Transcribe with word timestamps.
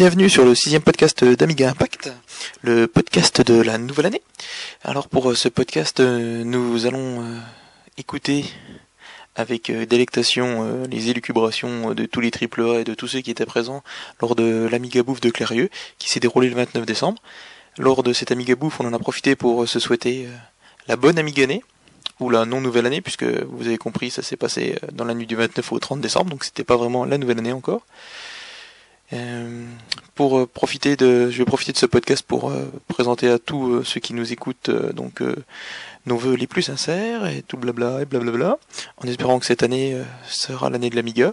Bienvenue 0.00 0.30
sur 0.30 0.46
le 0.46 0.54
sixième 0.54 0.80
podcast 0.80 1.22
d'Amiga 1.22 1.68
Impact, 1.68 2.10
le 2.62 2.86
podcast 2.86 3.42
de 3.42 3.60
la 3.60 3.76
nouvelle 3.76 4.06
année. 4.06 4.22
Alors 4.82 5.08
pour 5.08 5.30
euh, 5.30 5.34
ce 5.34 5.50
podcast, 5.50 6.00
euh, 6.00 6.42
nous 6.42 6.86
allons 6.86 7.20
euh, 7.20 7.38
écouter 7.98 8.46
avec 9.36 9.70
délectation 9.70 10.86
les 10.90 11.10
élucubrations 11.10 11.92
de 11.92 12.06
tous 12.06 12.22
les 12.22 12.30
triple 12.30 12.62
A 12.62 12.80
et 12.80 12.84
de 12.84 12.94
tous 12.94 13.08
ceux 13.08 13.20
qui 13.20 13.30
étaient 13.30 13.44
présents 13.44 13.82
lors 14.22 14.34
de 14.34 14.66
l'Amiga 14.72 15.02
Bouffe 15.02 15.20
de 15.20 15.28
Clérieux, 15.28 15.68
qui 15.98 16.08
s'est 16.08 16.18
déroulé 16.18 16.48
le 16.48 16.56
29 16.56 16.86
décembre. 16.86 17.20
Lors 17.76 18.02
de 18.02 18.14
cette 18.14 18.32
Amiga 18.32 18.54
Bouffe, 18.54 18.80
on 18.80 18.86
en 18.86 18.94
a 18.94 18.98
profité 18.98 19.36
pour 19.36 19.68
se 19.68 19.78
souhaiter 19.78 20.28
la 20.88 20.96
bonne 20.96 21.18
Amiga 21.18 21.44
année, 21.44 21.62
ou 22.20 22.30
la 22.30 22.46
non 22.46 22.62
nouvelle 22.62 22.86
année, 22.86 23.02
puisque 23.02 23.24
vous 23.24 23.66
avez 23.66 23.76
compris, 23.76 24.10
ça 24.10 24.22
s'est 24.22 24.38
passé 24.38 24.78
dans 24.92 25.04
la 25.04 25.12
nuit 25.12 25.26
du 25.26 25.36
29 25.36 25.72
au 25.72 25.78
30 25.78 26.00
décembre, 26.00 26.30
donc 26.30 26.44
c'était 26.44 26.64
pas 26.64 26.78
vraiment 26.78 27.04
la 27.04 27.18
nouvelle 27.18 27.38
année 27.38 27.52
encore. 27.52 27.82
Euh, 29.12 29.64
pour 30.14 30.38
euh, 30.38 30.46
profiter 30.46 30.96
de, 30.96 31.30
je 31.30 31.38
vais 31.38 31.44
profiter 31.44 31.72
de 31.72 31.78
ce 31.78 31.86
podcast 31.86 32.24
pour 32.24 32.50
euh, 32.50 32.70
présenter 32.86 33.28
à 33.28 33.38
tous 33.40 33.82
ceux 33.82 33.98
qui 33.98 34.14
nous 34.14 34.32
écoutent 34.32 34.70
donc 34.70 35.22
nos 36.06 36.16
voeux 36.16 36.34
les 36.34 36.46
plus 36.46 36.62
sincères 36.62 37.26
et 37.26 37.42
tout 37.42 37.56
blabla 37.56 38.02
et 38.02 38.04
blablabla, 38.04 38.58
en 38.98 39.08
espérant 39.08 39.38
que 39.38 39.46
cette 39.46 39.62
année 39.62 40.00
sera 40.28 40.70
l'année 40.70 40.90
de 40.90 40.96
l'Amiga. 40.96 41.32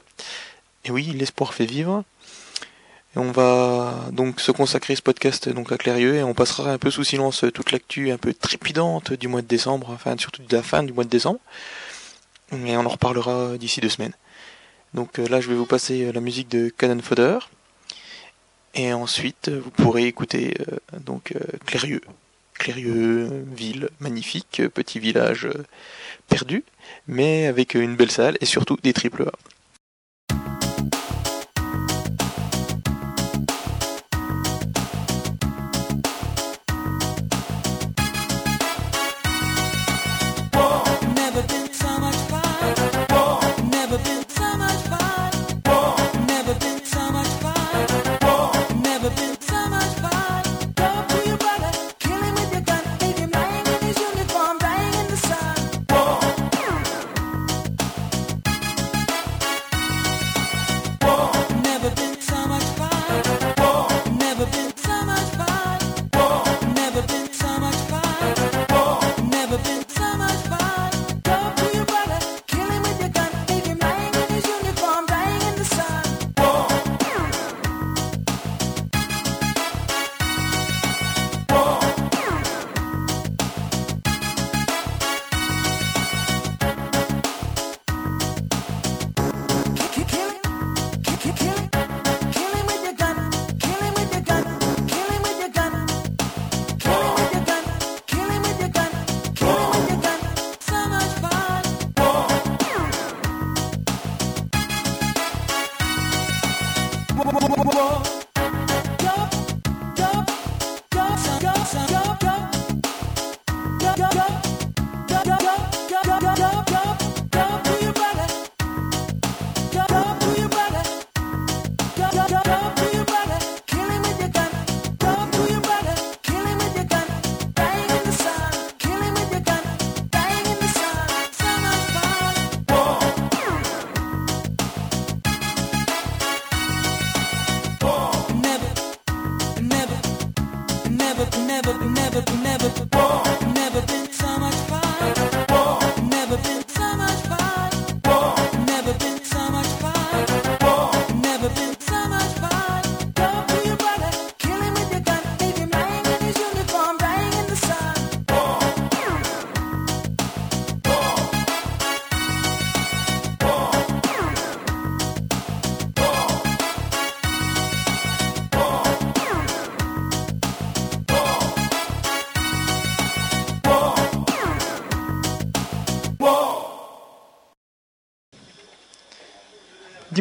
Et 0.85 0.91
oui, 0.91 1.04
l'espoir 1.16 1.54
fait 1.54 1.66
vivre. 1.66 2.04
On 3.16 3.32
va 3.32 4.09
donc 4.12 4.40
se 4.40 4.52
consacrer 4.52 4.96
ce 4.96 5.02
podcast 5.02 5.49
donc 5.49 5.71
à 5.71 5.77
Clérieux 5.77 6.16
et 6.16 6.23
on 6.23 6.35
passera 6.35 6.71
un 6.71 6.77
peu 6.77 6.91
sous 6.91 7.04
silence 7.04 7.46
toute 7.54 7.71
l'actu 7.71 8.12
un 8.12 8.18
peu 8.18 8.34
trépidante 8.34 9.13
du 9.13 9.27
mois 9.27 9.41
de 9.41 9.48
décembre, 9.48 9.90
enfin 9.90 10.16
surtout 10.18 10.44
de 10.44 10.55
la 10.55 10.62
fin 10.62 10.84
du 10.84 10.94
mois 10.94 11.04
de 11.04 11.09
décembre. 11.09 11.40
Et 12.52 12.77
on 12.77 12.85
en 12.85 12.90
reparlera 12.90 13.57
d'ici 13.57 13.82
deux 13.82 13.90
semaines. 13.90 14.13
Donc 14.94 15.18
là, 15.18 15.41
je 15.41 15.49
vais 15.49 15.55
vous 15.55 15.66
passer 15.66 16.12
la 16.12 16.21
musique 16.21 16.49
de 16.49 16.70
Cannon 16.70 17.02
Fodder. 17.02 17.40
Et 18.77 18.94
ensuite, 18.94 19.49
vous 19.49 19.72
pourrez 19.72 20.05
écouter 20.05 20.54
euh, 20.59 20.99
donc 20.99 21.34
euh, 21.35 21.40
Clérieux. 21.65 22.02
Clérieux, 22.54 23.46
ville 23.52 23.90
magnifique, 23.99 24.62
petit 24.74 24.99
village 24.99 25.46
euh, 25.46 25.65
perdu, 26.27 26.63
mais 27.07 27.48
avec 27.48 27.74
une 27.74 27.96
belle 27.96 28.12
salle 28.12 28.37
et 28.40 28.46
surtout 28.46 28.77
des 28.84 28.93
triple 28.93 29.24
A. 29.24 29.32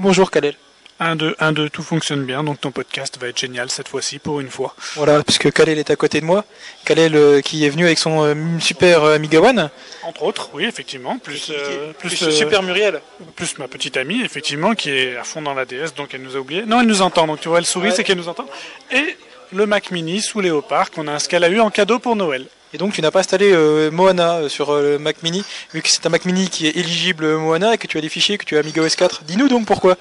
bonjour 0.06 0.30
Kalel. 0.30 0.54
1, 1.00 1.16
2, 1.16 1.34
1, 1.40 1.52
2, 1.52 1.68
tout 1.68 1.82
fonctionne 1.82 2.24
bien, 2.24 2.44
donc 2.44 2.60
ton 2.60 2.70
podcast 2.70 3.18
va 3.20 3.26
être 3.26 3.40
génial 3.40 3.68
cette 3.70 3.88
fois-ci 3.88 4.20
pour 4.20 4.38
une 4.38 4.48
fois. 4.48 4.76
Voilà, 4.94 5.20
puisque 5.24 5.50
Kalel 5.50 5.80
est 5.80 5.90
à 5.90 5.96
côté 5.96 6.20
de 6.20 6.24
moi. 6.24 6.44
Kalel 6.84 7.16
euh, 7.16 7.40
qui 7.40 7.66
est 7.66 7.68
venu 7.70 7.86
avec 7.86 7.98
son 7.98 8.22
euh, 8.22 8.34
super 8.60 9.02
euh, 9.02 9.16
Amiga 9.16 9.40
One. 9.40 9.68
Entre 10.04 10.22
autres, 10.22 10.50
oui, 10.54 10.64
effectivement. 10.64 11.18
Plus, 11.18 11.50
plus, 11.98 12.30
super 12.30 12.62
Muriel. 12.62 13.00
Plus 13.34 13.58
ma 13.58 13.66
petite 13.66 13.96
amie, 13.96 14.22
effectivement, 14.22 14.76
qui 14.76 14.90
est 14.90 15.16
à 15.16 15.24
fond 15.24 15.42
dans 15.42 15.54
la 15.54 15.64
DS, 15.64 15.92
donc 15.96 16.14
elle 16.14 16.22
nous 16.22 16.36
a 16.36 16.38
oublié. 16.38 16.62
Non, 16.64 16.82
elle 16.82 16.86
nous 16.86 17.02
entend, 17.02 17.26
donc 17.26 17.40
tu 17.40 17.48
vois, 17.48 17.58
elle 17.58 17.66
sourit, 17.66 17.90
c'est 17.90 18.04
qu'elle 18.04 18.18
nous 18.18 18.28
entend. 18.28 18.46
Et 18.92 19.16
le 19.52 19.66
Mac 19.66 19.90
Mini 19.90 20.22
sous 20.22 20.40
Léopard, 20.40 20.92
qu'on 20.92 21.08
a, 21.08 21.18
ce 21.18 21.28
qu'elle 21.28 21.42
a 21.42 21.48
eu 21.48 21.58
en 21.58 21.70
cadeau 21.70 21.98
pour 21.98 22.14
Noël. 22.14 22.46
Et 22.76 22.78
donc 22.78 22.92
tu 22.92 23.00
n'as 23.00 23.10
pas 23.10 23.20
installé 23.20 23.52
euh, 23.52 23.90
Moana 23.90 24.34
euh, 24.34 24.48
sur 24.50 24.68
euh, 24.68 24.82
le 24.82 24.98
Mac 24.98 25.22
Mini, 25.22 25.42
vu 25.72 25.80
que 25.80 25.88
c'est 25.88 26.04
un 26.04 26.10
Mac 26.10 26.26
Mini 26.26 26.50
qui 26.50 26.66
est 26.66 26.76
éligible 26.76 27.26
Moana 27.38 27.72
et 27.72 27.78
que 27.78 27.86
tu 27.86 27.96
as 27.96 28.02
des 28.02 28.10
fichiers, 28.10 28.36
que 28.36 28.44
tu 28.44 28.54
as 28.54 28.60
Amiga 28.60 28.82
OS 28.82 28.96
4. 28.96 29.22
Dis-nous 29.24 29.48
donc 29.48 29.64
pourquoi. 29.64 29.96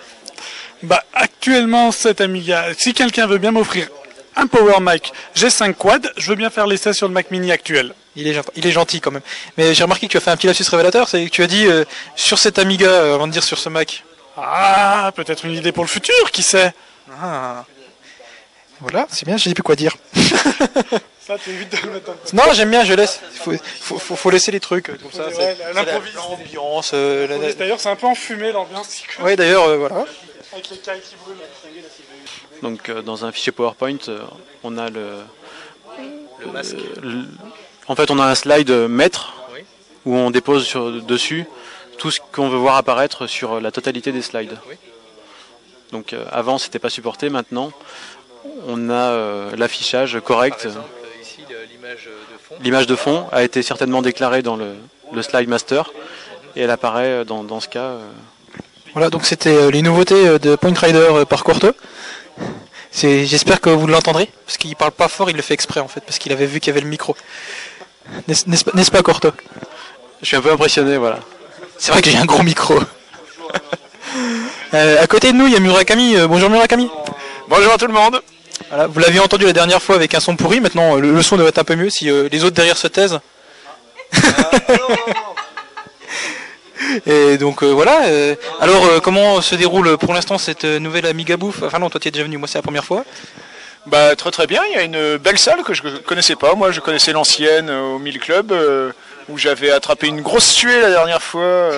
Bah 0.84 1.02
actuellement 1.14 1.94
cet 1.94 2.20
Amiga, 2.20 2.66
si 2.78 2.94
quelqu'un 2.94 3.28
veut 3.28 3.38
bien 3.38 3.54
m'offrir 3.54 3.88
un 4.36 4.48
Power 4.48 4.82
Mac 4.82 5.14
G5 5.38 5.74
Quad, 5.76 6.12
je 6.18 6.28
veux 6.28 6.36
bien 6.36 6.50
faire 6.50 6.68
l'essai 6.68 6.92
sur 6.92 7.08
le 7.08 7.14
Mac 7.14 7.32
Mini 7.32 7.50
actuel. 7.54 7.94
Il 8.18 8.28
est, 8.28 8.38
il 8.58 8.68
est 8.68 8.72
gentil 8.72 9.00
quand 9.00 9.12
même. 9.12 9.24
Mais 9.58 9.74
j'ai 9.74 9.84
remarqué 9.84 10.08
que 10.08 10.12
tu 10.12 10.18
as 10.18 10.20
fait 10.20 10.32
un 10.32 10.36
petit 10.36 10.48
lapsus 10.48 10.66
révélateur, 10.70 11.08
c'est 11.08 11.24
que 11.24 11.30
tu 11.30 11.44
as 11.44 11.48
dit 11.48 11.68
sur 12.18 12.40
cet 12.40 12.60
Amiga 12.60 13.14
avant 13.14 13.28
de 13.28 13.32
dire 13.32 13.46
sur 13.46 13.58
ce 13.58 13.70
Mac. 13.70 14.04
Ah, 14.36 15.14
peut-être 15.16 15.46
une 15.46 15.54
idée 15.54 15.72
pour 15.72 15.86
le 15.86 15.90
futur, 15.90 16.30
qui 16.34 16.44
sait? 16.44 16.74
Ah. 17.22 17.64
Voilà, 18.82 19.08
c'est 19.10 19.26
bien, 19.26 19.38
je 19.38 19.46
sais 19.46 19.54
plus 19.54 19.64
quoi 19.64 19.78
dire. 19.78 19.96
Ça, 21.26 21.38
tu 21.40 21.50
évites 21.50 21.72
de 21.72 21.88
le 21.88 21.94
mettre 21.94 22.12
Non, 22.34 22.44
j'aime 22.54 22.70
bien, 22.70 22.86
je 22.86 22.94
laisse. 22.94 23.20
Il 23.34 23.58
faut, 23.58 23.98
faut, 23.98 24.16
faut, 24.16 24.30
laisser 24.30 24.52
les 24.52 24.60
trucs 24.60 24.86
comme 24.86 25.12
ça. 25.12 25.28
L'ambiance. 25.74 26.92
Euh, 26.94 27.54
d'ailleurs, 27.58 27.80
c'est 27.80 27.90
un 27.90 27.96
peu 27.96 28.06
enfumé 28.06 28.52
l'ambiance. 28.52 29.04
Oui, 29.22 29.36
d'ailleurs, 29.36 29.64
euh, 29.64 29.78
voilà. 29.78 30.06
Avec 30.54 30.70
les 30.70 30.78
cailles 30.78 31.02
qui 31.02 31.16
brûlent. 31.24 31.38
Donc, 32.62 32.90
euh, 32.90 33.02
dans 33.02 33.26
un 33.26 33.32
fichier 33.32 33.52
PowerPoint, 33.52 33.98
on 34.64 34.78
a 34.78 34.90
le. 34.90 35.18
Le 36.42 36.52
masque. 36.52 36.76
en 37.88 37.96
fait, 37.96 38.12
on 38.12 38.20
a 38.20 38.26
un 38.26 38.36
slide 38.36 38.70
maître 38.70 39.34
où 40.06 40.16
on 40.16 40.30
dépose 40.30 40.66
sur, 40.66 41.02
dessus 41.02 41.46
tout 41.98 42.12
ce 42.12 42.20
qu'on 42.20 42.50
veut 42.50 42.58
voir 42.58 42.76
apparaître 42.76 43.26
sur 43.26 43.62
la 43.62 43.72
totalité 43.72 44.12
des 44.12 44.22
slides. 44.22 44.58
Donc, 45.92 46.14
avant, 46.32 46.58
c'était 46.58 46.78
pas 46.78 46.90
supporté. 46.90 47.30
Maintenant, 47.30 47.72
on 48.68 48.90
a 48.90 48.94
euh, 48.94 49.56
l'affichage 49.56 50.20
correct. 50.24 50.66
Exemple, 50.66 50.80
euh, 50.80 51.05
l'image 51.86 52.06
de 52.06 52.38
fond. 52.38 52.56
L'image 52.62 52.88
de 52.88 52.96
fond 52.96 53.28
a 53.32 53.44
été 53.44 53.62
certainement 53.62 54.02
déclarée 54.02 54.42
dans 54.42 54.56
le, 54.56 54.76
le 55.14 55.22
slide 55.22 55.48
master 55.50 55.92
et 56.56 56.62
elle 56.62 56.72
apparaît 56.72 57.08
euh, 57.08 57.24
dans, 57.24 57.44
dans 57.44 57.60
ce 57.60 57.68
cas. 57.68 57.80
euh, 57.80 58.08
Voilà, 58.94 59.10
donc 59.10 59.26
c'était 59.26 59.56
euh, 59.56 59.72
les 59.72 59.82
nouveautés 59.82 60.40
de 60.40 60.56
Point 60.56 60.74
Rider 60.76 61.24
par 61.30 61.44
Courto. 61.44 61.72
C'est, 62.92 63.26
j'espère 63.26 63.60
que 63.60 63.70
vous 63.70 63.88
l'entendrez, 63.88 64.30
parce 64.46 64.58
qu'il 64.58 64.74
parle 64.76 64.92
pas 64.94 65.10
fort, 65.10 65.30
il 65.30 65.36
le 65.36 65.42
fait 65.42 65.54
exprès 65.54 65.82
en 65.82 65.88
fait, 65.90 66.00
parce 66.02 66.18
qu'il 66.18 66.32
avait 66.32 66.46
vu 66.46 66.60
qu'il 66.62 66.70
y 66.70 66.72
avait 66.72 66.82
le 66.82 66.88
micro. 66.90 67.16
N'est-ce, 68.28 68.64
pas, 68.64 68.72
pas 68.98 69.04
Courto 69.04 69.32
Je 70.22 70.28
suis 70.28 70.38
un 70.38 70.42
peu 70.42 70.52
impressionné, 70.52 70.96
voilà. 70.98 71.20
C'est 71.78 71.92
vrai 71.92 72.02
que 72.02 72.10
j'ai 72.10 72.18
un 72.18 72.26
gros 72.26 72.44
micro. 72.44 72.76
Euh, 74.74 75.02
à 75.02 75.08
côté 75.08 75.32
de 75.32 75.38
nous, 75.38 75.48
il 75.48 75.54
y 75.54 75.56
a 75.56 75.60
Murakami. 75.60 76.16
Euh, 76.18 76.28
bonjour 76.28 76.50
Murakami. 76.50 76.90
Bonjour 77.48 77.72
à 77.74 77.78
tout 77.78 77.88
le 77.88 77.94
monde. 77.94 78.22
Voilà, 78.70 78.88
vous 78.88 79.00
l'aviez 79.00 79.20
entendu 79.20 79.46
la 79.46 79.54
dernière 79.54 79.82
fois 79.82 79.96
avec 79.96 80.14
un 80.16 80.20
son 80.20 80.36
pourri, 80.36 80.60
maintenant 80.60 80.98
euh, 80.98 81.00
le, 81.00 81.12
le 81.12 81.22
son 81.22 81.38
doit 81.38 81.48
être 81.50 81.60
un 81.60 81.64
peu 81.64 81.76
mieux 81.76 81.90
si 81.90 82.10
euh, 82.10 82.28
les 82.32 82.44
autres 82.44 82.56
derrière 82.56 82.78
se 82.78 82.88
taisent. 82.88 83.20
Et 87.06 87.38
donc 87.38 87.64
euh, 87.64 87.72
voilà. 87.72 88.06
euh, 88.06 88.36
alors 88.62 88.86
euh, 88.86 89.00
comment 89.00 89.42
se 89.42 89.56
déroule 89.56 89.98
pour 89.98 90.14
l'instant 90.14 90.38
cette 90.38 90.64
nouvelle 90.66 91.06
Amiga 91.06 91.38
Bouffe? 91.38 91.64
Enfin 91.64 91.80
non, 91.80 91.90
toi 91.90 92.00
tu 92.00 92.08
es 92.08 92.12
déjà 92.12 92.24
venu, 92.24 92.38
moi 92.38 92.48
c'est 92.48 92.58
la 92.58 92.62
première 92.64 92.86
fois. 92.86 93.04
Bah 93.88 94.16
très 94.16 94.32
très 94.32 94.48
bien, 94.48 94.62
il 94.70 94.76
y 94.76 94.80
a 94.80 94.84
une 94.84 95.18
belle 95.18 95.38
salle 95.38 95.64
que 95.64 95.74
je 95.74 95.82
connaissais 96.06 96.36
pas. 96.36 96.56
Moi 96.56 96.72
je 96.72 96.80
connaissais 96.80 97.12
l'ancienne 97.12 97.70
au 97.70 98.00
Mille 98.00 98.20
Club 98.20 98.54
où 99.30 99.38
j'avais 99.38 99.72
attrapé 99.72 100.08
une 100.08 100.22
grosse 100.22 100.48
suée 100.48 100.82
la 100.82 100.90
dernière 100.90 101.22
fois. 101.22 101.70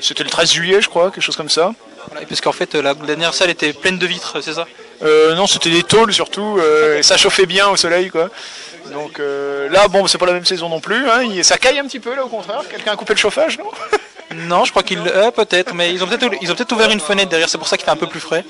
C'était 0.00 0.24
le 0.24 0.30
13 0.30 0.52
juillet 0.52 0.82
je 0.82 0.88
crois, 0.88 1.10
quelque 1.10 1.22
chose 1.22 1.36
comme 1.36 1.48
ça. 1.50 1.72
Voilà, 2.08 2.22
et 2.22 2.26
parce 2.26 2.40
qu'en 2.40 2.52
fait 2.52 2.74
la 2.74 2.94
dernière 2.94 3.32
salle 3.34 3.50
était 3.50 3.72
pleine 3.72 3.98
de 3.98 4.06
vitres, 4.06 4.38
c'est 4.42 4.54
ça? 4.54 4.66
Non, 5.02 5.46
c'était 5.46 5.70
des 5.70 5.82
tôles 5.82 6.12
surtout, 6.12 6.58
euh, 6.58 6.98
et 6.98 7.02
ça 7.02 7.16
chauffait 7.16 7.46
bien 7.46 7.68
au 7.68 7.76
soleil 7.76 8.10
quoi. 8.10 8.30
Donc 8.92 9.18
euh, 9.18 9.68
là 9.68 9.88
bon 9.88 10.06
c'est 10.06 10.18
pas 10.18 10.26
la 10.26 10.32
même 10.32 10.44
saison 10.44 10.68
non 10.68 10.80
plus, 10.80 11.08
hein, 11.08 11.22
ça 11.42 11.58
caille 11.58 11.78
un 11.78 11.86
petit 11.86 12.00
peu 12.00 12.14
là 12.14 12.24
au 12.24 12.28
contraire. 12.28 12.62
Quelqu'un 12.70 12.92
a 12.92 12.96
coupé 12.96 13.14
le 13.14 13.18
chauffage 13.18 13.58
non? 13.58 13.70
Non, 14.34 14.64
je 14.64 14.70
crois 14.70 14.82
qu'ils 14.82 14.98
euh, 15.06 15.30
peut-être, 15.30 15.74
mais 15.74 15.92
ils 15.92 16.02
ont 16.02 16.06
peut-être 16.06 16.26
ils 16.40 16.50
ont 16.50 16.54
peut-être 16.54 16.72
ouvert 16.72 16.90
une 16.90 17.00
fenêtre 17.00 17.30
derrière, 17.30 17.48
c'est 17.48 17.58
pour 17.58 17.68
ça 17.68 17.76
qu'il 17.76 17.84
fait 17.84 17.90
un 17.92 17.96
peu 17.96 18.08
plus 18.08 18.20
frais. 18.20 18.44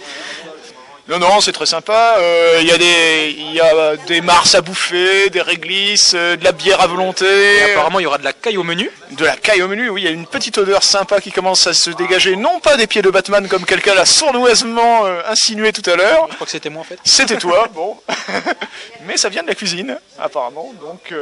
Non, 1.08 1.20
non, 1.20 1.41
c'est 1.41 1.53
très 1.53 1.67
sympa. 1.67 2.17
Euh, 2.19 2.58
Il 2.61 2.67
y, 2.67 2.73
a 2.73 2.79
des- 2.79 3.35
il 3.38 3.53
y 3.53 3.61
a 3.61 3.97
des 3.97 4.20
mars 4.20 4.55
à 4.56 4.61
bouffer, 4.61 5.31
des 5.31 5.41
réglisses, 5.43 6.12
euh, 6.14 6.37
de 6.37 6.43
la 6.43 6.50
bière 6.53 6.81
à 6.81 6.87
volonté. 6.88 7.25
Et 7.58 7.73
apparemment 7.73 8.00
il 8.00 8.05
y 8.05 8.06
aura 8.06 8.19
de 8.19 8.25
la 8.25 8.32
caille 8.32 8.56
au 8.56 8.64
menu. 8.64 8.91
De 9.12 9.25
la 9.25 9.37
caille 9.37 9.62
au 9.62 9.69
menu, 9.69 9.88
oui, 9.88 10.03
il 10.03 10.05
y 10.05 10.08
a 10.08 10.11
une 10.11 10.26
petite 10.26 10.58
odeur 10.58 10.82
sympa 10.82 11.20
qui 11.20 11.31
commence 11.31 11.67
à 11.69 11.75
se 11.75 11.91
dégager, 11.91 12.35
non 12.35 12.58
pas 12.58 12.76
des 12.76 12.88
pieds 12.88 13.03
de 13.03 13.11
Batman 13.11 13.47
comme 13.47 13.64
quelqu'un 13.64 13.94
l'a 13.94 14.05
sournoisement 14.05 15.06
euh, 15.06 15.20
insinué 15.29 15.73
tout 15.73 15.88
à 15.88 15.94
l'heure. 15.94 16.26
Je 16.31 16.35
crois 16.35 16.47
que 16.47 16.50
c'était 16.50 16.70
moi 16.70 16.81
en 16.81 16.85
fait. 16.85 16.99
C'était 17.05 17.37
toi, 17.38 17.69
bon. 17.73 17.97
Mais 19.06 19.17
ça 19.17 19.29
vient 19.29 19.43
de 19.44 19.49
la 19.49 19.55
cuisine, 19.55 19.99
apparemment, 20.19 20.73
donc 20.81 21.14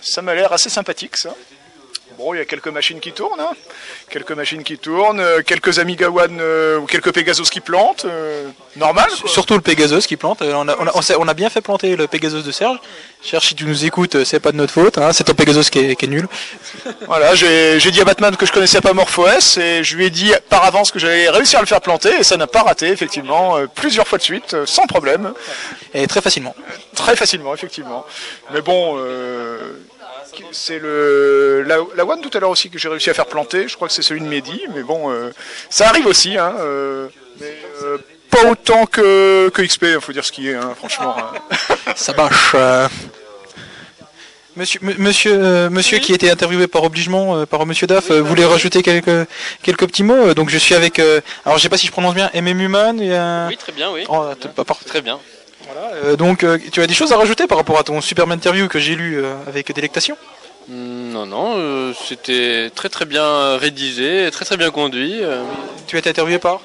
ça 0.00 0.22
m'a 0.22 0.34
l'air 0.34 0.52
assez 0.52 0.70
sympathique 0.70 1.16
ça. 1.16 1.30
Bon, 2.16 2.32
il 2.32 2.38
y 2.38 2.40
a 2.40 2.44
quelques 2.44 2.68
machines 2.68 3.00
qui 3.00 3.10
tournent, 3.12 3.40
hein. 3.40 3.50
quelques 4.08 4.30
machines 4.32 4.62
qui 4.62 4.78
tournent, 4.78 5.18
euh, 5.18 5.42
quelques 5.42 5.80
Amiga 5.80 6.08
One 6.10 6.38
euh, 6.40 6.78
ou 6.78 6.86
quelques 6.86 7.12
Pegasus 7.12 7.50
qui 7.50 7.60
plantent, 7.60 8.04
euh, 8.04 8.48
normal. 8.76 9.06
quoi. 9.20 9.28
Surtout 9.28 9.54
le 9.54 9.60
Pegasus 9.60 10.02
qui 10.06 10.16
plante. 10.16 10.40
On 10.42 10.68
a, 10.68 10.76
on, 10.78 10.86
a, 10.86 10.92
on 10.94 11.02
s'est- 11.02 11.16
on 11.18 11.26
a 11.26 11.34
bien 11.34 11.50
fait 11.50 11.60
planter 11.60 11.96
le 11.96 12.06
Pegasus 12.06 12.42
de 12.42 12.52
Serge. 12.52 12.78
Serge, 13.20 13.48
si 13.48 13.54
tu 13.56 13.64
nous 13.64 13.84
écoutes, 13.84 14.22
c'est 14.24 14.38
pas 14.38 14.52
de 14.52 14.56
notre 14.56 14.72
faute. 14.72 14.96
Hein. 14.98 15.12
C'est 15.12 15.24
ton 15.24 15.34
Pegasus 15.34 15.70
qui 15.70 15.80
est, 15.80 15.96
qui 15.96 16.04
est 16.04 16.08
nul. 16.08 16.28
Voilà, 17.06 17.34
j'ai 17.34 17.78
dit 17.90 18.00
à 18.00 18.04
Batman 18.04 18.36
que 18.36 18.46
je 18.46 18.52
connaissais 18.52 18.80
pas 18.80 18.92
MorphOS 18.92 19.58
et 19.58 19.82
je 19.82 19.96
lui 19.96 20.04
ai 20.06 20.10
dit 20.10 20.32
par 20.48 20.64
avance 20.64 20.92
que 20.92 20.98
j'allais 21.00 21.28
réussir 21.30 21.58
à 21.58 21.62
le 21.62 21.66
faire 21.66 21.80
planter 21.80 22.14
et 22.20 22.22
ça 22.22 22.36
n'a 22.36 22.46
pas 22.46 22.62
raté 22.62 22.88
effectivement 22.88 23.56
plusieurs 23.74 24.06
fois 24.06 24.18
de 24.18 24.22
suite 24.22 24.54
sans 24.66 24.86
problème, 24.86 25.32
Et 25.94 26.06
très 26.06 26.20
facilement. 26.20 26.54
très 26.94 27.16
facilement 27.16 27.54
effectivement. 27.54 28.04
Mais 28.52 28.60
bon, 28.60 28.98
c'est 30.52 30.78
le 30.78 31.62
la, 31.66 31.76
la 31.96 32.04
One 32.04 32.20
tout 32.20 32.30
à 32.36 32.40
l'heure 32.40 32.50
aussi 32.50 32.70
que 32.70 32.78
j'ai 32.78 32.88
réussi 32.88 33.10
à 33.10 33.14
faire 33.14 33.26
planter. 33.26 33.68
Je 33.68 33.76
crois 33.76 33.88
que 33.88 33.94
c'est 33.94 34.02
celui 34.02 34.20
de 34.20 34.26
Mehdi, 34.26 34.62
mais 34.74 34.82
bon, 34.82 35.10
euh, 35.10 35.30
ça 35.70 35.88
arrive 35.88 36.06
aussi. 36.06 36.36
Hein, 36.38 36.54
euh, 36.60 37.08
mais 37.40 37.56
euh, 37.82 37.98
pas 38.30 38.50
autant 38.50 38.86
que 38.86 39.48
que 39.50 39.62
XP, 39.62 39.84
il 39.94 40.00
faut 40.00 40.12
dire 40.12 40.24
ce 40.24 40.32
qui 40.32 40.48
est, 40.48 40.54
hein, 40.54 40.72
franchement. 40.76 41.16
hein. 41.18 41.74
Ça 41.96 42.12
bâche. 42.12 42.52
euh. 42.54 42.88
Monsieur, 44.56 44.78
m- 44.84 44.94
monsieur, 44.98 45.32
euh, 45.34 45.68
monsieur 45.68 45.98
qui 45.98 46.12
était 46.14 46.30
interviewé 46.30 46.68
par 46.68 46.84
obligement 46.84 47.36
euh, 47.38 47.44
par 47.46 47.66
Monsieur 47.66 47.88
Daff, 47.88 48.12
euh, 48.12 48.20
voulait 48.22 48.44
rajouter 48.44 48.82
quelques 48.84 49.28
quelques 49.62 49.86
petits 49.88 50.04
mots. 50.04 50.32
Donc 50.34 50.48
je 50.48 50.58
suis 50.58 50.76
avec, 50.76 51.00
euh, 51.00 51.20
alors 51.44 51.58
je 51.58 51.62
sais 51.64 51.68
pas 51.68 51.76
si 51.76 51.88
je 51.88 51.92
prononce 51.92 52.14
bien, 52.14 52.30
MM 52.34 52.60
Human. 52.60 53.00
Et, 53.00 53.10
euh, 53.12 53.48
Oui, 53.48 53.56
très 53.56 53.72
bien, 53.72 53.90
oui. 53.90 54.04
oh, 54.08 54.26
t'es 54.40 54.48
pas 54.48 54.64
parfait. 54.64 54.84
Très 54.86 55.00
bien. 55.02 55.18
Euh, 56.04 56.16
donc 56.16 56.44
euh, 56.44 56.58
tu 56.72 56.80
as 56.82 56.86
des 56.86 56.94
choses 56.94 57.12
à 57.12 57.16
rajouter 57.16 57.46
par 57.46 57.58
rapport 57.58 57.78
à 57.78 57.84
ton 57.84 58.00
superbe 58.00 58.30
interview 58.32 58.68
que 58.68 58.78
j'ai 58.78 58.94
lu 58.94 59.18
euh, 59.22 59.34
avec 59.46 59.72
délectation? 59.72 60.16
Mm, 60.68 61.12
Non, 61.12 61.26
non, 61.26 61.54
euh, 61.56 61.92
c'était 62.06 62.70
très 62.74 62.88
très 62.88 63.04
bien 63.04 63.56
rédigé, 63.56 64.28
très 64.32 64.44
très 64.44 64.56
bien 64.56 64.70
conduit. 64.70 65.22
euh. 65.22 65.42
Tu 65.86 65.96
as 65.96 65.98
été 66.00 66.10
interviewé 66.10 66.38
par? 66.38 66.60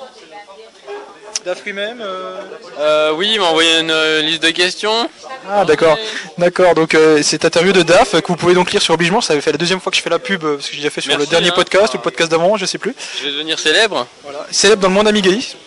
Daff 1.46 1.64
lui-même. 1.64 2.02
Euh, 2.02 3.12
oui, 3.16 3.32
il 3.36 3.40
m'a 3.40 3.46
envoyé 3.46 3.80
une 3.80 3.94
liste 4.28 4.44
de 4.44 4.50
questions. 4.50 5.10
Ah 5.50 5.64
d'accord, 5.64 5.98
d'accord. 6.38 6.76
Donc 6.76 6.94
euh, 6.96 7.22
cette 7.24 7.46
interview 7.46 7.72
de 7.72 7.82
DAF 7.82 8.20
que 8.20 8.28
vous 8.28 8.36
pouvez 8.36 8.54
donc 8.54 8.72
lire 8.72 8.82
sur 8.82 8.94
Obligement, 8.94 9.22
ça 9.22 9.32
avait 9.34 9.42
fait 9.42 9.54
la 9.54 9.58
deuxième 9.58 9.80
fois 9.80 9.90
que 9.90 9.98
je 9.98 10.02
fais 10.02 10.10
la 10.10 10.20
pub 10.20 10.42
parce 10.42 10.68
que 10.68 10.72
j'ai 10.74 10.80
déjà 10.80 10.90
fait 10.90 11.00
sur 11.00 11.18
le 11.18 11.26
dernier 11.26 11.50
hein. 11.50 11.54
podcast 11.56 11.94
ou 11.94 11.98
le 11.98 12.02
podcast 12.04 12.30
d'avant, 12.30 12.58
je 12.58 12.66
sais 12.66 12.78
plus. 12.78 12.94
Je 13.20 13.26
vais 13.28 13.32
devenir 13.32 13.58
célèbre. 13.58 14.06
Célèbre 14.52 14.82
dans 14.82 14.90
le 14.90 14.94
monde 14.94 15.08
amigaïsme. 15.08 15.58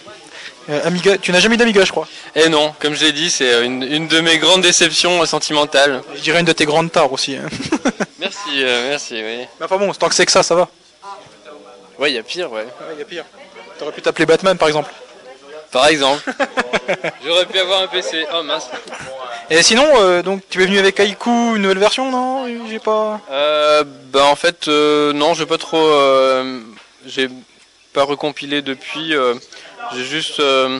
Euh, 0.70 0.80
Amiga, 0.84 1.18
tu 1.18 1.32
n'as 1.32 1.40
jamais 1.40 1.56
eu 1.56 1.58
d'Amiga, 1.58 1.84
je 1.84 1.90
crois. 1.90 2.06
Et 2.36 2.48
non, 2.48 2.72
comme 2.78 2.94
je 2.94 3.04
l'ai 3.04 3.12
dit, 3.12 3.30
c'est 3.30 3.52
euh, 3.52 3.64
une, 3.64 3.82
une 3.82 4.06
de 4.06 4.20
mes 4.20 4.38
grandes 4.38 4.62
déceptions 4.62 5.20
euh, 5.22 5.26
sentimentales. 5.26 6.02
Je 6.14 6.20
dirais 6.20 6.40
une 6.40 6.46
de 6.46 6.52
tes 6.52 6.66
grandes 6.66 6.92
tares 6.92 7.12
aussi. 7.12 7.36
hein. 7.36 7.48
Merci, 8.20 8.62
euh, 8.62 8.88
merci, 8.90 9.14
oui. 9.14 9.46
Mais 9.58 9.64
enfin 9.66 9.76
bon, 9.78 9.92
tant 9.92 10.08
que 10.08 10.14
c'est 10.14 10.24
que 10.24 10.30
ça, 10.30 10.44
ça 10.44 10.54
va. 10.54 10.68
Ouais, 11.98 12.12
il 12.12 12.14
y 12.14 12.18
a 12.18 12.22
pire, 12.22 12.52
ouais. 12.52 12.66
Il 12.92 12.98
y 13.00 13.02
a 13.02 13.04
pire. 13.04 13.24
T'aurais 13.80 13.90
pu 13.90 14.00
t'appeler 14.00 14.26
Batman 14.26 14.56
par 14.56 14.68
exemple. 14.68 14.92
Par 15.72 15.88
exemple. 15.88 16.22
J'aurais 17.26 17.46
pu 17.46 17.58
avoir 17.58 17.82
un 17.82 17.88
PC. 17.88 18.24
Oh 18.32 18.44
mince. 18.44 18.68
Et 19.50 19.60
sinon, 19.64 19.84
euh, 19.96 20.22
donc 20.22 20.42
tu 20.48 20.62
es 20.62 20.66
venu 20.66 20.78
avec 20.78 21.00
Haiku, 21.00 21.56
une 21.56 21.62
nouvelle 21.62 21.78
version, 21.80 22.12
non? 22.12 22.46
J'ai 22.70 22.78
pas. 22.78 23.20
Euh, 23.32 23.82
bah 24.12 24.24
en 24.26 24.36
fait, 24.36 24.68
euh, 24.68 25.12
non, 25.12 25.34
j'ai 25.34 25.46
pas 25.46 25.58
trop... 25.58 25.90
j'ai 27.04 27.28
pas 27.92 28.04
recompilé 28.04 28.62
depuis. 28.62 29.14
J'ai 29.94 30.04
juste... 30.04 30.40
euh, 30.40 30.78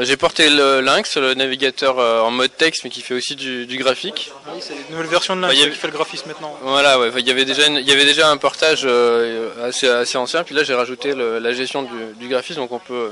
j'ai 0.00 0.16
porté 0.16 0.48
le 0.48 0.80
Lynx, 0.80 1.16
le 1.16 1.34
navigateur 1.34 1.98
euh, 1.98 2.20
en 2.20 2.30
mode 2.30 2.56
texte, 2.56 2.84
mais 2.84 2.90
qui 2.90 3.00
fait 3.00 3.14
aussi 3.14 3.34
du, 3.34 3.66
du 3.66 3.78
graphique. 3.78 4.30
Oui, 4.46 4.60
c'est 4.60 4.74
une 4.74 4.92
nouvelle 4.92 5.08
version 5.08 5.34
de 5.34 5.40
Lynx 5.40 5.54
il 5.54 5.60
y 5.60 5.64
a- 5.64 5.70
qui 5.70 5.76
fait 5.76 5.88
le 5.88 5.92
graphisme 5.92 6.28
maintenant. 6.28 6.56
Voilà, 6.62 7.00
ouais, 7.00 7.10
il 7.18 7.26
y 7.26 7.30
avait 7.30 7.44
déjà, 7.44 7.66
une- 7.66 7.76
il 7.78 7.88
y 7.88 7.92
avait 7.92 8.04
déjà 8.04 8.28
un 8.30 8.36
portage 8.36 8.82
euh, 8.84 9.50
assez, 9.68 9.88
assez 9.88 10.16
ancien, 10.16 10.44
puis 10.44 10.54
là 10.54 10.62
j'ai 10.62 10.74
rajouté 10.74 11.14
le- 11.14 11.38
la 11.40 11.52
gestion 11.52 11.82
du, 11.82 12.14
du 12.16 12.28
graphisme, 12.28 12.60
donc 12.60 12.70
on 12.70 12.78
peut, 12.78 13.10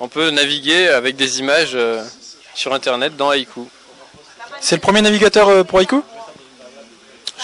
on 0.00 0.08
peut 0.08 0.28
naviguer 0.30 0.88
avec 0.88 1.16
des 1.16 1.38
images 1.38 1.72
euh, 1.74 2.02
sur 2.54 2.74
Internet 2.74 3.16
dans 3.16 3.30
Haiku. 3.30 3.66
C'est 4.60 4.74
le 4.76 4.80
premier 4.82 5.00
navigateur 5.00 5.48
euh, 5.48 5.64
pour 5.64 5.80
Haiku? 5.80 6.02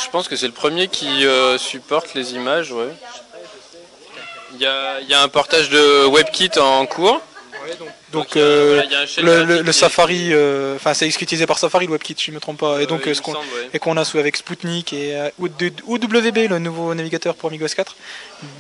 Je 0.05 0.11
pense 0.11 0.27
que 0.29 0.35
c'est 0.37 0.47
le 0.49 0.53
premier 0.53 0.89
qui 0.89 1.25
euh, 1.25 1.57
supporte 1.57 2.13
les 2.15 2.35
images, 2.35 2.73
ouais. 2.73 2.93
Il 4.55 4.61
y 4.61 4.67
a, 4.67 5.01
il 5.01 5.09
y 5.09 5.15
a 5.15 5.23
un 5.23 5.29
portage 5.29 5.69
de 5.71 6.07
WebKit 6.07 6.59
en 6.59 6.87
cours. 6.87 7.21
Donc 8.13 8.37
euh, 8.37 8.83
voilà, 9.23 9.45
le, 9.63 9.73
Safari, 9.73 10.29
euh, 10.33 10.77
enfin 10.77 10.93
c'est 10.95 11.09
utilisé 11.09 11.47
par 11.47 11.59
Safari 11.59 11.87
le 11.87 11.93
WebKit, 11.93 12.15
si 12.17 12.27
je 12.27 12.31
me 12.33 12.39
trompe 12.39 12.59
pas. 12.61 12.81
Et 12.83 12.87
donc 12.87 13.07
Euh, 13.07 13.11
euh, 13.11 13.15
ce 13.15 13.23
qu'on 13.23 13.33
ouais. 13.33 13.41
et 13.73 13.79
qu'on 13.79 13.97
a 13.97 14.05
sous 14.05 14.19
avec 14.19 14.37
Spoutnik 14.37 14.93
et 14.93 15.17
euh, 15.17 15.31
OWB, 15.39 16.37
le 16.51 16.59
nouveau 16.59 16.95
navigateur 16.95 17.35
pour 17.35 17.49
AmigaOS 17.49 17.75
4. 17.75 17.97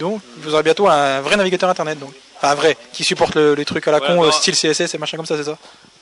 Donc 0.01 0.21
vous 0.39 0.55
aurez 0.55 0.63
bientôt 0.63 0.89
un 0.89 1.21
vrai 1.21 1.37
navigateur 1.37 1.69
internet, 1.69 1.99
donc 2.01 2.13
enfin 2.39 2.55
vrai 2.55 2.77
qui 2.93 3.05
supporte 3.05 3.35
le- 3.37 3.55
les 3.55 3.65
trucs 3.65 3.87
à 3.87 3.93
la 3.93 3.99
Voilà, 3.99 4.15
con, 4.15 4.21
bah, 4.23 4.29
euh, 4.29 4.33
style 4.33 4.57
CSS 4.57 4.95
et 4.95 4.99
machin 4.99 5.17
comme 5.19 5.27
ça, 5.27 5.37
c'est 5.37 5.45
ça? 5.45 5.59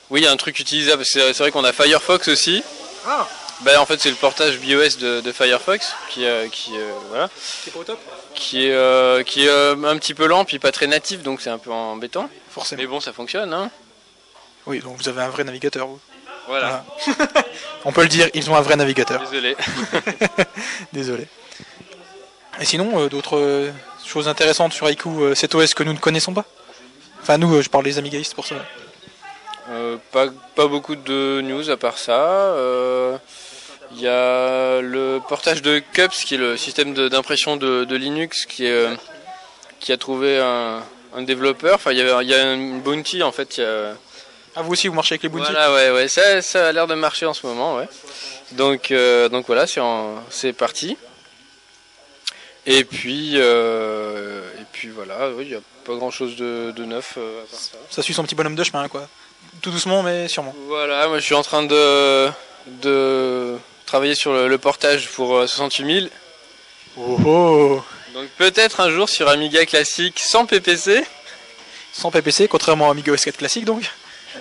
Oui, 0.09 0.21
il 0.21 0.23
y 0.23 0.27
a 0.27 0.31
un 0.31 0.37
truc 0.37 0.57
utilisable. 0.59 1.03
C'est 1.05 1.33
c'est 1.33 1.43
vrai 1.43 1.51
qu'on 1.51 1.63
a 1.65 1.73
Firefox 1.73 2.27
aussi. 2.29 2.63
Ah. 3.07 3.27
Bah, 3.63 3.81
en 3.81 3.85
fait, 3.85 3.99
c'est 3.99 4.09
le 4.09 4.15
portage 4.15 4.59
BIOS 4.59 4.97
de, 4.99 5.21
de 5.21 5.31
Firefox 5.31 5.93
qui, 6.09 6.25
euh, 6.25 6.47
qui, 6.49 6.71
euh, 6.75 6.91
voilà, 7.09 7.29
C'est 7.35 7.71
pas 7.71 7.79
au 7.79 7.83
top 7.83 7.99
qui 8.35 8.67
est, 8.67 8.73
euh, 8.73 9.23
qui 9.23 9.45
est 9.45 9.49
euh, 9.49 9.75
un 9.83 9.97
petit 9.97 10.13
peu 10.13 10.25
lent, 10.25 10.43
puis 10.43 10.59
pas 10.59 10.71
très 10.71 10.87
natif, 10.87 11.21
donc 11.23 11.41
c'est 11.41 11.49
un 11.49 11.57
peu 11.57 11.71
embêtant. 11.71 12.29
Forcément. 12.49 12.81
Mais 12.81 12.87
bon, 12.87 12.99
ça 12.99 13.13
fonctionne. 13.13 13.53
Hein. 13.53 13.69
Oui, 14.65 14.79
donc 14.79 14.97
vous 14.97 15.07
avez 15.07 15.21
un 15.21 15.29
vrai 15.29 15.43
navigateur. 15.43 15.87
Vous. 15.87 15.99
Voilà. 16.47 16.83
On 17.85 17.91
peut 17.91 18.01
le 18.01 18.07
dire, 18.07 18.29
ils 18.33 18.49
ont 18.49 18.55
un 18.55 18.61
vrai 18.61 18.75
navigateur. 18.75 19.21
Désolé. 19.21 19.55
Désolé. 20.93 21.27
Et 22.59 22.65
sinon, 22.65 22.99
euh, 22.99 23.09
d'autres 23.09 23.37
euh, 23.37 23.71
choses 24.05 24.27
intéressantes 24.27 24.73
sur 24.73 24.87
Haiku, 24.87 25.23
euh, 25.23 25.35
cet 25.35 25.55
OS 25.55 25.73
que 25.73 25.83
nous 25.83 25.93
ne 25.93 25.97
connaissons 25.97 26.33
pas? 26.33 26.45
Enfin, 27.21 27.37
nous, 27.37 27.55
euh, 27.55 27.61
je 27.61 27.69
parle 27.69 27.85
des 27.85 27.97
amigaïstes 27.97 28.35
pour 28.35 28.45
ça. 28.45 28.55
Euh, 29.69 29.97
pas, 30.11 30.27
pas 30.55 30.67
beaucoup 30.67 30.95
de 30.95 31.41
news 31.41 31.69
à 31.69 31.77
part 31.77 31.97
ça. 31.97 32.19
Euh, 32.19 33.17
Il 33.95 34.01
y 34.01 34.07
a 34.07 34.81
le 34.81 35.19
portage 35.27 35.61
de 35.61 35.79
Cups, 35.93 36.23
qui 36.25 36.35
est 36.35 36.37
le 36.37 36.57
système 36.57 36.93
d'impression 36.93 37.57
de, 37.57 37.83
de 37.85 37.95
Linux, 37.95 38.45
qui, 38.45 38.65
est, 38.65 38.71
euh, 38.71 38.95
qui 39.79 39.91
a 39.91 39.97
trouvé 39.97 40.39
un, 40.39 40.81
un 41.15 41.21
développeur. 41.21 41.75
Enfin, 41.75 41.91
il 41.91 41.99
y, 41.99 42.01
a, 42.01 42.21
il 42.23 42.29
y 42.29 42.33
a 42.33 42.53
une 42.53 42.81
bounty 42.81 43.21
en 43.23 43.31
fait. 43.31 43.57
Il 43.57 43.61
y 43.61 43.65
a, 43.65 43.93
Ah, 44.55 44.61
vous 44.63 44.71
aussi, 44.73 44.87
vous 44.87 44.95
marchez 44.95 45.13
avec 45.13 45.23
les 45.23 45.29
bounty 45.29 45.51
Voilà, 45.51 45.71
ouais, 45.73 45.91
ouais, 45.91 46.07
ça, 46.07 46.41
ça 46.41 46.67
a 46.67 46.71
l'air 46.71 46.87
de 46.87 46.95
marcher 46.95 47.25
en 47.25 47.33
ce 47.33 47.45
moment, 47.45 47.75
ouais. 47.75 47.87
Donc, 48.53 48.91
euh, 48.91 49.29
donc 49.29 49.45
voilà, 49.47 49.65
c'est 50.29 50.53
parti. 50.53 50.97
Et 52.65 52.83
puis, 52.85 53.33
euh, 53.35 54.41
et 54.59 54.65
puis 54.71 54.87
voilà, 54.89 55.29
oui, 55.35 55.43
il 55.45 55.49
n'y 55.49 55.55
a 55.55 55.61
pas 55.85 55.95
grand 55.95 56.11
chose 56.11 56.35
de, 56.37 56.71
de 56.71 56.85
neuf 56.85 57.15
euh, 57.17 57.43
à 57.43 57.45
part 57.49 57.59
ça. 57.59 57.77
Ça 57.89 58.01
suit 58.01 58.13
son 58.13 58.23
petit 58.23 58.35
bonhomme 58.35 58.55
de 58.55 58.63
chemin, 58.63 58.87
quoi. 58.87 59.07
Tout 59.61 59.69
doucement, 59.69 60.01
mais 60.01 60.27
sûrement. 60.29 60.55
Voilà, 60.67 61.07
moi 61.09 61.19
je 61.19 61.25
suis 61.25 61.35
en 61.35 61.41
train 61.43 61.63
de, 61.63 62.29
de 62.81 63.57
travailler 63.85 64.15
sur 64.15 64.33
le, 64.33 64.47
le 64.47 64.57
portage 64.57 65.09
pour 65.09 65.35
euh, 65.35 65.47
68 65.47 65.99
000. 65.99 66.07
Oh 66.97 67.17
oh 67.25 67.83
Donc 68.13 68.27
peut-être 68.37 68.79
un 68.79 68.89
jour 68.89 69.09
sur 69.09 69.27
Amiga 69.29 69.65
classique 69.65 70.19
sans 70.19 70.45
PPC. 70.45 71.03
Sans 71.91 72.11
PPC, 72.11 72.47
contrairement 72.47 72.87
à 72.87 72.91
Amiga 72.91 73.11
OS 73.11 73.23
4 73.23 73.37
classique, 73.37 73.65
donc. 73.65 73.83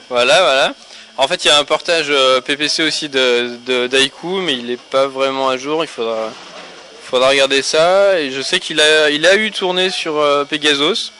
Voilà, 0.08 0.40
voilà. 0.40 0.74
En 1.18 1.28
fait, 1.28 1.44
il 1.44 1.48
y 1.48 1.50
a 1.50 1.58
un 1.58 1.64
portage 1.64 2.06
euh, 2.08 2.40
PPC 2.40 2.82
aussi 2.82 3.08
de, 3.08 3.56
de 3.66 3.86
d'Aiku, 3.86 4.40
mais 4.40 4.54
il 4.54 4.66
n'est 4.66 4.78
pas 4.78 5.06
vraiment 5.06 5.50
à 5.50 5.58
jour. 5.58 5.84
Il 5.84 5.88
faudra, 5.88 6.30
faudra 7.04 7.28
regarder 7.28 7.60
ça. 7.60 8.18
Et 8.18 8.30
je 8.30 8.40
sais 8.40 8.58
qu'il 8.60 8.80
a, 8.80 9.10
il 9.10 9.26
a 9.26 9.36
eu 9.36 9.50
tourné 9.50 9.90
sur 9.90 10.16
euh, 10.18 10.44
Pegasus. 10.44 11.12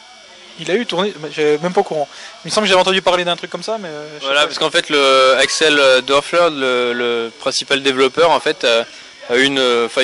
Il 0.59 0.69
a 0.69 0.75
eu 0.75 0.85
tourné, 0.85 1.13
j'ai 1.31 1.57
même 1.59 1.73
pas 1.73 1.81
au 1.81 1.83
courant. 1.83 2.07
Il 2.45 2.49
me 2.49 2.51
semble 2.53 2.65
que 2.65 2.69
j'avais 2.69 2.81
entendu 2.81 3.01
parler 3.01 3.25
d'un 3.25 3.35
truc 3.35 3.49
comme 3.49 3.63
ça, 3.63 3.77
mais. 3.79 3.89
euh, 3.91 4.07
Voilà, 4.21 4.41
parce 4.45 4.59
qu'en 4.59 4.69
fait, 4.69 4.89
le 4.89 5.35
Axel 5.39 5.79
Dorfler, 6.05 6.47
le, 6.51 6.93
le 6.93 7.31
principal 7.39 7.81
développeur, 7.81 8.29
en 8.29 8.39
fait, 8.39 8.63
a, 8.63 8.85
a 9.33 9.37
une, 9.37 9.57
euh, 9.57 9.87
enfin, 9.87 10.03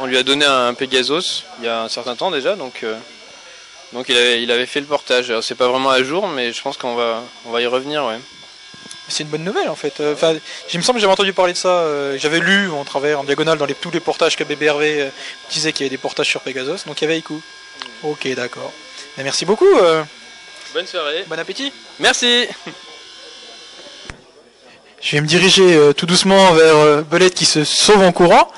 on 0.00 0.06
lui 0.06 0.16
a 0.16 0.22
donné 0.22 0.44
un 0.46 0.72
Pegasus 0.74 1.44
il 1.60 1.66
y 1.66 1.68
a 1.68 1.82
un 1.82 1.88
certain 1.90 2.16
temps 2.16 2.30
déjà, 2.30 2.56
donc, 2.56 2.84
euh, 2.84 2.96
donc 3.92 4.06
il 4.08 4.16
avait, 4.16 4.42
il 4.42 4.50
avait 4.50 4.66
fait 4.66 4.80
le 4.80 4.86
portage. 4.86 5.28
Alors, 5.30 5.44
c'est 5.44 5.54
pas 5.54 5.68
vraiment 5.68 5.90
à 5.90 6.02
jour, 6.02 6.26
mais 6.28 6.52
je 6.52 6.62
pense 6.62 6.76
qu'on 6.78 6.94
va, 6.94 7.22
on 7.44 7.50
va 7.50 7.60
y 7.60 7.66
revenir, 7.66 8.04
ouais. 8.06 8.18
C'est 9.08 9.22
une 9.22 9.28
bonne 9.28 9.44
nouvelle 9.44 9.68
en 9.68 9.76
fait. 9.76 10.00
Euh, 10.00 10.14
Enfin, 10.14 10.34
il 10.72 10.78
me 10.78 10.82
semble 10.82 10.96
que 10.96 11.00
j'avais 11.02 11.12
entendu 11.12 11.32
parler 11.32 11.52
de 11.52 11.58
ça. 11.58 11.68
euh, 11.68 12.16
j'avais 12.18 12.40
lu 12.40 12.70
en 12.70 12.84
travers, 12.84 13.20
en 13.20 13.24
diagonale, 13.24 13.56
dans 13.58 13.66
les, 13.66 13.74
tous 13.74 13.90
les 13.92 14.00
portages 14.00 14.36
que 14.36 14.42
BBRV 14.42 14.82
euh, 15.00 15.08
disait 15.50 15.72
qu'il 15.72 15.84
y 15.84 15.86
avait 15.86 15.94
des 15.94 16.00
portages 16.00 16.26
sur 16.28 16.40
Pegasus. 16.40 16.86
Donc 16.86 17.00
il 17.00 17.04
y 17.04 17.06
avait 17.06 17.18
Iku. 17.18 17.40
Ok, 18.02 18.26
d'accord. 18.34 18.72
Merci 19.18 19.44
beaucoup. 19.44 19.66
euh, 19.78 20.02
Bonne 20.74 20.86
soirée. 20.86 21.24
bon 21.26 21.38
appétit. 21.38 21.72
Merci. 22.00 22.46
Je 25.00 25.12
vais 25.12 25.20
me 25.20 25.26
diriger 25.26 25.74
euh, 25.74 25.92
tout 25.92 26.06
doucement 26.06 26.52
vers 26.52 26.76
euh, 26.76 27.02
Belette 27.02 27.34
qui 27.34 27.44
se 27.44 27.64
sauve 27.64 28.02
en 28.02 28.12
courant. 28.12 28.50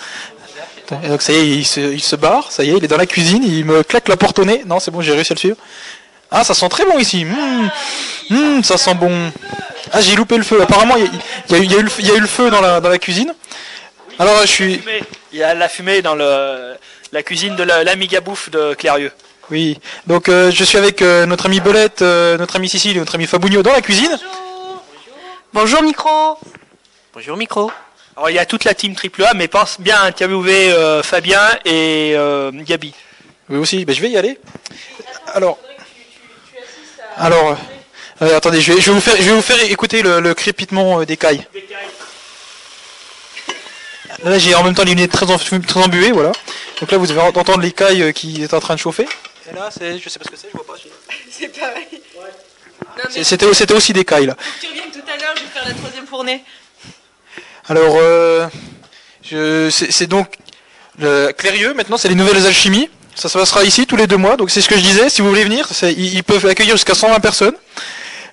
Et 1.04 1.08
donc 1.08 1.20
ça 1.20 1.32
y 1.32 1.36
est, 1.36 1.46
il 1.48 1.66
se, 1.66 1.80
il 1.80 2.02
se 2.02 2.16
barre. 2.16 2.50
Ça 2.50 2.64
y 2.64 2.70
est, 2.70 2.78
il 2.78 2.84
est 2.84 2.88
dans 2.88 2.96
la 2.96 3.06
cuisine. 3.06 3.42
Il 3.44 3.64
me 3.66 3.82
claque 3.82 4.08
la 4.08 4.16
porte 4.16 4.38
au 4.38 4.44
nez. 4.44 4.62
Non, 4.66 4.80
c'est 4.80 4.90
bon, 4.90 5.00
j'ai 5.02 5.12
réussi 5.12 5.32
à 5.32 5.34
le 5.34 5.38
suivre. 5.38 5.56
Ah, 6.30 6.44
ça 6.44 6.54
sent 6.54 6.68
très 6.70 6.84
bon 6.86 6.98
ici. 6.98 7.24
Mmh. 7.24 7.70
Mmh, 8.30 8.62
ça 8.64 8.78
sent 8.78 8.94
bon. 8.94 9.30
Ah, 9.92 10.00
j'ai 10.00 10.16
loupé 10.16 10.36
le 10.36 10.42
feu. 10.42 10.60
Apparemment, 10.62 10.96
il 10.96 11.04
y, 11.04 11.54
a- 11.54 11.58
y 11.58 11.62
eu- 11.62 11.66
y 11.66 11.82
le 11.82 11.88
feu- 11.88 12.00
il 12.02 12.08
y 12.08 12.10
a 12.10 12.14
eu 12.14 12.20
le 12.20 12.26
feu 12.26 12.50
dans 12.50 12.60
la, 12.60 12.80
dans 12.80 12.88
la 12.88 12.98
cuisine. 12.98 13.32
Alors, 14.18 14.40
je 14.42 14.46
suis. 14.46 14.82
Il 15.32 15.38
y 15.38 15.42
a 15.42 15.54
la 15.54 15.68
fumée 15.68 16.02
dans 16.02 16.14
le, 16.14 16.74
la 17.12 17.22
cuisine 17.22 17.54
de 17.56 17.62
la- 17.62 17.84
l'Amiga 17.84 18.20
Bouffe 18.20 18.50
de 18.50 18.74
Clérieux. 18.74 19.12
Oui. 19.50 19.78
Donc, 20.06 20.28
euh, 20.28 20.50
je 20.50 20.62
suis 20.64 20.76
avec 20.78 21.00
euh, 21.02 21.24
notre 21.26 21.46
ami 21.46 21.60
Belette, 21.60 22.02
euh, 22.02 22.36
notre 22.36 22.56
ami 22.56 22.68
Cécile 22.68 22.96
et 22.96 23.00
notre 23.00 23.14
ami 23.14 23.26
Fabugno 23.26 23.62
dans 23.62 23.72
la 23.72 23.80
cuisine. 23.80 24.16
Bonjour 25.54 25.82
micro. 25.82 26.36
Bonjour 27.14 27.36
micro. 27.36 27.70
Alors 28.16 28.30
il 28.30 28.36
y 28.36 28.38
a 28.38 28.44
toute 28.46 28.64
la 28.64 28.74
team 28.74 28.94
AAA, 28.94 29.34
mais 29.34 29.48
pense 29.48 29.80
bien 29.80 29.96
à 29.96 30.02
interviewer 30.06 30.72
euh, 30.72 31.02
Fabien 31.02 31.40
et 31.64 32.12
euh, 32.16 32.50
Gabi. 32.52 32.92
Oui 33.48 33.58
aussi, 33.58 33.84
ben, 33.84 33.94
je 33.94 34.00
vais 34.02 34.10
y 34.10 34.16
aller. 34.18 34.38
Alors, 35.34 35.56
alors, 37.16 37.56
attendez, 38.20 38.60
je 38.60 38.72
vais, 38.72 38.80
je 38.80 38.86
vais 38.90 38.92
vous 38.94 39.00
faire, 39.00 39.16
je 39.16 39.22
vais 39.22 39.30
vous 39.34 39.40
faire 39.42 39.62
écouter 39.70 40.02
le, 40.02 40.20
le 40.20 40.34
crépitement 40.34 41.00
euh, 41.00 41.06
des 41.06 41.16
cailles. 41.16 41.46
Là, 44.24 44.36
j'ai 44.38 44.54
en 44.56 44.64
même 44.64 44.74
temps 44.74 44.82
les 44.82 44.94
lunettes 44.94 45.12
très, 45.12 45.30
en- 45.30 45.38
très 45.38 45.80
embuées, 45.80 46.10
voilà. 46.10 46.32
Donc 46.80 46.90
là, 46.90 46.98
vous 46.98 47.10
allez 47.10 47.20
entendre 47.20 47.60
les 47.60 47.72
cailles 47.72 48.12
qui 48.12 48.42
est 48.42 48.52
en 48.52 48.60
train 48.60 48.74
de 48.74 48.80
chauffer. 48.80 49.08
Et 49.50 49.54
là, 49.54 49.68
c'est, 49.76 49.98
je 49.98 50.08
sais 50.08 50.18
pas 50.18 50.24
ce 50.26 50.30
que 50.30 50.36
c'est, 50.36 50.48
je 50.52 50.56
vois 50.56 50.66
pas. 50.66 50.74
j'ai- 50.82 50.90
C'est 51.30 51.48
pareil. 51.58 51.86
Non, 51.92 52.24
mais 52.96 53.10
c'est- 53.10 53.24
C'était, 53.24 53.52
c'était 53.54 53.74
aussi 53.74 53.92
des 53.92 54.04
cailles 54.04 54.26
là. 54.26 54.36
faut 54.38 54.60
que 54.60 54.66
tu 54.66 54.66
reviennes 54.68 54.90
tout 54.92 55.10
à 55.12 55.16
l'heure, 55.16 55.34
je 55.36 55.42
vais 55.42 55.48
faire 55.48 55.66
la 55.66 55.74
troisième 55.74 56.06
fournée. 56.06 56.44
Alors, 57.68 57.96
euh, 57.98 58.46
je, 59.22 59.68
c'est, 59.70 59.90
c'est 59.92 60.06
donc 60.06 60.36
le 60.98 61.32
Clérieux. 61.32 61.74
Maintenant, 61.74 61.96
c'est 61.96 62.08
les 62.08 62.14
nouvelles 62.14 62.46
alchimies. 62.46 62.88
Ça 63.14 63.28
se 63.28 63.36
passera 63.38 63.64
ici 63.64 63.86
tous 63.86 63.96
les 63.96 64.06
deux 64.06 64.16
mois. 64.16 64.36
Donc, 64.36 64.50
c'est 64.50 64.60
ce 64.60 64.68
que 64.68 64.76
je 64.76 64.80
disais. 64.82 65.10
Si 65.10 65.22
vous 65.22 65.28
voulez 65.28 65.44
venir, 65.44 65.66
c'est- 65.72 65.92
ils, 65.92 66.14
ils 66.14 66.24
peuvent 66.24 66.46
accueillir 66.46 66.74
jusqu'à 66.76 66.94
120 66.94 67.20
personnes. 67.20 67.54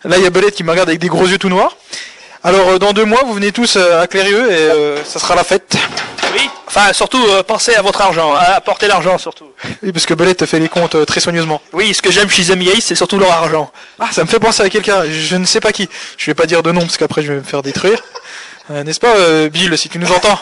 Là, 0.03 0.17
il 0.17 0.23
y 0.23 0.27
a 0.27 0.29
Belette 0.29 0.55
qui 0.55 0.63
me 0.63 0.69
regarde 0.71 0.89
avec 0.89 0.99
des 1.01 1.07
gros 1.07 1.25
yeux 1.27 1.37
tout 1.39 1.49
noirs. 1.49 1.75
Alors, 2.43 2.69
euh, 2.69 2.77
dans 2.79 2.93
deux 2.93 3.05
mois, 3.05 3.23
vous 3.25 3.33
venez 3.33 3.51
tous 3.51 3.75
euh, 3.75 4.01
à 4.01 4.07
Clérieux 4.07 4.51
et 4.51 4.55
euh, 4.55 5.03
ça 5.03 5.19
sera 5.19 5.33
la 5.35 5.43
fête. 5.43 5.75
Enfin 6.75 6.91
surtout 6.91 7.23
euh, 7.29 7.41
pensez 7.41 7.73
à 7.75 7.81
votre 7.81 8.01
argent, 8.01 8.33
à 8.35 8.55
apporter 8.55 8.87
l'argent 8.87 9.17
surtout. 9.17 9.49
Oui, 9.81 9.93
parce 9.93 10.05
que 10.05 10.13
Belette 10.13 10.45
fait 10.45 10.59
les 10.59 10.67
comptes 10.67 10.95
euh, 10.95 11.05
très 11.05 11.21
soigneusement. 11.21 11.61
Oui, 11.71 11.93
ce 11.93 12.01
que 12.01 12.11
j'aime 12.11 12.29
chez 12.29 12.51
Amiga, 12.51 12.73
c'est 12.81 12.95
surtout 12.95 13.17
leur 13.17 13.31
argent. 13.31 13.71
Ah, 13.97 14.09
ça 14.11 14.23
me 14.23 14.27
fait 14.27 14.39
penser 14.39 14.61
à 14.61 14.69
quelqu'un. 14.69 15.05
Je 15.09 15.37
ne 15.37 15.45
sais 15.45 15.61
pas 15.61 15.71
qui. 15.71 15.87
Je 16.17 16.25
vais 16.25 16.35
pas 16.35 16.45
dire 16.45 16.63
de 16.63 16.71
nom 16.73 16.81
parce 16.81 16.97
qu'après 16.97 17.21
je 17.23 17.31
vais 17.31 17.39
me 17.39 17.43
faire 17.43 17.61
détruire. 17.61 18.03
Euh, 18.71 18.83
n'est-ce 18.83 18.99
pas, 18.99 19.15
euh, 19.15 19.47
Bill, 19.47 19.77
si 19.77 19.87
tu 19.87 19.99
nous 19.99 20.11
entends 20.11 20.37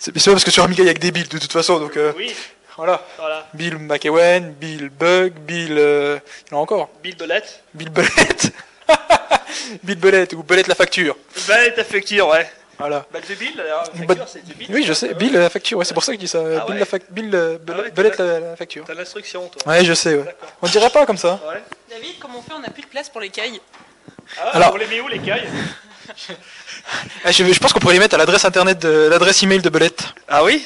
C'est 0.00 0.18
c'est 0.18 0.24
pas 0.30 0.32
parce 0.32 0.44
que 0.44 0.50
sur 0.50 0.64
Amiga 0.64 0.82
il 0.82 0.86
y 0.86 0.90
a 0.90 0.94
que 0.94 0.98
des 1.00 1.12
Bill 1.12 1.28
de 1.28 1.38
toute 1.38 1.52
façon. 1.52 1.78
Donc 1.78 1.96
euh, 1.96 2.12
Oui. 2.16 2.34
voilà. 2.76 3.06
Voilà. 3.16 3.46
Bill 3.54 3.78
McEwen, 3.78 4.54
Bill 4.60 4.88
Bug, 4.88 5.34
Bill. 5.46 5.76
Euh, 5.78 6.18
il 6.48 6.52
y 6.52 6.54
en 6.56 6.58
a 6.58 6.62
encore. 6.62 6.88
Bill 7.04 7.14
Belette. 7.16 7.62
Bill 7.74 7.90
Belette. 7.90 8.52
Bill 9.84 9.98
Belette 9.98 10.32
ou 10.32 10.42
Belette 10.42 10.66
la 10.66 10.74
facture. 10.74 11.14
Belette 11.46 11.76
la 11.76 11.84
facture, 11.84 12.26
ouais. 12.30 12.50
Voilà. 12.78 13.06
Bah, 13.12 13.18
Bill, 13.38 13.56
la 13.56 13.82
facture, 13.84 14.06
Bah, 14.06 14.24
c'est 14.28 14.44
Bill. 14.56 14.68
Oui, 14.70 14.84
je 14.84 14.92
sais. 14.92 15.12
Bill 15.14 15.32
la 15.32 15.50
facture. 15.50 15.78
Ouais, 15.78 15.84
c'est 15.84 15.94
pour 15.94 16.04
ça 16.04 16.12
que 16.12 16.16
je 16.16 16.20
dis 16.20 16.28
ça. 16.28 16.38
Ah 16.38 16.64
Bill 16.66 16.74
ouais 16.74 16.78
la 16.80 16.84
fac- 16.86 17.10
Bill 17.10 17.30
euh, 17.34 17.58
Bel- 17.58 17.76
Ah 17.78 17.82
ouais, 17.82 17.90
Belette 17.90 18.16
t'as 18.16 18.24
la, 18.24 18.40
la 18.40 18.56
facture. 18.56 18.84
T'as 18.86 18.94
l'instruction, 18.94 19.48
toi. 19.48 19.72
Ouais, 19.72 19.84
je 19.84 19.92
sais. 19.94 20.14
Ouais. 20.14 20.22
D'accord. 20.24 20.48
On 20.62 20.66
dirait 20.68 20.90
pas 20.90 21.04
comme 21.04 21.16
ça. 21.16 21.40
Ouais. 21.48 21.62
David, 21.90 22.18
comment 22.20 22.38
on 22.38 22.42
fait 22.42 22.52
On 22.54 22.60
n'a 22.60 22.70
plus 22.70 22.82
de 22.82 22.86
place 22.88 23.08
pour 23.08 23.20
les 23.20 23.30
cailles. 23.30 23.60
Ah, 24.40 24.50
Alors- 24.56 24.70
vous 24.72 24.76
les 24.78 24.86
met 24.86 25.00
où 25.00 25.08
les 25.08 25.18
cailles? 25.18 25.48
je, 27.26 27.52
je 27.52 27.58
pense 27.58 27.72
qu'on 27.72 27.78
pourrait 27.80 27.94
les 27.94 28.00
mettre 28.00 28.14
à 28.14 28.18
l'adresse 28.18 28.44
internet, 28.44 28.78
de 28.78 29.08
l'adresse 29.10 29.42
email 29.42 29.60
de 29.60 29.68
Belette. 29.68 30.04
Ah 30.28 30.44
oui 30.44 30.64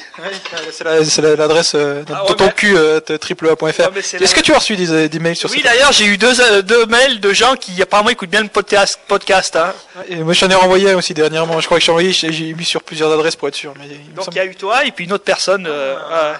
C'est 0.71 0.83
la- 0.83 1.03
c'est 1.05 1.21
la- 1.21 1.35
l'adresse 1.35 1.73
euh, 1.75 2.03
Ah 2.13 2.23
de 2.27 2.33
ton 2.33 2.45
mais- 2.45 2.53
cul 2.53 2.75
euh, 2.77 2.99
triplea.fr. 2.99 3.65
Est-ce 3.97 4.17
la- 4.17 4.27
que 4.27 4.39
tu 4.41 4.53
as 4.53 4.57
reçu 4.59 4.75
des, 4.75 5.09
des 5.09 5.19
mails 5.19 5.35
sur 5.35 5.49
Oui, 5.51 5.61
d'ailleurs, 5.63 5.91
j'ai 5.91 6.05
eu 6.05 6.17
deux, 6.17 6.39
euh, 6.41 6.61
deux 6.61 6.85
mails 6.85 7.19
de 7.19 7.33
gens 7.33 7.55
qui 7.55 7.81
apparemment 7.81 8.09
écoutent 8.09 8.29
bien 8.29 8.41
le 8.43 8.47
podcast. 8.49 8.99
podcast 9.07 9.55
hein. 9.55 9.73
Et 10.09 10.15
moi, 10.17 10.33
j'en 10.33 10.49
ai 10.49 10.55
renvoyé 10.55 10.93
aussi 10.93 11.13
dernièrement. 11.13 11.59
Je 11.59 11.65
crois 11.65 11.79
que 11.79 11.83
j'ai 11.83 11.91
envoyé, 11.91 12.13
j'ai 12.13 12.31
j'ai 12.31 12.53
mis 12.53 12.65
sur 12.65 12.83
plusieurs 12.83 13.11
adresses 13.11 13.35
pour 13.35 13.47
être 13.47 13.55
sûr. 13.55 13.73
Mais 13.79 13.87
il 13.89 14.13
Donc 14.13 14.27
il 14.31 14.35
y 14.35 14.39
a 14.39 14.45
eu 14.45 14.55
toi 14.55 14.85
et 14.85 14.91
puis 14.91 15.05
une 15.05 15.13
autre 15.13 15.23
personne. 15.25 15.65
euh, 15.67 15.95
ouais. 15.95 16.37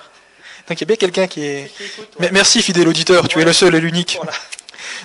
Donc 0.70 0.80
il 0.80 0.82
y 0.82 0.84
a 0.84 0.88
bien 0.88 0.96
quelqu'un 0.96 1.28
qui 1.28 1.46
est. 1.46 1.72
Merci 2.32 2.62
fidèle 2.62 2.88
auditeur, 2.88 3.28
tu 3.28 3.42
es 3.42 3.44
le 3.46 3.52
seul 3.54 3.76
et 3.76 3.82
l'unique. 3.82 4.18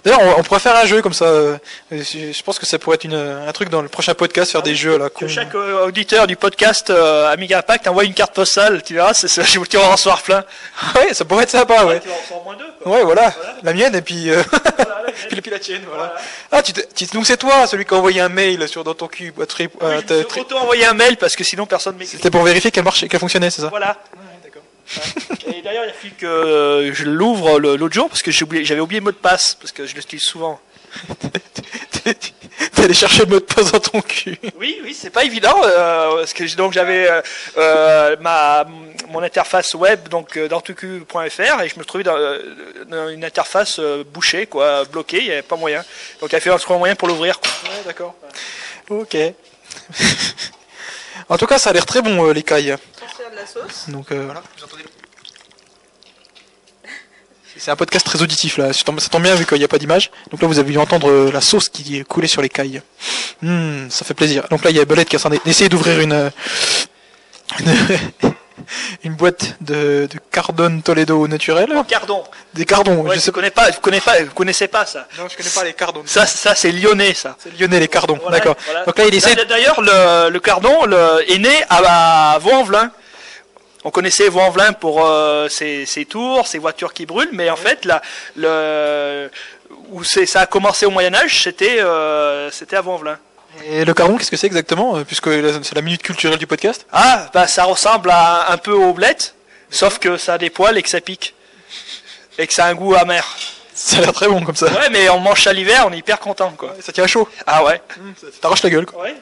D'ailleurs, 0.04 0.20
on, 0.22 0.40
on 0.40 0.42
pourrait 0.42 0.60
faire 0.60 0.76
un 0.76 0.84
jeu 0.86 1.02
comme 1.02 1.12
ça. 1.12 1.24
euh, 1.26 1.56
Je 1.92 2.42
pense 2.42 2.58
que 2.58 2.66
ça 2.66 2.78
pourrait 2.78 2.96
être 2.96 3.04
une, 3.04 3.14
un 3.14 3.52
truc 3.52 3.68
dans 3.68 3.82
le 3.82 3.88
prochain 3.88 4.14
podcast, 4.14 4.52
faire 4.52 4.62
des 4.62 4.74
jeux 4.74 4.98
là. 4.98 5.08
Que 5.10 5.28
chaque 5.28 5.54
euh, 5.54 5.86
auditeur 5.86 6.26
du 6.26 6.36
podcast 6.36 6.90
euh, 6.90 7.30
Amiga 7.32 7.58
Impact 7.58 7.88
envoie 7.88 8.04
une 8.04 8.14
carte 8.14 8.34
postale, 8.34 8.82
tu 8.82 8.94
verras, 8.94 9.14
c'est, 9.14 9.28
c'est, 9.28 9.42
je 9.44 9.58
tu 9.60 9.76
vas 9.76 9.84
en 9.88 9.92
recevoir 9.92 10.22
plein. 10.22 10.44
Ouais, 10.94 11.12
ça 11.14 11.24
pourrait 11.24 11.44
être 11.44 11.50
sympa, 11.50 11.84
ouais. 11.84 12.00
Tu 12.00 12.08
en 12.34 12.42
moins 12.44 12.56
deux. 12.56 12.64
quoi. 12.82 12.92
Ouais, 12.92 13.02
voilà, 13.04 13.34
la 13.62 13.72
mienne 13.72 13.94
et 13.94 14.02
puis, 14.02 14.30
euh, 14.30 14.42
puis, 15.28 15.40
puis 15.40 15.50
la 15.50 15.58
tienne, 15.58 15.82
voilà. 15.88 16.14
Ah, 16.52 16.62
tu, 16.62 16.72
donc 17.12 17.26
c'est 17.26 17.36
toi, 17.36 17.66
celui 17.66 17.84
qui 17.84 17.94
a 17.94 17.96
envoyé 17.98 18.20
un 18.20 18.28
mail 18.28 18.66
sur 18.68 18.84
dans 18.84 18.94
ton 18.94 19.08
cul. 19.08 19.32
tri- 19.48 19.68
Oui, 19.80 19.88
je 20.08 20.22
tri- 20.22 20.40
auto-envoyé 20.40 20.86
un 20.86 20.94
mail 20.94 21.16
parce 21.16 21.36
que 21.36 21.44
sinon 21.44 21.66
personne 21.66 21.96
m'écrit. 21.96 22.16
C'était 22.16 22.30
pour 22.30 22.42
vérifier 22.42 22.70
qu'elle 22.70 22.84
marchait, 22.84 23.08
qu'elle 23.08 23.20
fonctionnait, 23.20 23.50
c'est 23.50 23.62
ça 23.62 23.68
Voilà. 23.68 23.96
Ouais. 24.14 24.22
Et 25.46 25.62
d'ailleurs, 25.62 25.84
il 25.84 25.90
a 25.90 25.92
fallu 25.92 26.14
que 26.14 26.90
je 26.92 27.04
l'ouvre 27.04 27.58
l'autre 27.58 27.94
jour 27.94 28.08
parce 28.08 28.22
que 28.22 28.30
j'avais 28.30 28.80
oublié 28.80 29.00
le 29.00 29.04
mot 29.04 29.12
de 29.12 29.16
passe 29.16 29.56
parce 29.60 29.72
que 29.72 29.86
je 29.86 29.94
l'utilise 29.94 30.24
souvent. 30.24 30.60
T'es 32.04 32.84
allé 32.84 32.94
chercher 32.94 33.24
le 33.24 33.26
mot 33.26 33.40
de 33.40 33.44
passe 33.44 33.72
dans 33.72 33.80
ton 33.80 34.00
cul. 34.00 34.38
Oui, 34.58 34.80
oui, 34.82 34.94
c'est 34.98 35.10
pas 35.10 35.24
évident 35.24 35.60
euh, 35.64 36.18
parce 36.18 36.32
que 36.32 36.56
donc 36.56 36.72
j'avais 36.72 37.08
euh, 37.08 37.20
euh, 37.56 38.16
ma 38.20 38.66
mon 39.10 39.22
interface 39.22 39.74
web 39.74 40.08
donc 40.08 40.36
euh, 40.36 40.48
dans 40.48 40.60
tucu.fr 40.60 41.62
et 41.62 41.68
je 41.68 41.78
me 41.78 41.84
trouvais 41.84 42.04
dans, 42.04 42.18
dans 42.88 43.08
une 43.08 43.24
interface 43.24 43.80
bouchée 44.12 44.46
quoi, 44.46 44.84
bloquée, 44.84 45.18
il 45.18 45.26
y 45.26 45.32
avait 45.32 45.42
pas 45.42 45.56
moyen. 45.56 45.84
Donc 46.20 46.32
il 46.32 46.36
a 46.36 46.40
fallu 46.40 46.58
trouver 46.58 46.76
un 46.76 46.78
moyen 46.78 46.94
pour 46.94 47.08
l'ouvrir. 47.08 47.40
Ouais, 47.64 47.82
d'accord. 47.84 48.14
Ok. 48.90 49.16
en 51.28 51.36
tout 51.36 51.46
cas, 51.46 51.58
ça 51.58 51.70
a 51.70 51.72
l'air 51.72 51.86
très 51.86 52.02
bon, 52.02 52.26
euh, 52.26 52.32
les 52.32 52.42
cailles. 52.42 52.76
Transfert 52.96 53.30
de 53.30 53.36
la 53.36 53.46
sauce. 53.46 53.88
Donc 53.88 54.10
euh, 54.12 54.24
voilà, 54.24 54.42
vous 54.56 54.64
entendez. 54.64 54.84
C'est 57.56 57.72
un 57.72 57.76
podcast 57.76 58.06
très 58.06 58.22
auditif 58.22 58.56
là, 58.56 58.72
ça 58.72 58.84
tombe 58.84 59.22
bien 59.22 59.34
vu 59.34 59.44
qu'il 59.44 59.58
n'y 59.58 59.64
a 59.64 59.68
pas 59.68 59.78
d'image. 59.78 60.12
Donc 60.30 60.40
là 60.40 60.46
vous 60.46 60.60
avez 60.60 60.70
dû 60.70 60.78
entendre 60.78 61.10
euh, 61.10 61.32
la 61.32 61.40
sauce 61.40 61.68
qui 61.68 62.04
coulait 62.04 62.28
sur 62.28 62.40
les 62.40 62.48
cailles. 62.48 62.82
Hmm, 63.42 63.90
ça 63.90 64.04
fait 64.04 64.14
plaisir. 64.14 64.46
Donc 64.48 64.62
là 64.62 64.70
il 64.70 64.76
y 64.76 64.80
a 64.80 64.84
Belette 64.84 65.08
qui 65.08 65.16
est 65.16 65.18
en 65.18 65.28
train 65.28 65.40
d'essayer 65.44 65.68
d'ouvrir 65.68 65.98
une, 65.98 66.30
une, 67.58 68.34
une 69.04 69.14
boîte 69.14 69.56
de, 69.60 70.08
de 70.10 70.18
Cardone 70.30 70.82
Toledo 70.82 71.26
naturel. 71.28 71.68
Cardon. 71.88 72.24
Des 72.54 72.64
cardons, 72.64 72.96
Ouais, 73.02 73.14
je 73.16 73.20
sais 73.20 73.32
connais 73.32 73.50
pas, 73.50 73.70
vous 73.70 73.80
connaissez 73.80 74.04
pas, 74.04 74.22
vous 74.24 74.34
connaissez 74.34 74.68
pas 74.68 74.86
ça. 74.86 75.06
Non, 75.18 75.28
je 75.28 75.36
connais 75.36 75.50
pas 75.50 75.64
les 75.64 75.72
cardons. 75.74 76.02
Ça, 76.06 76.26
ça 76.26 76.54
c'est 76.54 76.72
lyonnais, 76.72 77.14
ça. 77.14 77.36
C'est 77.38 77.58
lyonnais, 77.58 77.80
les 77.80 77.88
cardons, 77.88 78.18
Voilà, 78.20 78.38
d'accord. 78.38 78.56
voilà. 78.64 78.84
Donc 78.84 78.98
là, 78.98 79.04
il 79.06 79.14
essaie... 79.14 79.34
D'ailleurs, 79.46 79.80
le, 79.80 80.30
le 80.30 80.40
cardon 80.40 80.84
le, 80.86 81.24
est 81.30 81.38
né 81.38 81.64
à, 81.68 82.34
à 82.34 82.38
Vaux-en-Velin. 82.38 82.90
On 83.84 83.90
connaissait 83.90 84.28
Vaux-en-Velin 84.28 84.72
pour 84.72 85.04
euh, 85.06 85.48
ses, 85.48 85.86
ses 85.86 86.04
tours, 86.04 86.46
ses 86.46 86.58
voitures 86.58 86.92
qui 86.92 87.06
brûlent, 87.06 87.30
mais 87.32 87.48
en 87.48 87.56
fait, 87.56 87.84
là, 87.84 88.02
le, 88.36 89.30
où 89.90 90.02
ça 90.04 90.40
a 90.40 90.46
commencé 90.46 90.84
au 90.84 90.90
Moyen 90.90 91.14
Âge, 91.14 91.42
c'était 91.44 91.80
euh, 91.80 92.50
c'était 92.50 92.76
à 92.76 92.80
Vaux-en-Velin. 92.80 93.18
Et 93.64 93.84
le 93.84 93.94
cardon, 93.94 94.16
qu'est-ce 94.16 94.30
que 94.30 94.36
c'est 94.36 94.46
exactement 94.46 94.96
euh, 94.96 95.04
Puisque 95.04 95.28
c'est 95.28 95.74
la 95.74 95.82
minute 95.82 96.02
culturelle 96.02 96.38
du 96.38 96.46
podcast. 96.46 96.86
Ah, 96.92 97.28
bah 97.32 97.46
ça 97.46 97.64
ressemble 97.64 98.10
à, 98.10 98.52
un 98.52 98.56
peu 98.56 98.72
aux 98.72 98.92
blettes, 98.92 99.34
sauf 99.70 99.98
que 99.98 100.16
ça 100.16 100.34
a 100.34 100.38
des 100.38 100.50
poils 100.50 100.76
et 100.78 100.82
que 100.82 100.88
ça 100.88 101.00
pique. 101.00 101.34
Et 102.38 102.46
que 102.46 102.52
ça 102.52 102.66
a 102.66 102.68
un 102.68 102.74
goût 102.74 102.94
amer. 102.94 103.24
Ça 103.74 103.98
a 103.98 104.00
l'air 104.00 104.12
très 104.12 104.28
bon 104.28 104.42
comme 104.42 104.56
ça. 104.56 104.66
Ouais, 104.66 104.90
mais 104.90 105.08
on 105.08 105.20
mange 105.20 105.42
ça 105.42 105.52
l'hiver, 105.52 105.84
on 105.86 105.92
est 105.92 105.98
hyper 105.98 106.18
content, 106.18 106.52
quoi. 106.56 106.74
Ça 106.80 106.92
tient 106.92 107.04
à 107.04 107.06
chaud. 107.06 107.28
Ah 107.46 107.64
ouais. 107.64 107.80
Ça 108.20 108.26
t'arrache 108.40 108.62
la 108.62 108.70
gueule, 108.70 108.86
quoi. 108.86 109.02
Ouais. 109.02 109.14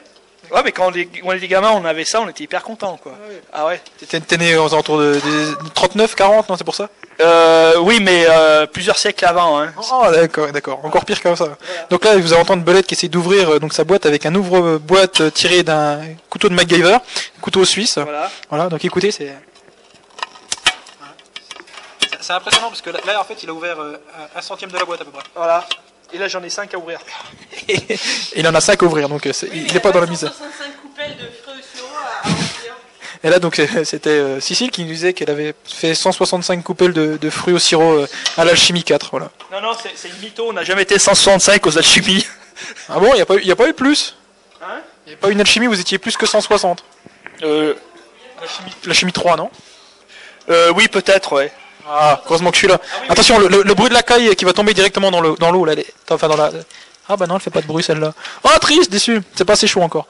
Ouais, 0.51 0.61
mais 0.63 0.71
quand 0.71 0.91
on, 1.23 1.31
était 1.33 1.47
gamins, 1.47 1.71
on 1.71 1.83
avait 1.83 2.05
ça, 2.05 2.21
on 2.21 2.29
était 2.29 2.43
hyper 2.43 2.63
content, 2.63 2.97
quoi. 2.97 3.13
Ah 3.51 3.65
ouais. 3.65 3.81
T'es 4.07 4.19
t'es 4.19 4.37
né 4.37 4.55
aux 4.55 4.73
alentours 4.73 4.97
de, 4.99 5.13
des 5.13 5.69
39, 5.73 6.15
40, 6.15 6.49
non, 6.49 6.55
c'est 6.57 6.63
pour 6.63 6.75
ça 6.75 6.89
Euh, 7.19 7.77
oui, 7.79 7.99
mais 7.99 8.25
euh, 8.29 8.67
plusieurs 8.67 8.97
siècles 8.97 9.25
avant. 9.25 9.59
Hein. 9.59 9.73
Oh, 9.91 10.03
d'accord, 10.11 10.51
d'accord. 10.51 10.79
Encore 10.85 11.03
pire 11.05 11.19
que 11.21 11.33
ça. 11.35 11.57
Donc 11.89 12.05
là, 12.05 12.15
vous 12.17 12.31
allez 12.31 12.41
entendre 12.41 12.63
Belette 12.63 12.85
qui 12.85 12.93
essaie 12.93 13.07
d'ouvrir 13.07 13.49
euh, 13.53 13.59
donc 13.59 13.73
sa 13.73 13.83
boîte 13.83 14.05
avec 14.05 14.25
un 14.25 14.35
ouvre-boîte 14.35 15.21
euh, 15.21 15.29
tiré 15.31 15.63
d'un 15.63 15.99
couteau 16.29 16.47
de 16.49 16.53
MacGyver, 16.53 16.97
couteau 17.41 17.65
suisse. 17.65 17.97
Voilà. 17.97 18.29
Voilà, 18.49 18.67
donc 18.69 18.83
écoutez, 18.85 19.11
c'est. 19.11 19.33
C'est 22.21 22.33
impressionnant 22.33 22.67
parce 22.69 22.81
que 22.81 22.89
là, 22.89 22.99
là, 23.05 23.21
en 23.21 23.23
fait, 23.23 23.41
il 23.43 23.49
a 23.49 23.53
ouvert 23.53 23.77
un 24.35 24.41
centième 24.41 24.69
de 24.71 24.77
la 24.77 24.83
boîte 24.85 25.01
à 25.01 25.05
peu 25.05 25.11
près. 25.11 25.23
Voilà. 25.35 25.65
Et 26.13 26.17
là, 26.17 26.27
j'en 26.27 26.41
ai 26.43 26.49
5 26.49 26.73
à 26.73 26.77
ouvrir. 26.77 26.99
Et 27.69 27.79
il 28.35 28.47
en 28.47 28.53
a 28.55 28.61
5 28.61 28.81
à 28.81 28.85
ouvrir, 28.85 29.09
donc 29.09 29.27
c'est- 29.33 29.49
il 29.53 29.71
n'est 29.73 29.79
pas 29.79 29.91
dans 29.91 30.01
la 30.01 30.07
misère. 30.07 30.33
65 30.33 30.81
coupelles 30.81 31.15
de 31.17 31.25
fruits 31.41 31.59
au 31.59 31.77
sirop 31.77 31.87
à 31.95 32.27
à 32.27 32.29
remplir. 32.29 32.75
Et 33.23 33.29
là, 33.29 33.39
donc, 33.39 33.61
c'était 33.83 34.09
euh, 34.09 34.39
Cécile 34.39 34.71
qui 34.71 34.83
nous 34.83 34.89
disait 34.89 35.13
qu'elle 35.13 35.29
avait 35.29 35.53
fait 35.65 35.93
165 35.95 36.63
coupelles 36.63 36.93
de, 36.93 37.17
de 37.17 37.29
fruits 37.29 37.53
au 37.53 37.59
sirop 37.59 37.93
euh, 37.93 38.07
à 38.37 38.45
l'alchimie 38.45 38.83
4. 38.83 39.09
Voilà. 39.11 39.29
Non, 39.51 39.61
non, 39.61 39.71
c'est 39.95 40.07
une 40.09 40.17
mytho, 40.21 40.49
on 40.49 40.53
n'a 40.53 40.63
jamais 40.63 40.83
été 40.83 40.97
165 40.99 41.65
aux 41.67 41.77
alchimies. 41.77 42.25
Ah 42.89 42.99
bon, 42.99 43.09
il 43.13 43.15
n'y 43.15 43.21
a, 43.21 43.25
pas 43.25 43.35
eu- 43.35 43.43
y 43.43 43.51
a 43.51 43.55
pas 43.55 43.67
eu 43.69 43.73
plus? 43.73 44.15
Hein? 44.61 44.81
Il 45.05 45.09
n'y 45.09 45.13
a 45.15 45.17
pas 45.17 45.29
eu 45.29 45.31
une 45.31 45.41
alchimie, 45.41 45.67
vous 45.67 45.79
étiez 45.79 45.97
plus 45.99 46.17
que 46.17 46.25
160. 46.25 46.83
Euh, 47.43 47.73
L'alchimie 48.85 49.11
3, 49.13 49.35
non? 49.37 49.49
Euh, 50.49 50.71
oui, 50.75 50.87
peut-être, 50.87 51.33
ouais. 51.33 51.51
Ah, 51.89 52.21
heureusement 52.27 52.49
que 52.51 52.55
je 52.55 52.59
suis 52.59 52.67
là. 52.67 52.79
Attention, 53.09 53.39
le, 53.39 53.47
le- 53.47 53.63
le 53.63 53.73
bruit 53.73 53.89
de 53.89 53.93
la 53.93 54.03
caille 54.03 54.35
qui 54.35 54.43
va 54.45 54.53
tomber 54.53 54.73
directement 54.73 55.09
dans 55.09 55.21
l'eau, 55.21 55.35
dans 55.39 55.51
l'eau 55.51 55.65
là. 55.65 55.73
elle 55.73 55.79
est- 55.79 55.93
Enfin, 56.09 56.27
dans 56.27 56.35
la. 56.35 56.51
Ah 57.09 57.15
bah 57.15 57.25
non, 57.27 57.35
elle 57.35 57.41
fait 57.41 57.49
pas 57.49 57.61
de 57.61 57.67
bruit 57.67 57.83
celle-là. 57.83 58.13
Oh, 58.43 58.49
triste, 58.59 58.91
déçu. 58.91 59.21
C'est 59.35 59.45
pas 59.45 59.53
assez 59.53 59.67
chaud 59.67 59.81
encore. 59.81 60.07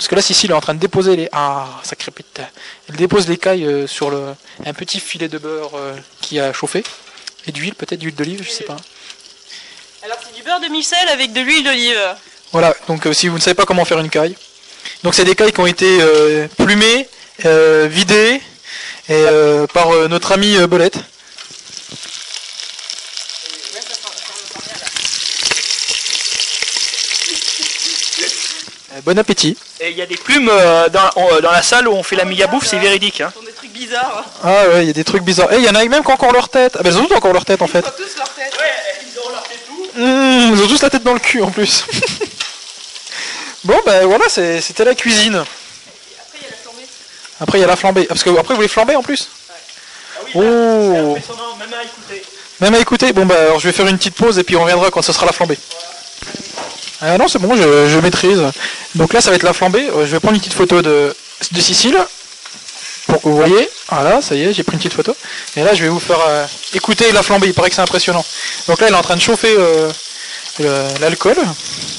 Parce 0.00 0.08
que 0.08 0.14
là, 0.14 0.22
Cécile 0.22 0.52
est 0.52 0.54
en 0.54 0.62
train 0.62 0.72
de 0.72 0.78
déposer 0.78 1.14
les. 1.14 1.28
Ah, 1.30 1.66
ça 1.82 1.94
crépite. 1.94 2.40
Elle 2.88 2.96
dépose 2.96 3.28
les 3.28 3.36
cailles 3.36 3.66
euh, 3.66 3.86
sur 3.86 4.10
le 4.10 4.34
un 4.64 4.72
petit 4.72 4.98
filet 4.98 5.28
de 5.28 5.36
beurre 5.36 5.72
euh, 5.74 5.94
qui 6.22 6.40
a 6.40 6.54
chauffé 6.54 6.82
et 7.46 7.52
d'huile, 7.52 7.74
peut-être 7.74 8.00
d'huile 8.00 8.14
d'olive, 8.14 8.42
je 8.42 8.48
sais 8.48 8.64
pas. 8.64 8.78
Alors 10.02 10.16
c'est 10.24 10.34
du 10.34 10.42
beurre 10.42 10.60
de 10.60 10.68
micelle 10.68 11.06
avec 11.12 11.34
de 11.34 11.42
l'huile 11.42 11.64
d'olive. 11.64 12.00
Voilà. 12.50 12.74
Donc 12.88 13.06
euh, 13.06 13.12
si 13.12 13.28
vous 13.28 13.36
ne 13.36 13.42
savez 13.42 13.54
pas 13.54 13.66
comment 13.66 13.84
faire 13.84 13.98
une 13.98 14.08
caille, 14.08 14.34
donc 15.02 15.14
c'est 15.14 15.26
des 15.26 15.34
cailles 15.34 15.52
qui 15.52 15.60
ont 15.60 15.66
été 15.66 15.98
euh, 16.00 16.48
plumées, 16.56 17.06
euh, 17.44 17.86
vidées 17.86 18.40
et, 19.10 19.12
euh, 19.12 19.66
par 19.66 19.90
notre 20.08 20.32
ami 20.32 20.56
Belette. 20.66 20.96
Bon 29.04 29.18
appétit. 29.18 29.56
Et 29.80 29.90
il 29.90 29.96
y 29.96 30.02
a 30.02 30.06
des 30.06 30.16
plumes 30.16 30.48
euh, 30.50 30.88
dans, 30.88 31.08
en- 31.16 31.40
dans 31.40 31.50
la 31.50 31.62
salle 31.62 31.88
où 31.88 31.92
on 31.92 32.02
fait 32.02 32.16
la 32.16 32.24
méga 32.24 32.46
bouffe, 32.46 32.66
c'est 32.66 32.78
véridique. 32.78 33.20
Hein. 33.20 33.30
Ce 33.34 33.40
sont 33.40 33.46
des 33.46 33.52
trucs 33.52 33.72
bizarres. 33.72 34.24
Ah 34.44 34.68
ouais, 34.68 34.84
il 34.84 34.86
y 34.88 34.90
a 34.90 34.92
des 34.92 35.04
trucs 35.04 35.22
bizarres. 35.22 35.52
Et 35.52 35.56
il 35.56 35.64
y 35.64 35.68
en 35.68 35.74
a 35.74 35.84
même 35.84 36.02
qui 36.02 36.10
ont 36.10 36.14
encore 36.14 36.32
leur 36.32 36.48
tête. 36.48 36.76
Ah 36.78 36.82
bah 36.82 36.90
ils 36.90 36.96
ont 36.98 37.06
tous 37.06 37.14
encore 37.14 37.32
leur 37.32 37.44
tête 37.44 37.62
en 37.62 37.66
fait. 37.66 37.80
Ils 37.80 37.88
ont 37.88 37.90
tous 38.06 38.16
leur 38.18 38.28
tête. 38.34 38.54
Mmh, 39.96 40.52
ils 40.54 40.62
ont 40.62 40.68
tous 40.68 40.82
la 40.82 40.90
tête 40.90 41.02
dans 41.02 41.14
le 41.14 41.18
cul 41.18 41.42
en 41.42 41.50
plus. 41.50 41.84
bon 43.64 43.78
bah 43.84 44.04
voilà, 44.06 44.24
c'est- 44.28 44.60
c'était 44.60 44.84
la 44.84 44.94
cuisine. 44.94 45.42
Après 45.42 46.38
il 46.38 46.42
y 46.42 46.44
a 46.46 46.46
la 46.46 46.56
flambée. 46.56 46.86
Après 47.40 47.58
il 47.58 47.60
y 47.60 47.64
a 47.64 47.66
la 47.66 47.76
flambée. 47.76 48.02
Ah, 48.04 48.08
parce 48.10 48.22
que 48.22 48.30
après 48.30 48.48
vous 48.54 48.56
voulez 48.56 48.68
flamber 48.68 48.96
en 48.96 49.02
plus? 49.02 49.28
Ah 49.28 50.20
oui, 50.24 50.30
Oh. 50.36 50.40
c'est 50.42 50.98
impressionnant, 51.10 51.56
même 51.58 51.74
à 51.74 51.82
écouter. 51.82 52.22
Même 52.60 52.74
à 52.74 52.78
écouter. 52.78 53.12
Bon 53.12 53.26
bah 53.26 53.34
alors 53.40 53.58
je 53.58 53.66
vais 53.66 53.72
faire 53.72 53.86
une 53.88 53.98
petite 53.98 54.14
pause 54.14 54.38
et 54.38 54.44
puis 54.44 54.56
on 54.56 54.62
reviendra 54.62 54.90
quand 54.90 55.02
ce 55.02 55.12
sera 55.12 55.26
la 55.26 55.32
flambée. 55.32 55.58
Ah 57.02 57.16
non 57.18 57.28
c'est 57.28 57.38
bon, 57.38 57.56
je, 57.56 57.88
je 57.88 57.98
maîtrise. 57.98 58.42
Donc 58.94 59.12
là 59.12 59.20
ça 59.20 59.30
va 59.30 59.36
être 59.36 59.42
la 59.42 59.52
flambée. 59.52 59.88
Euh, 59.90 60.06
Je 60.06 60.12
vais 60.12 60.20
prendre 60.20 60.34
une 60.34 60.40
petite 60.40 60.54
photo 60.54 60.82
de, 60.82 61.14
de 61.52 61.60
Sicile. 61.60 61.96
Pour 63.06 63.20
que 63.22 63.28
vous 63.28 63.36
voyez. 63.36 63.68
Voilà, 63.90 64.22
ça 64.22 64.34
y 64.36 64.42
est, 64.44 64.52
j'ai 64.52 64.62
pris 64.62 64.74
une 64.74 64.78
petite 64.78 64.92
photo. 64.94 65.16
Et 65.56 65.62
là 65.62 65.74
je 65.74 65.82
vais 65.82 65.88
vous 65.88 65.98
faire 65.98 66.20
euh, 66.28 66.46
écouter 66.74 67.10
la 67.12 67.22
flambée, 67.22 67.48
il 67.48 67.54
paraît 67.54 67.68
que 67.70 67.74
c'est 67.74 67.82
impressionnant. 67.82 68.24
Donc 68.68 68.80
là 68.80 68.86
elle 68.88 68.94
est 68.94 68.96
en 68.96 69.02
train 69.02 69.16
de 69.16 69.20
chauffer 69.20 69.54
euh, 69.58 69.88
l'alcool 71.00 71.36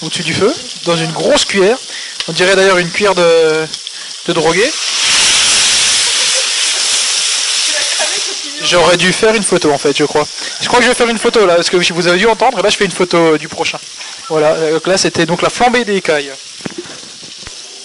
au-dessus 0.04 0.24
du 0.24 0.34
feu, 0.34 0.54
dans 0.86 0.96
une 0.96 1.12
grosse 1.12 1.46
cuillère. 1.46 1.78
On 2.28 2.32
dirait 2.34 2.56
d'ailleurs 2.56 2.78
une 2.78 2.90
cuillère 2.90 3.16
de, 3.16 3.66
de 4.28 4.34
drogué. 4.34 4.64
J'aurais 8.72 8.96
dû 8.96 9.12
faire 9.12 9.36
une 9.36 9.44
photo 9.44 9.70
en 9.74 9.78
fait, 9.78 9.98
je 9.98 10.06
crois. 10.06 10.26
Je 10.62 10.68
crois 10.68 10.80
que 10.80 10.86
je 10.86 10.90
vais 10.90 10.96
faire 10.96 11.10
une 11.10 11.18
photo 11.18 11.46
là, 11.46 11.56
parce 11.56 11.70
que 11.70 11.76
vous 11.76 12.08
avez 12.08 12.18
dû 12.18 12.26
entendre, 12.26 12.60
et 12.60 12.62
là 12.62 12.70
je 12.70 12.78
fais 12.78 12.86
une 12.86 12.92
photo 12.92 13.18
euh, 13.18 13.38
du 13.38 13.50
prochain. 13.50 13.78
Voilà, 14.30 14.56
donc 14.72 14.88
là 14.88 14.98
c'était 14.98 15.26
donc 15.26 15.42
la 15.42 15.50
flambée 15.50 15.84
des 15.84 15.98
écailles. 15.98 16.32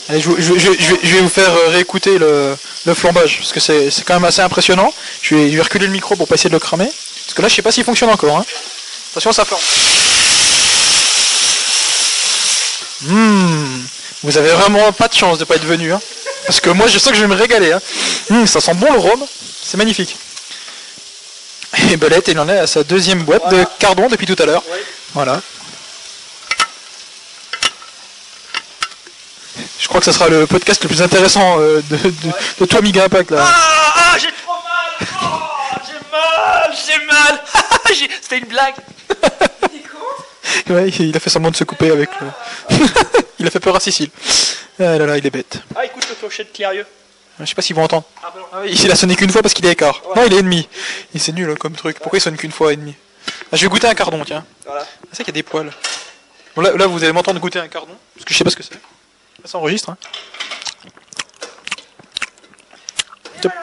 Allez, 0.08 0.20
je, 0.20 0.30
vais, 0.30 1.20
vous 1.20 1.28
faire 1.28 1.50
euh, 1.50 1.70
réécouter 1.70 2.18
le, 2.18 2.56
flambage, 2.94 3.38
parce 3.38 3.52
que 3.52 3.58
c'est 3.58 4.04
quand 4.04 4.14
même 4.14 4.26
assez 4.26 4.42
impressionnant. 4.42 4.94
Je 5.22 5.34
vais, 5.34 5.60
reculer 5.60 5.86
le 5.86 5.92
micro 5.92 6.14
pour 6.14 6.28
pas 6.28 6.36
essayer 6.36 6.50
de 6.50 6.54
le 6.54 6.60
cramer. 6.60 6.88
Parce 7.24 7.34
que 7.34 7.42
là 7.42 7.48
je 7.48 7.56
sais 7.56 7.62
pas 7.62 7.72
s'il 7.72 7.82
fonctionne 7.82 8.10
encore. 8.10 8.36
Hein. 8.36 8.44
Attention, 9.10 9.32
ça 9.32 9.44
flambe. 9.44 9.58
Hmm, 13.02 13.82
vous 14.22 14.38
avez 14.38 14.50
vraiment 14.50 14.92
pas 14.92 15.08
de 15.08 15.14
chance 15.14 15.38
de 15.38 15.44
pas 15.44 15.56
être 15.56 15.66
venu. 15.66 15.92
Hein. 15.92 16.00
Parce 16.46 16.60
que 16.60 16.70
moi 16.70 16.86
je 16.86 17.00
sens 17.00 17.10
que 17.10 17.16
je 17.16 17.22
vais 17.22 17.34
me 17.34 17.34
régaler. 17.34 17.72
Hein. 17.72 17.80
Hmm, 18.30 18.46
ça 18.46 18.60
sent 18.60 18.74
bon 18.74 18.92
le 18.92 19.00
rhum, 19.00 19.24
c'est 19.64 19.78
magnifique. 19.78 20.16
Et 21.90 21.96
Belette, 21.96 22.28
il 22.28 22.38
en 22.38 22.48
est 22.48 22.58
à 22.58 22.66
sa 22.66 22.82
deuxième 22.84 23.22
boîte 23.22 23.48
de 23.50 23.64
cardon 23.78 24.08
depuis 24.08 24.26
tout 24.26 24.40
à 24.42 24.46
l'heure. 24.46 24.62
Voilà. 25.14 25.40
Je 29.78 29.88
crois 29.88 30.00
que 30.00 30.06
ce 30.06 30.12
sera 30.12 30.28
le 30.28 30.46
podcast 30.46 30.82
le 30.82 30.88
plus 30.88 31.02
intéressant 31.02 31.60
euh, 31.60 31.80
de, 31.90 31.96
de, 31.96 32.12
de 32.60 32.64
tout 32.66 32.76
Amiga 32.76 33.04
Impact 33.04 33.30
là. 33.30 33.44
Ah, 33.46 33.94
ah, 33.94 34.18
j'ai 34.18 34.28
trop 34.42 34.52
mal 34.52 35.08
oh, 35.22 35.86
J'ai 35.86 36.96
mal, 37.06 37.40
j'ai 37.94 38.06
mal 38.06 38.10
C'était 38.20 38.38
une 38.38 38.46
blague 38.46 38.74
Ouais, 40.68 40.88
il 40.88 41.16
a 41.16 41.20
fait 41.20 41.30
semblant 41.30 41.50
de 41.50 41.56
se 41.56 41.64
couper 41.64 41.90
avec 41.90 42.08
le... 42.20 42.76
il 43.38 43.46
a 43.46 43.50
fait 43.50 43.60
peur 43.60 43.76
à 43.76 43.80
Cécile. 43.80 44.10
Ah 44.80 44.98
là 44.98 45.06
là, 45.06 45.16
il 45.16 45.26
est 45.26 45.30
bête. 45.30 45.58
Ah, 45.76 45.84
écoute 45.84 46.04
le 46.08 46.14
clocher 46.16 46.44
de 46.44 46.48
Clérieux. 46.48 46.86
Je 47.40 47.44
sais 47.44 47.54
pas 47.54 47.62
s'ils 47.62 47.76
vont 47.76 47.82
entendre. 47.84 48.04
Ah. 48.22 48.32
Ah 48.52 48.58
oui, 48.62 48.70
il 48.82 48.90
a 48.90 48.96
sonné 48.96 49.16
qu'une 49.16 49.30
fois 49.30 49.42
parce 49.42 49.52
qu'il 49.54 49.66
est 49.66 49.72
écart. 49.72 50.00
Non, 50.14 50.24
il 50.24 50.32
est 50.32 50.38
ennemi. 50.38 50.68
Et 51.14 51.18
c'est 51.18 51.32
nul 51.32 51.50
hein, 51.50 51.54
comme 51.58 51.74
truc. 51.74 51.98
Pourquoi 51.98 52.18
il 52.18 52.22
sonne 52.22 52.36
qu'une 52.36 52.52
fois 52.52 52.72
et 52.72 52.76
demi 52.76 52.94
ah, 53.52 53.56
Je 53.56 53.62
vais 53.62 53.68
goûter 53.68 53.86
un 53.86 53.94
cardon, 53.94 54.22
tiens. 54.24 54.44
Voilà. 54.64 54.82
Ah, 54.84 55.06
C'est 55.12 55.24
qu'il 55.24 55.34
y 55.34 55.38
a 55.38 55.40
des 55.40 55.42
poils. 55.42 55.70
Bon, 56.54 56.62
là, 56.62 56.72
là, 56.72 56.86
vous 56.86 57.02
allez 57.04 57.12
m'entendre 57.12 57.38
goûter 57.40 57.58
un 57.58 57.68
cardon. 57.68 57.94
Parce 58.14 58.24
que 58.24 58.32
je 58.32 58.38
sais 58.38 58.44
pas 58.44 58.50
ce 58.50 58.56
que 58.56 58.62
c'est. 58.62 58.78
Ça 59.44 59.58
enregistre. 59.58 59.90
Hein. 59.90 59.96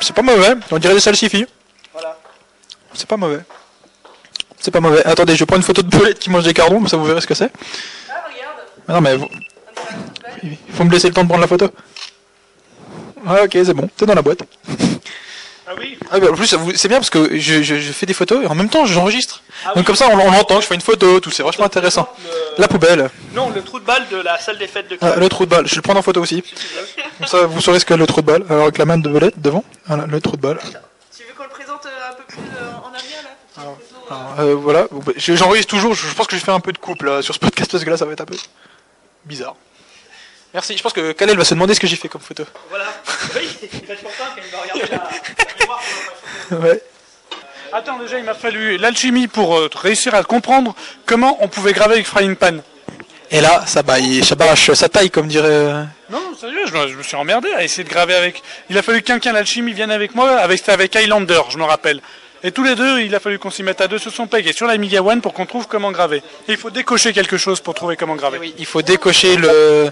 C'est- 0.02 0.14
pas 0.14 0.22
mauvais. 0.22 0.54
On 0.72 0.78
dirait 0.78 0.94
des 0.94 1.00
salsifis. 1.00 1.46
Voilà. 1.92 2.18
C'est 2.94 3.08
pas 3.08 3.18
mauvais. 3.18 3.40
C'est 4.60 4.72
pas 4.72 4.80
mauvais. 4.80 5.04
Attendez, 5.06 5.36
je 5.36 5.44
prends 5.46 5.58
une 5.58 5.64
photo 5.64 5.82
de 5.82 5.90
Belette 5.90 6.20
qui 6.20 6.30
mange 6.30 6.44
des 6.44 6.54
cardons, 6.54 6.76
comme 6.76 6.88
ça 6.88 6.98
vous 6.98 7.06
verrez 7.06 7.22
ce 7.22 7.28
que 7.28 7.34
c'est. 7.34 7.52
Ah 8.10 8.24
regarde. 8.30 8.58
Ah 8.88 8.94
non, 8.94 9.02
mais 9.02 9.16
vous- 9.18 9.28
il 10.44 10.58
faut 10.74 10.84
me 10.84 10.92
laisser 10.92 11.08
le 11.08 11.14
temps 11.14 11.24
de 11.24 11.28
prendre 11.28 11.42
la 11.42 11.48
photo. 11.48 11.70
Ah 13.26 13.44
ok, 13.44 13.52
c'est 13.54 13.74
bon, 13.74 13.90
t'es 13.96 14.06
dans 14.06 14.16
la 14.16 14.22
boîte. 14.22 14.40
Ah 15.66 15.72
oui 15.80 15.98
Ah, 16.12 16.20
bah, 16.20 16.28
en 16.32 16.34
plus, 16.36 16.54
vous- 16.56 16.74
c'est 16.76 16.90
bien 16.90 16.98
parce 16.98 17.10
que 17.10 17.38
je, 17.40 17.64
je- 17.64 17.76
je 17.80 17.92
fais 17.94 18.06
des 18.06 18.14
photos 18.14 18.44
et 18.44 18.48
en 18.48 18.54
même 18.56 18.68
temps 18.70 18.86
j'enregistre. 18.86 19.42
Ah 19.64 19.70
Donc 19.70 19.78
oui. 19.78 19.84
comme 19.86 19.96
ça 19.96 20.08
on, 20.12 20.20
on 20.20 20.30
l'entend, 20.32 20.60
je 20.60 20.68
fais 20.68 20.76
une 20.76 20.82
photo, 20.82 21.20
tout, 21.22 21.32
c'est 21.32 21.42
vachement 21.44 21.66
intéressant. 21.66 22.08
Le- 22.58 22.62
La 22.62 22.68
poubelle, 22.68 23.10
Non, 23.34 23.50
le 23.50 23.62
trou 23.64 23.80
de 23.80 23.86
balle 23.86 24.06
de 24.12 24.18
la 24.18 24.38
salle 24.40 24.58
des 24.58 24.68
fêtes 24.68 24.90
de 24.90 24.98
Ah, 25.02 25.16
le 25.16 25.30
trou 25.30 25.46
de 25.46 25.50
balle, 25.52 25.66
je 25.66 25.72
vais 25.72 25.78
le 25.78 25.82
prendre 25.82 26.00
en 26.00 26.04
photo 26.04 26.22
aussi. 26.22 26.44
Comme 27.18 27.28
ça 27.28 27.46
vous 27.46 27.62
saurez 27.62 27.80
ce 27.80 27.86
qu'est 27.86 27.96
le 27.98 28.06
trou 28.06 28.22
de 28.22 28.26
balle. 28.28 28.44
Alors 28.50 28.64
avec 28.64 28.78
la 28.78 28.86
main 28.86 28.98
de 28.98 29.08
Belette 29.10 29.40
devant, 29.42 29.64
voilà, 29.88 30.06
le 30.06 30.20
trou 30.20 30.36
de 30.36 30.42
balle. 30.42 30.60
Tu 31.16 31.24
veux 31.24 31.34
qu'on 31.38 31.44
le 31.44 31.50
présente 31.50 31.86
euh, 31.86 32.12
un 32.12 32.14
peu 32.16 32.24
plus 32.28 32.38
euh, 32.38 32.72
en 32.84 32.94
arrière 32.94 33.24
là 33.24 33.64
euh, 33.64 34.12
Alors, 34.12 34.36
euh, 34.40 34.56
voilà, 34.56 34.88
j'enregistre 35.16 35.70
toujours, 35.74 35.94
je 35.96 36.14
pense 36.14 36.28
que 36.28 36.36
je 36.36 36.44
faire 36.44 36.54
un 36.56 36.60
peu 36.60 36.74
de 36.74 36.78
coupe 36.78 37.04
là 37.04 37.22
sur 37.22 37.34
ce 37.34 37.40
podcast 37.40 37.72
parce 37.72 37.84
que 37.86 37.90
là 37.90 37.96
ça 37.98 38.04
va 38.06 38.12
être 38.12 38.22
un 38.22 38.26
peu 38.26 38.36
bizarre. 39.26 39.56
Merci. 40.54 40.78
Je 40.78 40.84
pense 40.84 40.94
que 40.94 41.12
Kalel 41.14 41.38
va 41.38 41.44
se 41.46 41.54
demander 41.54 41.74
ce 41.74 41.80
que 41.80 41.88
j'ai 41.88 41.96
fait 41.96 42.08
comme 42.10 42.22
photo. 42.22 42.44
Voilà. 42.70 42.86
Oui, 43.36 43.50
il 43.74 43.86
va 43.88 43.94
être 43.94 44.04
content 44.04 44.24
quand 44.36 44.42
il 44.46 44.52
va 44.52 44.60
regarder 44.62 44.94
la. 46.52 46.58
Ouais. 46.58 46.84
Attends, 47.72 47.98
déjà, 47.98 48.20
il 48.20 48.24
m'a 48.24 48.36
fallu 48.36 48.78
l'alchimie 48.78 49.28
pour 49.28 49.58
euh, 49.58 49.68
réussir 49.76 50.14
à 50.14 50.24
comprendre 50.24 50.76
comment 51.08 51.38
on 51.42 51.48
pouvait 51.48 51.74
graver 51.74 51.94
avec 51.96 52.06
frying 52.06 52.36
pan? 52.36 52.58
Et 53.32 53.42
là, 53.42 53.64
ça 53.66 53.82
baille, 53.82 54.24
ça 54.24 54.36
bâche, 54.36 54.72
ça 54.74 54.90
taille, 54.90 55.10
comme 55.10 55.28
dirait. 55.28 55.48
euh, 55.50 55.84
Non, 56.12 56.22
sérieux, 56.40 56.68
je 56.68 56.74
me, 56.74 56.88
je 56.88 56.96
me 56.96 57.02
suis 57.02 57.16
emmerdé 57.16 57.52
à 57.54 57.64
essayer 57.64 57.84
de 57.84 57.90
graver 57.90 58.14
avec. 58.14 58.44
Il 58.70 58.78
a 58.78 58.84
fallu 58.84 59.02
que 59.02 59.08
quelqu'un 59.08 59.32
l'alchimie 59.34 59.74
vienne 59.74 59.90
avec 59.90 60.14
moi, 60.14 60.34
avec 60.38 60.60
c'était 60.60 60.74
avec 60.74 60.96
Highlander, 60.96 61.42
je 61.50 61.58
me 61.58 61.64
rappelle. 61.64 62.00
Et 62.44 62.52
tous 62.52 62.64
les 62.64 62.76
deux, 62.76 63.00
il 63.02 63.16
a 63.16 63.20
fallu 63.20 63.40
qu'on 63.40 63.50
s'y 63.50 63.64
mette 63.64 63.82
à 63.82 63.88
deux 63.88 63.98
sur 63.98 64.12
son 64.14 64.28
peg 64.28 64.46
et 64.46 64.54
sur 64.54 64.68
la 64.68 64.74
Amiga 64.74 65.02
One 65.02 65.22
pour 65.22 65.34
qu'on 65.34 65.48
trouve 65.48 65.66
comment 65.68 65.92
graver. 65.92 66.18
Et 66.48 66.52
il 66.52 66.58
faut 66.58 66.70
décocher 66.70 67.12
quelque 67.14 67.38
chose 67.38 67.60
pour 67.62 67.74
trouver 67.74 67.96
comment 67.96 68.16
graver. 68.16 68.38
Oui, 68.38 68.54
il 68.60 68.66
faut 68.68 68.84
décocher 68.84 69.36
le. 69.38 69.92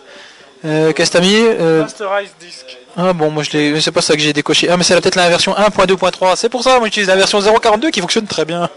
Euh, 0.63 0.93
Qu'est-ce 0.93 1.11
que 1.11 1.17
t'as 1.17 1.23
mis 1.23 1.35
Euh, 1.37 1.83
Disk. 2.39 2.77
Ah 2.97 3.13
bon, 3.13 3.31
moi 3.31 3.41
je 3.43 3.51
l'ai. 3.51 3.81
C'est 3.81 3.91
pas 3.91 4.01
ça 4.01 4.15
que 4.15 4.21
j'ai 4.21 4.33
décoché. 4.33 4.69
Ah, 4.69 4.77
mais 4.77 4.83
c'est 4.83 4.99
peut-être 4.99 5.15
la 5.15 5.29
version 5.29 5.53
1.2.3. 5.53 6.35
C'est 6.35 6.49
pour 6.49 6.61
ça, 6.63 6.77
moi 6.77 6.87
j'utilise 6.87 7.07
la 7.07 7.15
version 7.15 7.39
0.42 7.39 7.89
qui 7.89 8.01
fonctionne 8.01 8.27
très 8.27 8.45
bien. 8.45 8.69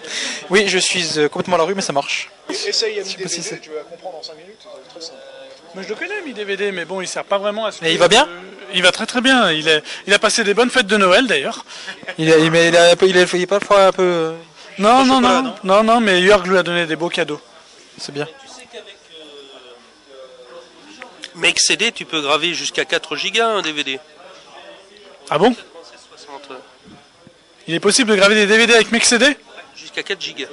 oui, 0.50 0.64
je 0.66 0.78
suis 0.78 1.18
euh, 1.18 1.28
complètement 1.28 1.54
à 1.56 1.58
la 1.58 1.64
rue, 1.64 1.74
mais 1.74 1.82
ça 1.82 1.92
marche. 1.92 2.30
Essaye 2.50 2.96
pas 2.96 3.28
si 3.28 3.40
tu 3.60 3.70
vas 3.70 3.82
comprendre 3.88 4.16
en 4.18 4.22
5 4.22 4.32
minutes. 4.36 4.58
très 4.90 5.00
simple. 5.00 5.18
Mais 5.76 5.84
je 5.84 5.88
le 5.88 5.94
connais, 5.94 6.20
mi 6.26 6.32
DVD, 6.34 6.72
mais 6.72 6.84
bon, 6.84 7.00
il 7.00 7.06
sert 7.06 7.22
pas 7.24 7.38
vraiment 7.38 7.64
à 7.66 7.70
ce 7.72 7.78
que- 7.80 7.86
il 7.86 7.96
va 7.98 8.08
bien? 8.08 8.24
Euh, 8.24 8.40
Il 8.74 8.82
va 8.82 8.90
très 8.92 9.06
très 9.06 9.20
bien. 9.20 9.50
Il, 9.52 9.66
est, 9.68 9.82
il 10.08 10.12
a 10.14 10.18
passé 10.18 10.42
des 10.44 10.52
bonnes 10.52 10.70
fêtes 10.70 10.86
de 10.88 10.96
Noël 10.96 11.26
d'ailleurs. 11.28 11.64
Il 12.18 12.30
a, 12.32 12.38
il, 12.38 12.50
mais 12.50 12.68
il 12.68 12.76
a, 12.76 12.90
un 12.90 12.96
peu- 12.96 13.06
il 13.08 13.16
a, 13.16 13.22
il 13.32 13.40
est 13.42 13.46
pas 13.46 13.60
fois 13.60 13.86
un 13.86 13.92
peu. 13.92 14.02
euh, 14.02 14.32
Non, 14.78 15.04
non, 15.04 15.20
non, 15.20 15.54
non, 15.64 15.82
non, 15.84 16.00
mais 16.00 16.20
Jörg 16.22 16.44
lui 16.46 16.58
a 16.58 16.62
donné 16.64 16.86
des 16.86 16.96
beaux 16.96 17.08
cadeaux. 17.08 17.40
C'est 17.98 18.12
bien. 18.12 18.26
Make 21.40 21.58
CD, 21.60 21.90
tu 21.92 22.04
peux 22.04 22.20
graver 22.20 22.54
jusqu'à 22.54 22.84
4 22.84 23.16
gigas 23.16 23.46
un 23.48 23.62
DVD. 23.62 23.98
Ah 25.30 25.38
bon? 25.38 25.54
60, 26.16 26.58
Il 27.66 27.74
est 27.74 27.80
possible 27.80 28.10
de 28.10 28.16
graver 28.16 28.34
des 28.34 28.46
DVD 28.46 28.74
avec 28.74 28.92
Mec 28.92 29.04
CD 29.04 29.36
Jusqu'à 29.76 30.02
4 30.02 30.20
gigas. 30.20 30.46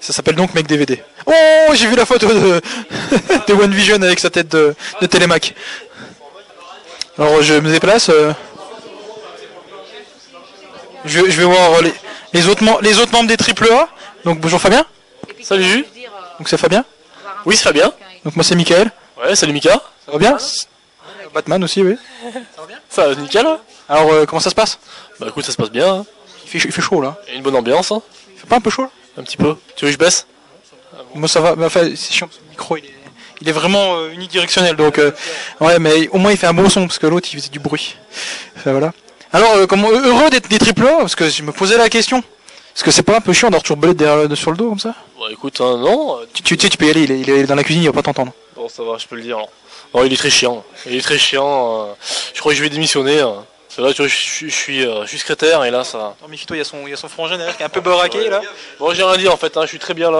Ça 0.00 0.12
s'appelle 0.12 0.34
donc 0.34 0.54
Mec 0.54 0.66
DVD. 0.66 1.02
Oh, 1.26 1.32
j'ai 1.74 1.86
vu 1.86 1.96
la 1.96 2.04
photo 2.06 2.26
de, 2.28 2.60
de 3.48 3.52
One 3.52 3.72
Vision 3.72 3.96
avec 4.02 4.18
sa 4.18 4.30
tête 4.30 4.48
de, 4.48 4.74
de 5.00 5.06
Télémac. 5.06 5.54
Alors 7.18 7.42
je 7.42 7.54
me 7.54 7.70
déplace. 7.70 8.08
euh, 8.08 8.32
Je, 11.04 11.18
je 11.30 11.36
vais 11.40 11.44
voir 11.44 11.80
les, 11.82 11.92
les, 12.32 12.48
autres, 12.48 12.62
mem- 12.62 12.80
les 12.82 12.98
autres 12.98 13.12
membres 13.12 13.28
des 13.28 13.36
AAA. 13.36 13.88
Donc 14.24 14.38
bonjour 14.40 14.60
Fabien. 14.60 14.84
Salut. 15.42 15.84
Donc 16.38 16.48
c'est 16.48 16.58
Fabien. 16.58 16.84
Oui, 17.46 17.56
ça 17.56 17.70
va 17.70 17.72
bien. 17.72 17.92
Donc 18.24 18.36
moi 18.36 18.44
c'est 18.44 18.54
Michael. 18.54 18.90
Ouais, 19.22 19.34
salut 19.36 19.52
Mika. 19.52 19.80
Ça 20.06 20.12
va 20.12 20.18
bien 20.18 20.36
Batman 21.34 21.62
aussi, 21.62 21.82
oui. 21.82 21.96
Ça 22.88 23.06
va 23.08 23.14
nickel. 23.14 23.46
hein 23.46 23.58
Alors 23.88 24.10
euh, 24.12 24.26
comment 24.26 24.40
ça 24.40 24.50
se 24.50 24.54
passe? 24.54 24.78
Bah 25.20 25.26
écoute, 25.28 25.44
ça 25.44 25.52
se 25.52 25.56
passe 25.56 25.70
bien. 25.70 25.94
hein. 25.98 26.06
il 26.44 26.50
fait, 26.50 26.58
il 26.66 26.72
fait 26.72 26.82
chaud 26.82 27.00
là. 27.00 27.16
Il 27.28 27.30
y 27.32 27.34
a 27.34 27.36
une 27.36 27.42
bonne 27.42 27.54
ambiance. 27.54 27.92
Hein. 27.92 28.02
Il 28.34 28.40
fait 28.40 28.46
pas 28.48 28.56
un 28.56 28.60
peu 28.60 28.70
chaud 28.70 28.82
là? 28.82 28.90
Un 29.18 29.22
petit 29.22 29.36
peu. 29.36 29.56
Tu 29.76 29.84
veux 29.84 29.90
que 29.90 29.92
je 29.92 29.98
baisse? 29.98 30.26
Moi 31.14 31.28
ça 31.28 31.40
va, 31.40 31.54
mais 31.56 31.66
enfin 31.66 31.82
c'est 31.94 32.12
chiant, 32.12 32.28
ce 32.30 32.38
micro 32.50 32.76
il 32.76 32.84
est, 32.84 32.94
il 33.40 33.48
est 33.48 33.52
vraiment 33.52 33.96
euh, 33.96 34.10
unidirectionnel 34.10 34.76
donc 34.76 34.98
euh, 34.98 35.10
ouais 35.60 35.78
mais 35.78 36.08
au 36.08 36.18
moins 36.18 36.30
il 36.30 36.36
fait 36.36 36.46
un 36.46 36.52
bon 36.52 36.68
son 36.68 36.86
parce 36.86 36.98
que 36.98 37.06
l'autre 37.06 37.28
il 37.32 37.36
faisait 37.38 37.48
du 37.48 37.58
bruit. 37.58 37.96
Enfin, 38.56 38.72
voilà. 38.72 38.92
Alors 39.32 39.54
euh, 39.54 39.66
comment 39.66 39.90
heureux 39.90 40.30
d'être 40.30 40.48
des 40.48 40.58
triple 40.58 40.86
A 40.86 40.98
parce 40.98 41.14
que 41.16 41.28
je 41.28 41.42
me 41.42 41.52
posais 41.52 41.76
la 41.78 41.88
question. 41.88 42.22
Parce 42.74 42.82
que 42.84 42.90
c'est 42.92 43.02
pas 43.02 43.16
un 43.16 43.20
peu 43.20 43.32
chiant 43.32 43.48
d'avoir 43.48 43.62
toujours 43.62 43.76
derrière 43.94 44.28
le- 44.28 44.36
sur 44.36 44.50
le 44.52 44.56
dos 44.56 44.68
comme 44.68 44.78
ça? 44.78 44.94
Bon 45.18 45.28
écoute, 45.28 45.60
hein, 45.60 45.76
non. 45.78 46.18
euh, 46.20 46.24
tu, 46.32 46.42
tu, 46.42 46.56
tu 46.56 46.62
sais, 46.62 46.70
tu 46.70 46.76
peux 46.76 46.86
y 46.86 46.90
aller, 46.90 47.02
il 47.04 47.10
est, 47.12 47.20
il 47.20 47.30
est 47.30 47.44
dans 47.44 47.56
la 47.56 47.64
cuisine, 47.64 47.82
il 47.82 47.86
va 47.86 47.92
pas 47.92 48.02
t'entendre. 48.02 48.32
Bon, 48.60 48.68
ça 48.68 48.82
va, 48.82 48.98
je 48.98 49.06
peux 49.06 49.16
le 49.16 49.22
dire. 49.22 49.38
Non, 49.94 50.04
il 50.04 50.12
est 50.12 50.16
très 50.18 50.28
chiant. 50.28 50.62
Il 50.84 50.94
est 50.94 51.00
très 51.00 51.16
chiant. 51.18 51.86
euh, 51.88 51.92
Je 52.34 52.40
crois 52.40 52.52
que 52.52 52.58
je 52.58 52.62
vais 52.62 52.68
démissionner. 52.68 53.20
hein. 53.20 53.46
C'est 53.70 53.80
là, 53.80 53.90
tu 53.94 54.02
vois, 54.02 54.06
je, 54.08 54.14
suis- 54.16 54.50
je 54.50 54.54
suis, 54.54 54.84
euh, 54.84 55.02
je 55.04 55.08
suis 55.08 55.18
secrétaire 55.18 55.64
et 55.64 55.70
là, 55.70 55.82
ça. 55.82 56.14
Non, 56.20 56.28
Mikito, 56.28 56.52
il 56.54 56.58
y 56.58 56.60
a 56.60 56.64
son, 56.64 56.86
il 56.86 56.90
y 56.90 56.92
a 56.92 56.96
son 56.98 57.08
frangin 57.08 57.38
derrière 57.38 57.56
qui 57.56 57.62
est 57.62 57.66
un 57.66 57.70
peu 57.70 57.80
baraqué 57.80 58.28
là. 58.28 58.42
Bon, 58.78 58.92
j'ai 58.92 59.02
rien 59.02 59.16
dit 59.16 59.28
en 59.28 59.36
fait. 59.38 59.56
Hein, 59.56 59.62
je 59.62 59.68
suis 59.68 59.78
très 59.78 59.94
bien 59.94 60.10
là. 60.10 60.18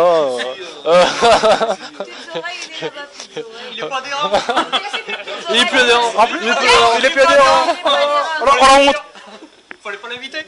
euh, 0.86 1.04
Il 3.74 3.80
est 3.80 3.88
pas 3.88 3.98
adhérent. 3.98 4.30
il 5.50 5.56
est 5.60 5.66
plus 5.66 5.80
adhérent. 5.80 6.12
Il 6.16 6.46
est 6.46 6.48
plus 6.48 6.50
adhérent. 6.50 6.92
Il 6.98 7.04
est 7.04 7.10
plus 7.10 7.20
adhérent. 7.22 7.76
Oh 7.84 7.88
oh, 8.40 8.44
la 8.46 8.52
honte. 8.88 8.96
Fallait 9.84 9.96
pas 9.98 10.08
l'inviter. 10.08 10.38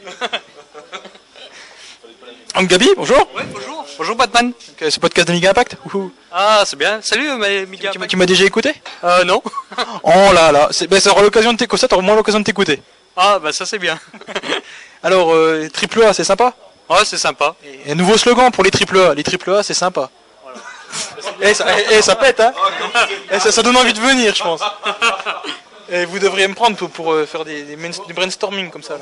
Donc 2.55 2.67
Gabi, 2.67 2.89
bonjour. 2.95 3.17
Ouais, 3.35 3.43
bonjour. 3.51 3.85
Bonjour 3.97 4.15
Batman. 4.15 4.51
Euh, 4.81 4.89
ce 4.89 4.99
podcast 4.99 5.27
d'Amiga 5.27 5.51
Impact. 5.51 5.77
Ouhou. 5.85 6.11
Ah, 6.31 6.63
c'est 6.65 6.75
bien. 6.77 6.99
Salut, 7.01 7.29
euh, 7.29 7.65
Mika. 7.67 7.89
Tu, 7.89 7.99
m'as- 7.99 8.07
tu 8.07 8.15
m'as 8.17 8.25
déjà 8.25 8.43
écouté 8.45 8.73
Euh, 9.03 9.23
non. 9.23 9.41
Oh 10.03 10.09
là 10.33 10.51
là, 10.51 10.67
c'est, 10.71 10.87
ben, 10.87 10.99
ça 10.99 11.11
aura 11.11 11.21
l'occasion 11.21 11.53
de 11.53 11.57
t'écouter, 11.57 11.87
ça 11.87 11.97
au 11.97 12.01
moins 12.01 12.15
l'occasion 12.15 12.39
de 12.39 12.45
t'écouter. 12.45 12.81
Ah, 13.15 13.39
bah 13.39 13.51
ça 13.53 13.65
c'est 13.65 13.79
bien. 13.79 13.99
Alors, 15.03 15.33
euh, 15.33 15.67
triple 15.71 16.03
A, 16.03 16.13
c'est 16.13 16.23
sympa 16.23 16.53
Ouais, 16.89 17.05
c'est 17.05 17.17
sympa. 17.17 17.55
Et 17.85 17.91
un 17.91 17.95
nouveau 17.95 18.17
slogan 18.17 18.51
pour 18.51 18.63
les 18.63 18.71
triple 18.71 18.99
A. 18.99 19.13
Les 19.13 19.23
triple 19.23 19.51
A, 19.53 19.63
c'est 19.63 19.73
sympa. 19.73 20.09
Eh, 21.41 21.55
ça, 21.55 21.65
ça 22.03 22.15
pète, 22.15 22.39
hein 22.39 22.53
Eh, 23.31 23.39
ça, 23.39 23.51
ça 23.51 23.63
donne 23.63 23.75
envie 23.75 23.93
de 23.93 23.99
venir, 23.99 24.33
je 24.35 24.43
pense. 24.43 24.61
Et 25.89 26.05
vous 26.05 26.19
devriez 26.19 26.47
me 26.47 26.53
prendre 26.53 26.77
pour, 26.77 26.89
pour, 26.91 27.13
euh, 27.13 27.25
faire 27.25 27.43
des, 27.43 27.63
des, 27.63 27.75
main- 27.75 27.89
du 28.07 28.13
brainstorming 28.13 28.69
comme 28.69 28.83
ça. 28.83 28.93
Là. 28.93 28.99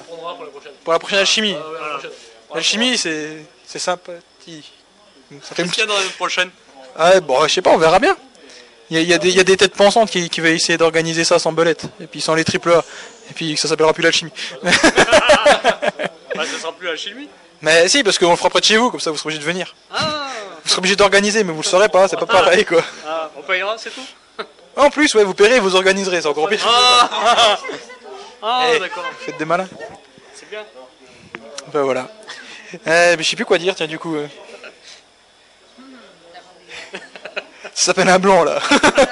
Pour 0.85 0.93
la 0.93 0.99
prochaine 0.99 1.19
alchimie. 1.19 1.55
L'alchimie, 2.53 2.97
c'est, 2.97 3.45
c'est 3.65 3.79
sympathique. 3.79 4.71
Ça 5.43 5.55
fait 5.55 5.61
une 5.63 5.69
Qu'est-ce 5.69 5.71
qu'il 5.73 5.81
y 5.81 5.83
a 5.83 5.85
dans 5.87 5.95
la 5.97 6.09
prochaine 6.17 6.49
Ah, 6.97 7.11
ouais, 7.11 7.21
bon, 7.21 7.41
je 7.47 7.53
sais 7.53 7.61
pas, 7.61 7.71
on 7.71 7.77
verra 7.77 7.99
bien. 7.99 8.15
Il 8.89 8.97
y 8.97 8.99
a, 8.99 9.01
il 9.03 9.07
y 9.09 9.13
a 9.13 9.17
des, 9.17 9.29
il 9.29 9.35
y 9.35 9.39
a 9.39 9.43
des 9.45 9.55
têtes 9.55 9.73
pensantes 9.75 10.09
qui, 10.11 10.29
qui 10.29 10.41
veulent 10.41 10.51
essayer 10.51 10.77
d'organiser 10.77 11.23
ça 11.23 11.39
sans 11.39 11.53
belette. 11.53 11.85
Et 12.01 12.07
puis 12.07 12.19
sans 12.19 12.35
les 12.35 12.43
triple 12.43 12.71
A. 12.73 12.83
Et 13.29 13.33
puis 13.33 13.55
ça 13.55 13.69
s'appellera 13.69 13.93
plus 13.93 14.03
l'alchimie. 14.03 14.31
Bah, 16.33 16.45
ça 16.45 16.59
sera 16.59 16.71
plus 16.71 16.87
la 16.87 16.95
chimie. 16.95 17.27
Mais 17.61 17.87
si, 17.89 18.03
parce 18.03 18.17
qu'on 18.17 18.31
le 18.31 18.37
fera 18.37 18.49
près 18.49 18.61
de 18.61 18.65
chez 18.65 18.77
vous, 18.77 18.89
comme 18.89 18.99
ça 19.01 19.11
vous 19.11 19.17
serez 19.17 19.27
obligé 19.27 19.39
de 19.41 19.45
venir. 19.45 19.75
Ah, 19.93 20.27
Vous 20.63 20.69
serez 20.69 20.79
obligé 20.79 20.95
d'organiser, 20.95 21.43
mais 21.43 21.51
vous 21.51 21.61
le 21.61 21.67
saurez 21.67 21.89
pas, 21.89 22.07
c'est 22.07 22.17
pas 22.17 22.25
pareil 22.25 22.63
quoi. 22.65 22.81
ah, 23.05 23.29
on 23.37 23.41
payera, 23.41 23.75
c'est 23.77 23.89
tout 23.93 24.45
En 24.77 24.89
plus, 24.89 25.13
ouais, 25.13 25.25
vous 25.25 25.33
paierez, 25.33 25.59
vous 25.59 25.75
organiserez, 25.75 26.21
c'est 26.21 26.27
encore 26.27 26.47
pire. 26.47 26.65
Ah, 26.65 27.59
ah 28.41 28.67
Eh. 28.73 28.79
d'accord. 28.79 29.03
Faites 29.19 29.37
des 29.37 29.43
malins. 29.45 29.67
C'est 30.33 30.49
bien. 30.49 30.63
Ben 31.73 31.81
voilà. 31.83 32.07
Euh, 32.87 33.15
je 33.17 33.23
sais 33.23 33.35
plus 33.35 33.45
quoi 33.45 33.57
dire, 33.57 33.75
tiens, 33.75 33.87
du 33.87 33.99
coup. 33.99 34.15
euh. 34.15 34.27
Ça 37.73 37.85
s'appelle 37.85 38.09
un 38.09 38.19
blanc 38.19 38.43
là. 38.43 38.59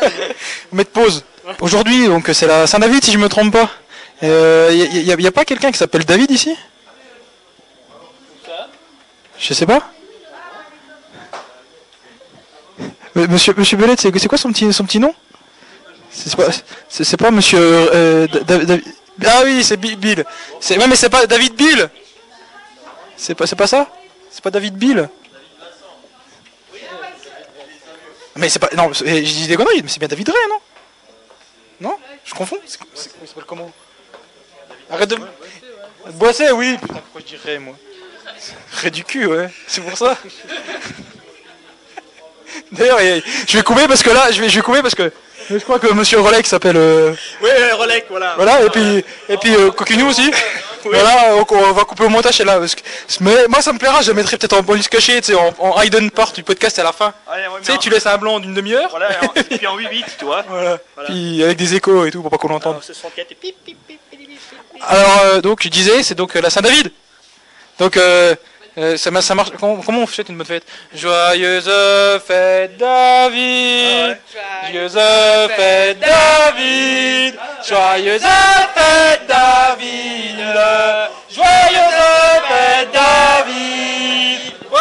Mettre 0.72 0.92
pause. 0.92 1.24
Aujourd'hui, 1.62 2.08
donc 2.08 2.30
c'est 2.34 2.46
la 2.46 2.68
Saint-David 2.68 3.04
si 3.04 3.12
je 3.12 3.18
me 3.18 3.30
trompe 3.30 3.54
pas. 3.54 3.70
Il 4.22 4.28
euh, 4.30 4.72
y, 4.74 5.28
a- 5.28 5.32
pas 5.32 5.46
quelqu'un 5.46 5.72
qui 5.72 5.78
s'appelle 5.78 6.04
David 6.06 6.30
ici? 6.30 6.56
Je 9.40 9.54
sais 9.54 9.66
pas. 9.66 9.90
Monsieur 13.16 13.54
Monsieur 13.58 13.78
Belette, 13.78 14.02
c'est 14.02 14.28
quoi 14.28 14.38
son 14.38 14.52
petit 14.52 14.72
son 14.74 14.84
petit 14.86 15.00
nom? 15.00 15.14
C'est 16.12 16.36
pas 16.36 16.50
pas 17.18 17.32
Monsieur 17.32 17.60
euh, 17.62 18.28
Da- 18.28 18.40
Da- 18.42 18.66
Da- 18.66 18.78
Ah 19.26 19.42
oui, 19.46 19.64
c'est 19.64 19.78
Bi- 19.78 19.96
Bill. 19.96 20.26
Ouais, 20.70 20.88
mais 20.88 20.96
c'est 20.98 21.10
pas 21.10 21.26
David 21.26 21.56
Bill. 21.56 21.90
C'est 23.22 23.36
pas 23.36 23.46
c'est 23.46 23.58
pas 23.58 23.68
ça? 23.68 23.86
C'est 24.32 24.42
pas 24.42 24.50
David 24.50 24.76
Bill? 24.76 25.10
Mais 28.38 28.48
c'est 28.48 28.60
pas 28.60 28.70
non, 28.78 28.90
eh, 29.04 29.26
je 29.26 29.34
dis 29.34 29.48
des 29.48 29.58
conneries, 29.58 29.82
mais 29.84 29.90
c'est 29.90 30.00
bien 30.00 30.08
David 30.08 30.30
Ray, 30.30 30.38
non? 30.50 30.60
Non? 31.90 31.98
Je 32.24 32.34
confonds 32.34 32.58
C'est- 32.66 32.80
comment? 33.46 33.70
Arrête 34.90 35.10
de 35.10 35.18
Boisset, 36.14 36.52
oui. 36.52 36.78
Putain, 36.82 36.94
pourquoi 37.12 37.22
je 37.44 37.58
moi? 37.58 37.76
Ray 38.72 38.92
du 38.92 39.04
cul, 39.04 39.26
ouais. 39.26 39.50
C'est 39.68 39.82
pour 39.82 39.98
ça. 39.98 40.18
D'ailleurs, 42.72 43.00
je 43.48 43.58
vais 43.58 43.64
couper 43.64 43.86
parce 43.88 44.02
que 44.02 44.10
là, 44.12 44.32
je 44.32 44.42
vais, 44.42 44.48
je 44.50 44.56
vais 44.56 44.62
couper 44.62 44.82
parce 44.82 44.96
que 44.96 45.12
je 45.50 45.58
crois 45.58 45.80
que 45.80 45.92
Monsieur 45.94 46.20
Rolex 46.22 46.48
s'appelle. 46.50 46.78
euh, 46.78 47.14
Oui, 47.42 47.50
Rolec, 47.74 48.06
voilà. 48.10 48.36
voilà, 48.36 48.64
et 48.64 48.70
puis, 48.70 49.04
et 49.28 49.38
puis 49.38 49.54
euh, 49.56 49.72
Coquinou 49.72 50.08
aussi. 50.08 50.32
Voilà, 50.84 51.36
on 51.36 51.72
va 51.74 51.84
couper 51.84 52.04
au 52.04 52.10
montage 52.10 52.40
là. 52.42 52.60
Parce 52.60 52.76
que, 52.76 52.82
mais 53.22 53.48
moi 53.48 53.62
ça 53.62 53.74
me 53.74 53.80
plaira, 53.80 54.02
je 54.02 54.12
mettrai 54.12 54.38
peut-être 54.38 54.54
en 54.54 54.62
bonus 54.62 54.88
caché, 54.88 55.20
tu 55.22 55.34
sais, 55.34 55.36
en, 55.36 55.54
en 55.60 55.82
hidden 55.82 56.12
part 56.12 56.32
du 56.32 56.44
podcast 56.44 56.78
à 56.80 56.84
la 56.84 56.92
fin. 56.92 57.14
Allez, 57.28 57.48
ouais, 57.48 57.60
Tu 57.64 57.72
sais, 57.72 57.78
tu 57.78 57.90
laisses 57.90 58.06
un 58.06 58.18
blanc 58.18 58.40
d'une 58.40 58.54
demi-heure. 58.54 58.90
Voilà, 58.90 59.10
et 59.36 59.44
puis 59.58 59.68
en 59.68 59.78
8 59.78 59.90
bits, 59.90 60.04
tu 60.18 60.26
vois. 60.26 60.44
Voilà. 60.48 60.78
Voilà. 60.96 61.10
Puis 61.10 61.44
avec 61.44 61.58
des 61.58 61.76
échos 61.76 62.06
et 62.06 62.12
tout 62.12 62.22
pour 62.22 62.32
pas 62.32 62.38
qu'on 62.38 62.50
l'entende. 62.50 62.74
Alors, 62.74 62.84
ce 62.84 62.94
64 62.94 63.32
et 63.32 63.36
pip, 63.36 63.56
pip, 63.66 63.78
pip, 63.88 64.00
pip, 64.10 64.20
pip, 64.20 64.30
pip. 64.30 64.84
Alors, 64.88 65.20
euh, 65.24 65.42
donc, 65.42 65.64
je 65.64 65.70
disais, 65.70 66.04
c'est 66.04 66.16
donc 66.16 66.36
euh, 66.36 66.42
la 66.42 66.50
Saint-David. 66.50 66.92
Donc, 67.80 67.98
euh, 67.98 68.36
euh, 68.80 68.98
ça, 68.98 69.12
ma- 69.12 69.22
ça 69.22 69.36
marche. 69.36 69.50
Comment, 69.60 69.78
comment 69.82 70.00
on 70.04 70.08
souhaite 70.08 70.30
une 70.30 70.38
bonne 70.38 70.48
fête? 70.48 70.64
Joyeuse 70.96 71.70
fête 72.26 72.78
David. 72.78 74.18
Joyeuse 74.72 75.00
fête 75.56 76.00
David. 76.00 77.36
Joyeuse 77.68 78.22
fête 78.22 79.28
David. 79.28 80.38
Joyeuse 81.30 82.00
fête 82.50 82.92
David. 82.94 84.54
Ouais. 84.72 84.80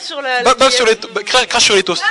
Sur 0.00 0.20
la. 0.20 0.42
Ba- 0.42 0.54
bave 0.54 0.70
sur 0.70 0.84
les 0.86 0.96
to- 0.96 1.08
ba- 1.08 1.22
cra- 1.22 1.46
crache 1.46 1.64
sur 1.64 1.74
les 1.74 1.82
toasts. 1.82 2.04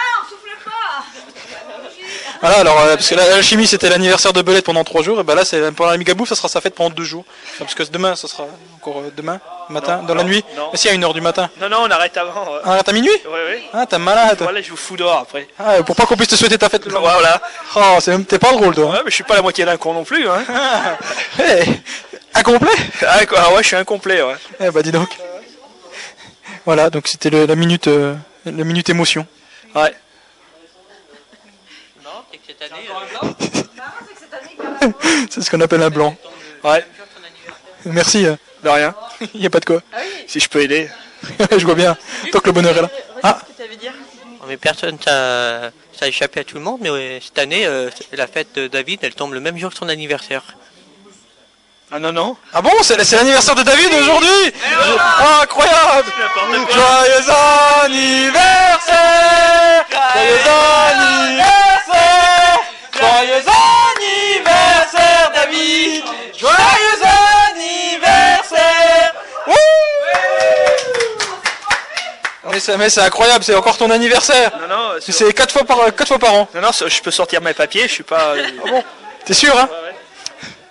Voilà, 2.45 2.59
alors, 2.59 2.79
euh, 2.81 2.95
parce 2.95 3.09
que 3.09 3.15
la, 3.15 3.27
la 3.27 3.41
chimie 3.41 3.65
c'était 3.65 3.89
l'anniversaire 3.89 4.31
de 4.31 4.41
Belette 4.43 4.65
pendant 4.65 4.83
3 4.83 5.01
jours, 5.01 5.19
et 5.19 5.23
bah 5.23 5.33
là, 5.33 5.43
c'est 5.45 5.71
pendant 5.71 5.89
la 5.89 5.97
Migabouffe, 5.97 6.29
ça 6.29 6.35
sera 6.35 6.47
sa 6.47 6.61
fête 6.61 6.75
pendant 6.75 6.91
2 6.91 7.03
jours. 7.03 7.25
Enfin, 7.55 7.65
parce 7.65 7.73
que 7.73 7.81
demain, 7.91 8.15
ça 8.15 8.27
sera 8.27 8.45
encore 8.75 8.99
euh, 8.99 9.11
demain, 9.17 9.39
matin, 9.69 10.03
dans 10.07 10.13
la 10.13 10.21
non, 10.21 10.29
nuit. 10.29 10.45
non. 10.55 10.69
Mais 10.71 10.77
si, 10.77 10.87
à 10.87 10.93
1h 10.93 11.11
du 11.13 11.21
matin. 11.21 11.49
Non, 11.59 11.69
non, 11.69 11.77
on 11.81 11.89
arrête 11.89 12.15
avant. 12.17 12.43
ouais. 12.53 12.59
Ah, 12.63 12.81
t'as 12.85 12.91
minuit 12.91 13.09
Ouais, 13.25 13.31
ouais. 13.31 13.63
Ah, 13.73 13.87
t'es 13.87 13.97
malade. 13.97 14.37
Voilà, 14.41 14.61
je 14.61 14.69
vous 14.69 14.77
fous 14.77 14.95
dehors 14.95 15.17
après. 15.21 15.47
Ah, 15.57 15.81
pour 15.83 15.95
pas 15.95 16.05
qu'on 16.05 16.15
puisse 16.15 16.29
te 16.29 16.35
souhaiter 16.35 16.59
ta 16.59 16.69
fête 16.69 16.85
le 16.85 16.91
lendemain. 16.91 17.13
Voilà. 17.13 17.41
Oh, 17.77 17.97
c'est 17.99 18.11
même, 18.11 18.25
t'es 18.25 18.37
pas 18.37 18.51
drôle, 18.51 18.75
toi. 18.75 18.91
Ouais, 18.91 18.99
mais 19.03 19.09
je 19.09 19.15
suis 19.15 19.23
pas 19.23 19.35
la 19.37 19.41
moitié 19.41 19.65
d'un 19.65 19.77
con 19.77 19.93
non 19.93 20.03
plus. 20.03 20.29
Hein. 20.29 20.43
Hey, 21.39 21.81
incomplet 22.35 22.69
ah, 23.07 23.25
quoi, 23.25 23.39
ah 23.43 23.53
ouais, 23.53 23.63
je 23.63 23.67
suis 23.69 23.75
incomplet. 23.75 24.21
Ouais. 24.21 24.35
Eh 24.59 24.69
bah 24.69 24.83
dis 24.83 24.91
donc. 24.91 25.09
Voilà, 26.65 26.91
donc 26.91 27.07
c'était 27.07 27.29
le- 27.31 27.45
la 27.47 27.55
minute, 27.55 27.87
euh, 27.87 28.13
la 28.45 28.63
minute 28.63 28.89
émotion. 28.89 29.25
Ouais. 29.73 29.93
C'est 32.59 32.69
que 32.69 32.75
cette 34.19 34.33
année. 34.33 34.93
c'est 35.29 35.41
ce 35.41 35.49
qu'on 35.49 35.61
appelle 35.61 35.83
un 35.83 35.89
blanc. 35.89 36.15
Ouais. 36.63 36.85
Merci. 37.85 38.25
euh, 38.25 38.35
De 38.63 38.69
rien. 38.69 38.93
Il 39.33 39.41
y 39.41 39.45
a 39.45 39.49
pas 39.49 39.59
de 39.59 39.65
quoi. 39.65 39.81
Si 40.27 40.39
je 40.39 40.49
peux 40.49 40.61
aider. 40.61 40.89
Je 41.51 41.65
vois 41.65 41.75
bien. 41.75 41.97
Tant 42.31 42.39
que 42.39 42.47
le 42.47 42.51
bonheur 42.51 42.77
est 42.77 42.81
là. 42.81 42.89
Ah, 43.23 43.39
Mais 44.47 44.57
personne, 44.57 44.97
ça, 45.03 45.71
ça 45.97 46.05
a 46.05 46.07
échappé 46.07 46.41
à 46.41 46.43
tout 46.43 46.55
le 46.55 46.61
monde, 46.61 46.79
mais 46.81 47.19
cette 47.19 47.39
année, 47.39 47.65
euh, 47.65 47.89
la 48.13 48.27
fête 48.27 48.53
de 48.55 48.67
David, 48.67 48.99
elle 49.03 49.15
tombe 49.15 49.33
le 49.33 49.39
même 49.39 49.57
jour 49.57 49.71
que 49.71 49.77
son 49.77 49.89
anniversaire. 49.89 50.43
Ah 51.91 51.99
non, 51.99 52.11
non. 52.11 52.35
ah 52.53 52.61
bon, 52.61 52.71
c'est 52.81 53.01
c'est 53.03 53.15
l'anniversaire 53.15 53.55
de 53.55 53.63
David 53.63 53.93
aujourd'hui 53.93 54.51
Ah, 54.99 55.41
Incroyable 55.43 56.11
Joyeux 56.73 57.31
anniversaire 57.83 59.85
Joyeux 59.91 60.49
anniversaire 60.89 62.24
Joyeux 62.97 63.43
anniversaire 63.97 65.31
David 65.33 66.03
Joyeux 66.37 67.01
anniversaire 67.51 69.13
Wouh 69.47 69.53
mais 72.51 72.59
c'est, 72.59 72.77
mais 72.77 72.89
c'est 72.89 73.01
incroyable, 73.01 73.43
c'est 73.43 73.55
encore 73.55 73.77
ton 73.77 73.89
anniversaire 73.91 74.51
Non, 74.61 74.67
non. 74.67 74.89
C'est- 75.01 75.11
C'est 75.11 75.33
4 75.33 75.51
fois 75.51 75.63
par, 75.65 75.77
quatre 75.95 76.07
fois 76.07 76.19
par 76.19 76.33
an 76.35 76.47
Non, 76.55 76.61
non, 76.61 76.69
je 76.71 77.01
peux 77.01 77.11
sortir 77.11 77.41
mes 77.41 77.53
papiers. 77.53 77.87
Je 77.87 77.91
suis 77.93 78.03
pas. 78.03 78.35
euh, 78.35 78.47
Ah 78.65 78.69
bon 78.69 78.83
T'es 79.25 79.33
sûr, 79.33 79.57
hein 79.59 79.67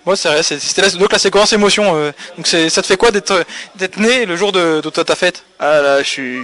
Bon, 0.07 0.15
c'est 0.17 0.29
vrai, 0.29 0.43
c'est- 0.43 0.61
c'était 0.61 0.83
la, 0.83 0.91
donc 0.91 1.13
la 1.13 1.19
séquence 1.19 1.53
émotion. 1.53 1.95
euh, 1.97 2.13
donc 2.37 2.47
c'est, 2.47 2.71
ça 2.71 2.81
te 2.81 2.87
fait 2.87 2.97
quoi 2.97 3.11
d'être, 3.11 3.45
d'être 3.75 3.97
né 3.99 4.25
le 4.25 4.37
jour 4.37 4.53
de, 4.53 4.81
de 4.83 4.89
ta 4.91 5.15
fête? 5.17 5.43
Ah 5.59 5.81
là, 5.81 6.03
je 6.03 6.09
suis. 6.09 6.39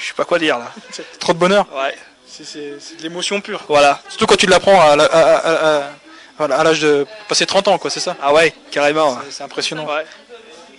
Je 0.00 0.08
sais 0.08 0.14
pas 0.16 0.24
quoi 0.24 0.38
dire 0.38 0.58
là. 0.58 0.70
C'est 0.90 1.18
trop 1.18 1.32
de 1.32 1.38
bonheur. 1.38 1.66
Ouais. 1.72 1.94
C'est, 2.42 2.96
de 2.98 3.02
l'émotion 3.02 3.40
pure. 3.40 3.62
Voilà. 3.68 4.00
Surtout 4.08 4.26
quand 4.26 4.36
tu 4.36 4.46
l'apprends 4.46 4.80
à, 4.80 4.96
la- 4.96 5.04
à, 5.04 5.20
à- 5.20 5.90
à- 6.38 6.64
l'âge 6.64 6.80
de 6.80 7.06
passer 7.28 7.46
30 7.46 7.68
ans, 7.68 7.78
quoi, 7.78 7.90
c'est 7.90 8.00
ça? 8.00 8.16
Ah 8.20 8.32
ouais, 8.32 8.52
carrément. 8.70 9.16
C'est, 9.30 9.44
impressionnant. 9.44 9.86
Ouais. 9.86 10.04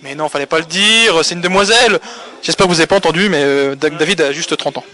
Mais 0.02 0.14
non, 0.14 0.28
fallait 0.28 0.44
pas 0.46 0.58
le 0.58 0.66
dire, 0.66 1.24
c'est 1.24 1.34
une 1.34 1.40
demoiselle. 1.40 1.98
J'espère 2.42 2.66
que 2.66 2.72
vous 2.72 2.80
avez 2.80 2.86
pas 2.86 2.96
entendu, 2.96 3.28
mais 3.30 3.42
euh, 3.42 3.74
Da- 3.74 3.88
David 3.88 4.20
a 4.20 4.32
juste 4.32 4.54
30 4.56 4.76
ans. 4.78 4.84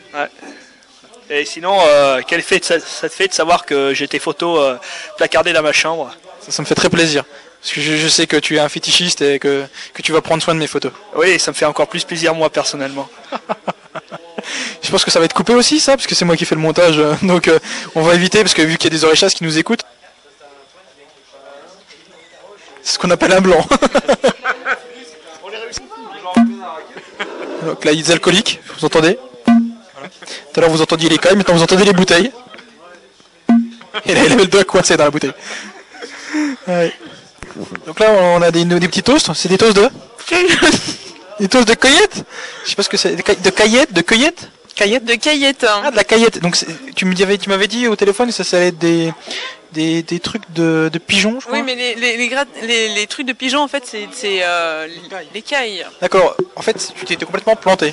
Et 1.30 1.44
sinon, 1.44 1.78
euh, 1.86 2.20
quel 2.26 2.42
fait 2.42 2.62
ça, 2.64 2.78
ça 2.78 3.08
te 3.08 3.14
fait 3.14 3.26
de 3.28 3.32
savoir 3.32 3.64
que 3.66 3.92
j'ai 3.94 4.06
tes 4.06 4.18
photos 4.18 4.60
euh, 4.60 4.76
placardées 5.16 5.52
dans 5.52 5.62
ma 5.62 5.72
chambre? 5.72 6.14
Ça, 6.40 6.52
ça 6.52 6.62
me 6.62 6.66
fait 6.66 6.74
très 6.74 6.90
plaisir. 6.90 7.24
Parce 7.60 7.74
que 7.74 7.80
je, 7.80 7.96
je 7.96 8.08
sais 8.08 8.26
que 8.26 8.36
tu 8.36 8.56
es 8.56 8.58
un 8.60 8.68
fétichiste 8.68 9.22
et 9.22 9.38
que, 9.38 9.64
que 9.94 10.02
tu 10.02 10.12
vas 10.12 10.20
prendre 10.20 10.42
soin 10.42 10.54
de 10.54 10.58
mes 10.58 10.66
photos. 10.66 10.92
Oui, 11.14 11.38
ça 11.40 11.50
me 11.52 11.56
fait 11.56 11.64
encore 11.64 11.88
plus 11.88 12.04
plaisir 12.04 12.34
moi 12.34 12.50
personnellement. 12.50 13.08
Je 14.82 14.90
pense 14.90 15.04
que 15.04 15.10
ça 15.10 15.18
va 15.18 15.24
être 15.24 15.34
coupé 15.34 15.54
aussi, 15.54 15.80
ça, 15.80 15.96
parce 15.96 16.06
que 16.06 16.14
c'est 16.14 16.24
moi 16.24 16.36
qui 16.36 16.44
fais 16.44 16.54
le 16.54 16.60
montage. 16.60 16.98
euh, 16.98 17.14
Donc 17.22 17.48
euh, 17.48 17.58
on 17.94 18.02
va 18.02 18.14
éviter, 18.14 18.40
parce 18.40 18.54
que 18.54 18.62
vu 18.62 18.76
qu'il 18.76 18.92
y 18.92 18.94
a 18.94 18.98
des 18.98 19.04
oreilles 19.04 19.16
chasses 19.16 19.34
qui 19.34 19.44
nous 19.44 19.58
écoutent. 19.58 19.84
C'est 22.82 22.94
ce 22.94 22.98
qu'on 22.98 23.10
appelle 23.10 23.32
un 23.32 23.40
blanc. 23.40 23.64
Donc 27.64 27.84
là, 27.84 27.92
il 27.92 27.98
y 27.98 28.02
a 28.02 28.04
des 28.04 28.10
alcooliques, 28.10 28.60
vous 28.78 28.84
entendez. 28.84 29.18
Tout 29.46 29.52
à 30.56 30.60
l'heure, 30.60 30.70
vous 30.70 30.82
entendiez 30.82 31.08
les 31.08 31.18
cailles, 31.18 31.36
maintenant 31.36 31.54
vous 31.54 31.62
entendez 31.62 31.84
les 31.84 31.92
bouteilles. 31.92 32.32
Et 34.04 34.14
là, 34.14 34.24
il 34.24 34.32
avait 34.32 34.42
le 34.42 34.46
doigt 34.46 34.64
coincé 34.64 34.96
dans 34.96 35.04
la 35.04 35.10
bouteille. 35.10 35.32
Ouais. 36.66 36.92
Donc 37.86 38.00
là, 38.00 38.10
on 38.10 38.42
a 38.42 38.50
des, 38.50 38.64
des 38.64 38.88
petits 38.88 39.02
toasts. 39.02 39.32
C'est 39.34 39.48
des 39.48 39.58
toasts 39.58 39.76
de 39.76 39.88
Des 41.42 41.48
toasts 41.48 41.66
de 41.68 41.74
cueillette 41.74 42.24
Je 42.64 42.70
sais 42.70 42.76
pas 42.76 42.82
ce 42.84 42.88
que 42.88 42.96
c'est. 42.96 43.16
De 43.16 43.22
ca- 43.26 43.34
de 43.34 43.50
caillette 43.50 43.92
De 43.92 44.00
cueillette 44.00 44.48
Caillette 44.76 45.04
De 45.04 45.14
caillette. 45.16 45.66
Ah, 45.68 45.90
de 45.90 45.96
la 45.96 46.04
caillette. 46.04 46.38
Donc 46.40 46.54
c'est- 46.56 46.66
tu 46.94 47.04
me 47.04 47.12
disais, 47.14 47.36
tu 47.36 47.48
m'avais 47.50 47.66
dit 47.68 47.88
au 47.88 47.96
téléphone 47.96 48.28
que 48.28 48.32
ça, 48.32 48.44
ça 48.44 48.56
allait 48.58 48.68
être 48.68 48.78
des, 48.78 49.12
des, 49.72 50.02
des 50.02 50.20
trucs 50.20 50.44
de, 50.50 50.88
de 50.90 50.98
pigeons, 50.98 51.40
je 51.40 51.46
crois. 51.46 51.58
Oui, 51.58 51.62
mais 51.64 51.74
les, 51.74 51.94
les, 51.96 52.16
les, 52.16 52.28
grat- 52.28 52.46
les, 52.62 52.88
les 52.88 53.06
trucs 53.08 53.26
de 53.26 53.32
pigeons, 53.32 53.60
en 53.60 53.68
fait, 53.68 53.82
c'est 53.86 54.08
c'est, 54.12 54.38
euh. 54.42 54.86
D'accord. 56.00 56.36
En 56.56 56.62
fait, 56.62 56.92
tu 56.98 57.04
t'étais 57.04 57.24
complètement 57.26 57.56
planté. 57.56 57.92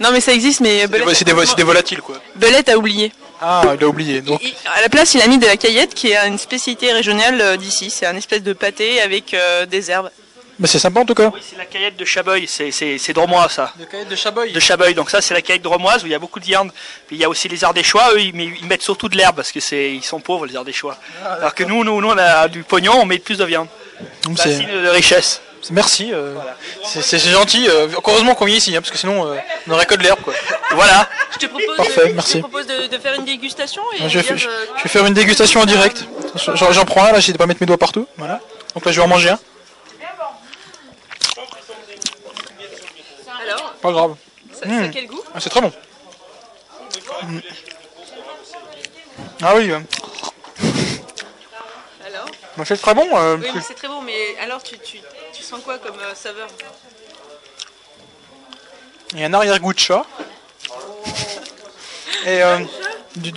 Non, 0.00 0.10
mais 0.12 0.20
ça 0.20 0.32
existe, 0.32 0.60
mais 0.60 0.82
C'est 0.82 0.86
des, 0.88 0.98
Belette, 1.00 1.16
c'est 1.16 1.24
des 1.24 1.32
vo- 1.32 1.44
c'est 1.44 1.56
des 1.56 1.62
volatiles, 1.64 2.00
quoi. 2.00 2.16
Belette 2.36 2.68
a 2.68 2.78
oublié. 2.78 3.12
Ah, 3.42 3.62
il 3.78 3.84
a 3.84 3.88
oublié. 3.88 4.20
Donc, 4.22 4.40
Il- 4.42 4.54
à 4.74 4.80
la 4.80 4.88
place, 4.88 5.12
il 5.14 5.20
a 5.20 5.26
mis 5.26 5.38
de 5.38 5.44
la 5.46 5.56
caillette, 5.56 5.92
qui 5.92 6.12
est 6.12 6.26
une 6.28 6.38
spécialité 6.38 6.92
régionale 6.92 7.40
euh, 7.40 7.56
d'ici. 7.56 7.90
C'est 7.90 8.06
un 8.06 8.16
espèce 8.16 8.42
de 8.42 8.52
pâté 8.52 9.00
avec 9.02 9.34
euh, 9.34 9.66
des 9.66 9.90
herbes. 9.90 10.08
Mais 10.58 10.66
c'est 10.68 10.78
sympa 10.78 11.00
en 11.00 11.04
tout 11.04 11.14
cas. 11.14 11.30
Oui, 11.34 11.40
c'est 11.48 11.56
la 11.58 11.64
caillette 11.64 11.96
de 11.96 12.04
Chaboy, 12.04 12.46
c'est 12.46 12.70
c'est 12.70 12.98
c'est 12.98 13.12
dromois 13.12 13.48
ça. 13.48 13.72
De 13.78 13.84
caillette 13.84 14.08
de 14.08 14.16
chaboy. 14.16 14.52
De 14.52 14.60
Chaboy, 14.60 14.94
donc 14.94 15.10
ça 15.10 15.20
c'est 15.20 15.34
la 15.34 15.42
caillette 15.42 15.62
dromoise 15.62 16.02
où 16.02 16.06
il 16.06 16.12
y 16.12 16.14
a 16.14 16.18
beaucoup 16.18 16.40
de 16.40 16.44
viande. 16.44 16.70
Puis 17.06 17.16
il 17.16 17.20
y 17.20 17.24
a 17.24 17.28
aussi 17.28 17.48
les 17.48 17.64
ardéchois, 17.64 18.12
eux 18.14 18.20
ils, 18.20 18.34
mais 18.34 18.46
ils 18.46 18.66
mettent 18.66 18.82
surtout 18.82 19.08
de 19.08 19.16
l'herbe 19.16 19.36
parce 19.36 19.52
que 19.52 19.60
c'est 19.60 19.92
ils 19.92 20.04
sont 20.04 20.20
pauvres 20.20 20.46
les 20.46 20.56
ardéchois. 20.56 20.96
Alors 21.24 21.54
que 21.54 21.64
nous, 21.64 21.82
nous, 21.84 22.00
nous 22.00 22.08
on 22.08 22.18
a 22.18 22.48
du 22.48 22.62
pognon, 22.62 22.92
on 23.00 23.04
met 23.06 23.18
plus 23.18 23.38
de 23.38 23.44
viande. 23.44 23.68
Donc, 24.24 24.38
C'est 24.38 24.54
un 24.54 24.58
signe 24.58 24.68
de 24.82 24.88
richesse. 24.88 25.40
merci. 25.70 26.12
euh, 26.12 26.34
c'est- 26.84 27.00
c'est 27.02 27.18
c'est 27.18 27.30
gentil. 27.30 27.66
euh, 27.68 27.88
heureusement 28.06 28.34
qu'on 28.34 28.46
est 28.46 28.52
ici, 28.52 28.76
hein, 28.76 28.80
parce 28.80 28.90
que 28.90 28.98
sinon, 28.98 29.26
euh, 29.26 29.36
on 29.68 29.72
aurait 29.72 29.86
que 29.86 29.94
de 29.94 30.02
l'herbe, 30.02 30.20
quoi. 30.20 30.34
Voilà. 30.72 31.08
Je 31.32 31.38
te 31.38 31.46
propose, 31.46 31.76
Parfait, 31.76 32.08
je 32.08 32.12
merci. 32.12 32.32
te 32.34 32.38
propose 32.40 32.66
de, 32.66 32.86
de 32.88 32.98
faire 32.98 33.14
une 33.14 33.24
dégustation 33.24 33.82
et 33.96 34.08
Je 34.08 34.18
vais, 34.18 34.22
dire, 34.34 34.46
euh, 34.48 34.66
je 34.78 34.82
vais 34.82 34.88
faire 34.90 35.06
une 35.06 35.14
dégustation 35.14 35.60
en 35.60 35.64
direct. 35.66 36.04
J'en 36.54 36.72
j'en 36.72 36.84
prends 36.84 37.04
un, 37.04 37.12
là, 37.12 37.20
j'ai 37.20 37.32
de 37.32 37.38
pas 37.38 37.46
mettre 37.46 37.60
mes 37.62 37.66
doigts 37.66 37.78
partout. 37.78 38.06
Voilà. 38.18 38.40
Donc 38.74 38.84
là, 38.84 38.92
je 38.92 38.96
vais 39.00 39.04
en 39.04 39.08
manger 39.08 39.30
un. 39.30 39.38
Alors, 43.54 43.72
Pas 43.74 43.92
grave. 43.92 44.14
ça, 44.52 44.60
ça 44.60 44.66
Mm. 44.68 44.84
a 44.84 44.88
quel 44.88 45.06
goût 45.06 45.22
Ah, 45.34 45.40
c'est 45.40 45.50
très 45.50 45.60
bon. 45.60 45.72
Mm. 47.22 47.38
Ah 49.42 49.54
oui, 49.56 49.70
Alors 49.72 49.82
bah, 52.56 52.64
c'est 52.64 52.80
très 52.80 52.94
bon. 52.94 53.06
euh, 53.16 53.36
Oui, 53.38 53.48
c'est 53.66 53.74
très 53.74 53.88
bon, 53.88 54.00
mais 54.02 54.36
alors 54.40 54.62
tu, 54.62 54.78
tu, 54.78 55.00
tu 55.32 55.42
sens 55.42 55.60
quoi 55.64 55.78
comme 55.78 55.98
euh, 55.98 56.14
saveur 56.14 56.46
Il 59.12 59.20
y 59.20 59.24
a 59.24 59.26
un 59.26 59.34
arrière-goût 59.34 59.72
de 59.72 59.78
chat. 59.78 60.04
Et, 62.26 62.42
euh, 62.42 62.58
du, 63.16 63.30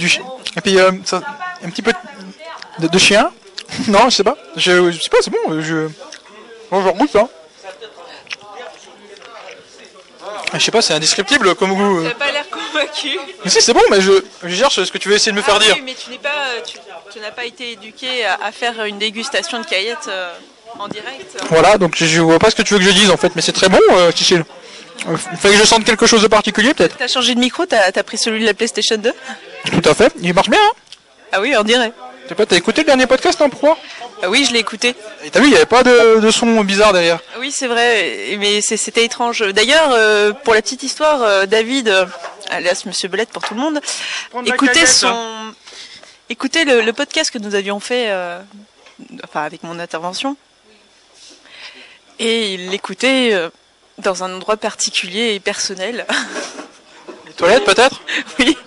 et 0.55 0.61
puis 0.61 0.79
euh, 0.79 0.91
ça- 1.03 1.21
un 1.63 1.69
petit 1.69 1.81
peu 1.81 1.91
de, 2.79 2.87
de 2.87 2.97
chien. 2.97 3.31
Non, 3.87 4.09
je 4.09 4.15
sais 4.15 4.23
pas. 4.23 4.37
Je, 4.55 4.91
je 4.91 5.01
sais 5.01 5.09
pas, 5.09 5.17
c'est 5.21 5.29
bon. 5.31 5.61
Je, 5.61 5.87
bon, 6.71 6.81
je 6.81 6.87
regoute 6.87 7.15
hein. 7.15 7.27
Ah, 10.23 10.43
Je 10.57 10.63
sais 10.63 10.71
pas, 10.71 10.81
c'est 10.81 10.93
indescriptible 10.93 11.55
comme 11.55 11.73
goût. 11.73 12.03
T'as 12.03 12.11
pas 12.15 12.31
l'air 12.31 12.45
convaincu. 12.49 13.19
Mais 13.43 13.49
si, 13.51 13.61
c'est 13.61 13.73
bon, 13.73 13.81
mais 13.91 14.01
je, 14.01 14.11
je 14.43 14.55
cherche 14.55 14.83
ce 14.83 14.91
que 14.91 14.97
tu 14.97 15.09
veux 15.09 15.15
essayer 15.15 15.31
de 15.31 15.37
me 15.37 15.41
faire 15.41 15.55
Ah 15.59 15.63
dire. 15.63 15.75
Oui, 15.77 15.83
mais 15.85 15.93
tu 15.95 16.09
n'es 16.09 16.17
pas, 16.17 16.29
tu, 16.65 16.77
tu 17.13 17.19
n'as 17.19 17.31
pas 17.31 17.45
été 17.45 17.71
éduqué 17.73 18.25
à, 18.25 18.37
à 18.45 18.51
faire 18.51 18.83
une 18.85 18.97
dégustation 18.97 19.59
de 19.59 19.65
caillettes 19.65 20.07
euh, 20.09 20.31
en 20.79 20.87
direct. 20.87 21.37
Voilà, 21.49 21.77
donc 21.77 21.95
je, 21.95 22.05
je 22.05 22.21
vois 22.21 22.39
pas 22.39 22.49
ce 22.51 22.55
que 22.55 22.61
tu 22.63 22.73
veux 22.73 22.79
que 22.79 22.85
je 22.85 22.91
dise 22.91 23.09
en 23.11 23.17
fait, 23.17 23.35
mais 23.35 23.41
c'est 23.41 23.51
très 23.53 23.69
bon, 23.69 23.79
euh, 23.91 24.11
Chichil. 24.15 24.43
Euh, 25.07 25.15
Il 25.31 25.37
fallait 25.37 25.53
que 25.55 25.59
je 25.61 25.65
sente 25.65 25.83
quelque 25.85 26.05
chose 26.07 26.21
de 26.23 26.27
particulier 26.27 26.73
peut-être. 26.73 26.97
T'as 26.97 27.07
changé 27.07 27.35
de 27.35 27.39
micro, 27.39 27.65
t'as 27.65 27.91
as 27.95 28.03
pris 28.03 28.17
celui 28.17 28.41
de 28.41 28.45
la 28.45 28.53
PlayStation 28.53 28.97
2 28.97 29.13
Tout 29.71 29.89
à 29.89 29.93
fait, 29.93 30.11
il 30.21 30.33
marche 30.33 30.49
bien, 30.49 30.59
hein 30.59 30.71
Ah 31.31 31.39
oui, 31.41 31.53
on 31.57 31.63
dirait. 31.63 31.91
Sais 32.27 32.35
pas, 32.35 32.45
t'as 32.45 32.57
écouté 32.57 32.81
le 32.81 32.85
dernier 32.87 33.07
podcast, 33.07 33.39
non, 33.39 33.49
pourquoi? 33.49 33.77
Ah 34.21 34.29
oui, 34.29 34.43
je 34.45 34.51
l'ai 34.51 34.59
écouté. 34.59 34.95
Et 35.23 35.29
t'as 35.29 35.39
vu, 35.39 35.47
il 35.47 35.53
y 35.53 35.55
avait 35.55 35.65
pas 35.65 35.83
de, 35.83 36.19
de 36.19 36.31
son 36.31 36.61
bizarre 36.63 36.91
derrière. 36.91 37.19
Oui, 37.39 37.51
c'est 37.51 37.67
vrai, 37.67 38.35
mais 38.37 38.59
c'est- 38.61 38.75
c'était 38.75 39.05
étrange. 39.05 39.41
D'ailleurs, 39.53 39.91
euh, 39.93 40.33
pour 40.33 40.53
la 40.53 40.61
petite 40.61 40.83
histoire, 40.83 41.21
euh, 41.23 41.45
David, 41.45 41.87
euh, 41.87 42.05
alias 42.49 42.83
Monsieur 42.85 43.07
Belette 43.07 43.29
pour 43.29 43.43
tout 43.43 43.53
le 43.53 43.61
monde, 43.61 43.79
Prendre 44.29 44.47
la 44.49 44.55
écoutez 44.55 44.85
son, 44.85 45.07
hein. 45.07 45.53
écoutez 46.29 46.65
le, 46.65 46.81
le 46.81 46.93
podcast 46.93 47.31
que 47.31 47.37
nous 47.37 47.55
avions 47.55 47.79
fait, 47.79 48.07
euh, 48.09 48.39
enfin 49.23 49.43
avec 49.43 49.63
mon 49.63 49.79
intervention, 49.79 50.35
et 52.19 52.53
il 52.55 52.69
l'écoutait 52.71 53.29
euh, 53.33 53.49
dans 53.99 54.23
un 54.23 54.33
endroit 54.33 54.57
particulier 54.57 55.33
et 55.35 55.39
personnel. 55.39 56.05
Les 57.25 57.33
toilettes 57.33 57.63
peut-être? 57.63 58.01
Oui, 58.39 58.57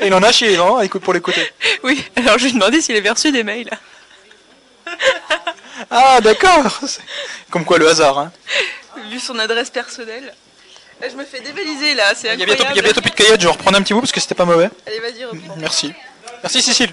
Et 0.00 0.06
il 0.06 0.14
en 0.14 0.22
a 0.22 0.32
chié, 0.32 0.56
non 0.56 0.80
Écoute 0.80 1.02
pour 1.02 1.12
l'écouter. 1.14 1.50
oui. 1.82 2.04
Alors 2.16 2.38
je 2.38 2.44
lui 2.44 2.50
ai 2.50 2.54
demandé 2.54 2.80
s'il 2.80 2.96
avait 2.96 3.10
reçu 3.10 3.30
des 3.32 3.42
mails. 3.42 3.70
Ah 5.90 6.20
d'accord 6.20 6.80
Comme 7.50 7.64
quoi 7.64 7.78
le 7.78 7.88
hasard, 7.88 8.18
hein. 8.18 8.30
Vu 9.10 9.18
son 9.18 9.38
adresse 9.38 9.70
personnelle. 9.70 10.32
Là, 11.00 11.08
je 11.10 11.16
me 11.16 11.24
fais 11.24 11.40
dévaliser 11.40 11.94
là, 11.94 12.14
c'est 12.14 12.28
Il 12.34 12.38
y, 12.38 12.42
a 12.42 12.44
incroyable. 12.44 12.46
bientôt, 12.56 12.72
il 12.72 12.76
y 12.76 12.78
a 12.78 12.82
bientôt 12.82 13.00
plus 13.00 13.10
de 13.10 13.16
caillettes, 13.16 13.40
je 13.40 13.46
vais 13.46 13.52
reprendre 13.52 13.78
un 13.78 13.82
petit 13.82 13.92
bout 13.92 14.00
parce 14.00 14.12
que 14.12 14.20
c'était 14.20 14.34
pas 14.36 14.44
mauvais. 14.44 14.70
Allez, 14.86 15.00
vas-y, 15.00 15.24
reprends. 15.24 15.56
Merci. 15.56 15.92
Merci 16.42 16.62
Cécile. 16.62 16.92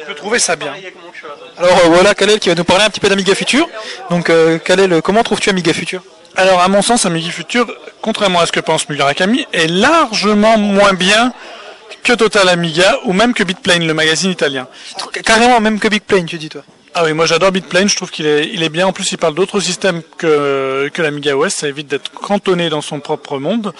Je 0.00 0.06
peux 0.06 0.14
trouver 0.14 0.38
ça 0.38 0.56
bien. 0.56 0.74
Alors 1.58 1.78
euh, 1.78 1.88
voilà 1.88 2.14
Kalel 2.14 2.38
qui 2.38 2.48
va 2.48 2.54
nous 2.54 2.64
parler 2.64 2.84
un 2.84 2.90
petit 2.90 3.00
peu 3.00 3.08
d'Amiga 3.08 3.34
Future. 3.34 3.68
Donc 4.08 4.30
euh, 4.30 4.58
Kalel, 4.58 4.92
euh, 4.92 5.00
comment 5.00 5.22
trouves-tu 5.22 5.50
Amiga 5.50 5.72
Future? 5.72 6.02
Alors, 6.36 6.60
à 6.60 6.68
mon 6.68 6.82
sens, 6.82 7.06
Amiga 7.06 7.30
Future, 7.30 7.66
contrairement 8.00 8.40
à 8.40 8.46
ce 8.46 8.52
que 8.52 8.60
pense 8.60 8.88
Murakami, 8.88 9.46
est 9.52 9.66
largement 9.66 10.56
moins 10.58 10.94
bien 10.94 11.32
que 12.02 12.12
Total 12.12 12.48
Amiga 12.48 12.98
ou 13.04 13.12
même 13.12 13.34
que 13.34 13.42
Bitplane, 13.44 13.86
le 13.86 13.94
magazine 13.94 14.30
italien. 14.30 14.66
Carrément 15.24 15.60
même 15.60 15.78
que 15.78 15.88
Big 15.88 16.02
Plane 16.02 16.26
tu 16.26 16.38
dis 16.38 16.48
toi. 16.48 16.62
Ah 16.94 17.04
oui, 17.04 17.12
moi 17.12 17.26
j'adore 17.26 17.52
Bitplane, 17.52 17.88
je 17.88 17.94
trouve 17.94 18.10
qu'il 18.10 18.26
est, 18.26 18.48
il 18.52 18.62
est 18.62 18.68
bien. 18.68 18.86
En 18.86 18.92
plus, 18.92 19.12
il 19.12 19.18
parle 19.18 19.34
d'autres 19.34 19.60
systèmes 19.60 20.02
que, 20.18 20.90
que 20.92 21.02
l'Amiga 21.02 21.36
OS, 21.36 21.54
ça 21.54 21.68
évite 21.68 21.86
d'être 21.86 22.10
cantonné 22.10 22.68
dans 22.68 22.80
son 22.80 23.00
propre 23.00 23.38
monde. 23.38 23.72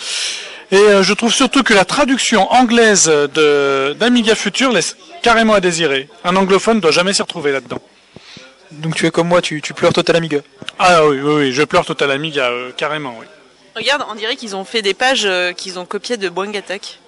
Et 0.70 0.76
euh, 0.76 1.02
je 1.02 1.12
trouve 1.14 1.32
surtout 1.32 1.64
que 1.64 1.74
la 1.74 1.84
traduction 1.84 2.52
anglaise 2.52 3.06
de, 3.06 3.96
d'Amiga 3.98 4.36
Future 4.36 4.70
laisse 4.70 4.96
carrément 5.22 5.54
à 5.54 5.60
désirer. 5.60 6.08
Un 6.24 6.36
anglophone 6.36 6.76
ne 6.76 6.80
doit 6.80 6.92
jamais 6.92 7.12
s'y 7.12 7.22
retrouver 7.22 7.50
là-dedans. 7.50 7.80
Donc 8.72 8.94
tu 8.94 9.06
es 9.06 9.10
comme 9.10 9.28
moi, 9.28 9.42
tu, 9.42 9.60
tu 9.62 9.74
pleures 9.74 9.92
Total 9.92 10.16
Amiga. 10.16 10.38
Ah 10.78 11.04
oui, 11.06 11.18
oui, 11.20 11.32
oui, 11.34 11.52
je 11.52 11.62
pleure 11.62 11.84
Total 11.84 12.10
Amiga, 12.10 12.48
euh, 12.50 12.70
carrément, 12.76 13.14
oui. 13.18 13.26
Regarde, 13.76 14.04
on 14.10 14.14
dirait 14.14 14.36
qu'ils 14.36 14.54
ont 14.56 14.64
fait 14.64 14.82
des 14.82 14.94
pages 14.94 15.24
euh, 15.24 15.52
qu'ils 15.52 15.78
ont 15.78 15.84
copiées 15.86 16.16
de 16.16 16.28
Boing 16.28 16.54
Attack. 16.54 16.98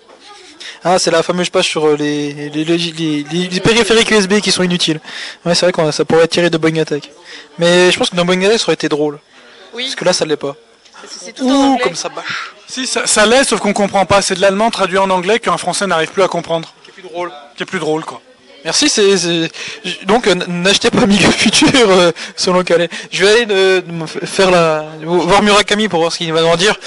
Ah 0.84 0.98
c'est 0.98 1.10
la 1.10 1.22
fameuse 1.22 1.50
page 1.50 1.66
sur 1.68 1.86
euh, 1.86 1.96
les, 1.96 2.32
les, 2.32 2.64
les, 2.64 2.76
les- 2.78 3.24
les- 3.30 3.48
les 3.48 3.60
périphériques 3.60 4.10
USB 4.10 4.38
qui 4.40 4.50
sont 4.52 4.62
inutiles. 4.62 5.00
Ouais 5.44 5.54
c'est 5.54 5.66
vrai 5.66 5.72
que 5.72 5.90
ça 5.90 6.04
pourrait 6.04 6.24
être 6.24 6.30
tiré 6.30 6.50
de 6.50 6.58
Boeing 6.58 6.76
Attack. 6.80 7.10
Mais 7.58 7.90
je 7.90 7.98
pense 7.98 8.10
que 8.10 8.16
dans 8.16 8.24
Boeing 8.24 8.42
Attack 8.44 8.58
ça 8.58 8.64
aurait 8.66 8.74
été 8.74 8.88
drôle. 8.88 9.18
Oui. 9.74 9.84
Parce 9.84 9.94
que 9.96 10.04
là 10.04 10.12
ça 10.12 10.24
l'est 10.24 10.36
pas. 10.36 10.54
C'est 11.08 11.32
tout 11.32 11.44
Ouh 11.44 11.78
comme 11.82 11.96
ça 11.96 12.08
bâche. 12.08 12.52
Si, 12.68 12.86
ça, 12.86 13.06
ça 13.08 13.26
l'est, 13.26 13.42
sauf 13.44 13.58
qu'on 13.60 13.72
comprend 13.72 14.06
pas. 14.06 14.22
C'est 14.22 14.36
de 14.36 14.40
l'allemand 14.40 14.70
traduit 14.70 14.98
en 14.98 15.10
anglais 15.10 15.40
qu'un 15.40 15.56
français 15.58 15.86
n'arrive 15.88 16.10
plus 16.12 16.22
à 16.22 16.28
comprendre. 16.28 16.72
C'est 16.86 16.92
plus 16.92 17.02
drôle. 17.02 17.32
Qui 17.56 17.64
est 17.64 17.66
plus 17.66 17.80
drôle, 17.80 18.04
quoi. 18.04 18.22
Merci, 18.64 18.88
c'est 18.88 19.48
donc 20.04 20.26
euh, 20.28 20.34
n'achetez 20.46 20.90
pas 20.90 21.02
Amiga 21.02 21.30
Future 21.30 21.68
euh, 21.90 22.12
selon 22.36 22.62
Calais. 22.62 22.88
Je 23.10 23.24
vais 23.24 23.30
aller 23.32 23.46
de, 23.46 23.82
de 23.86 23.92
me 23.92 24.04
f- 24.04 24.24
faire 24.26 24.50
la 24.50 24.84
voir 25.02 25.42
Murakami 25.42 25.88
pour 25.88 26.00
voir 26.00 26.12
ce 26.12 26.18
qu'il 26.18 26.32
va 26.32 26.44
en 26.44 26.56
dire. 26.56 26.78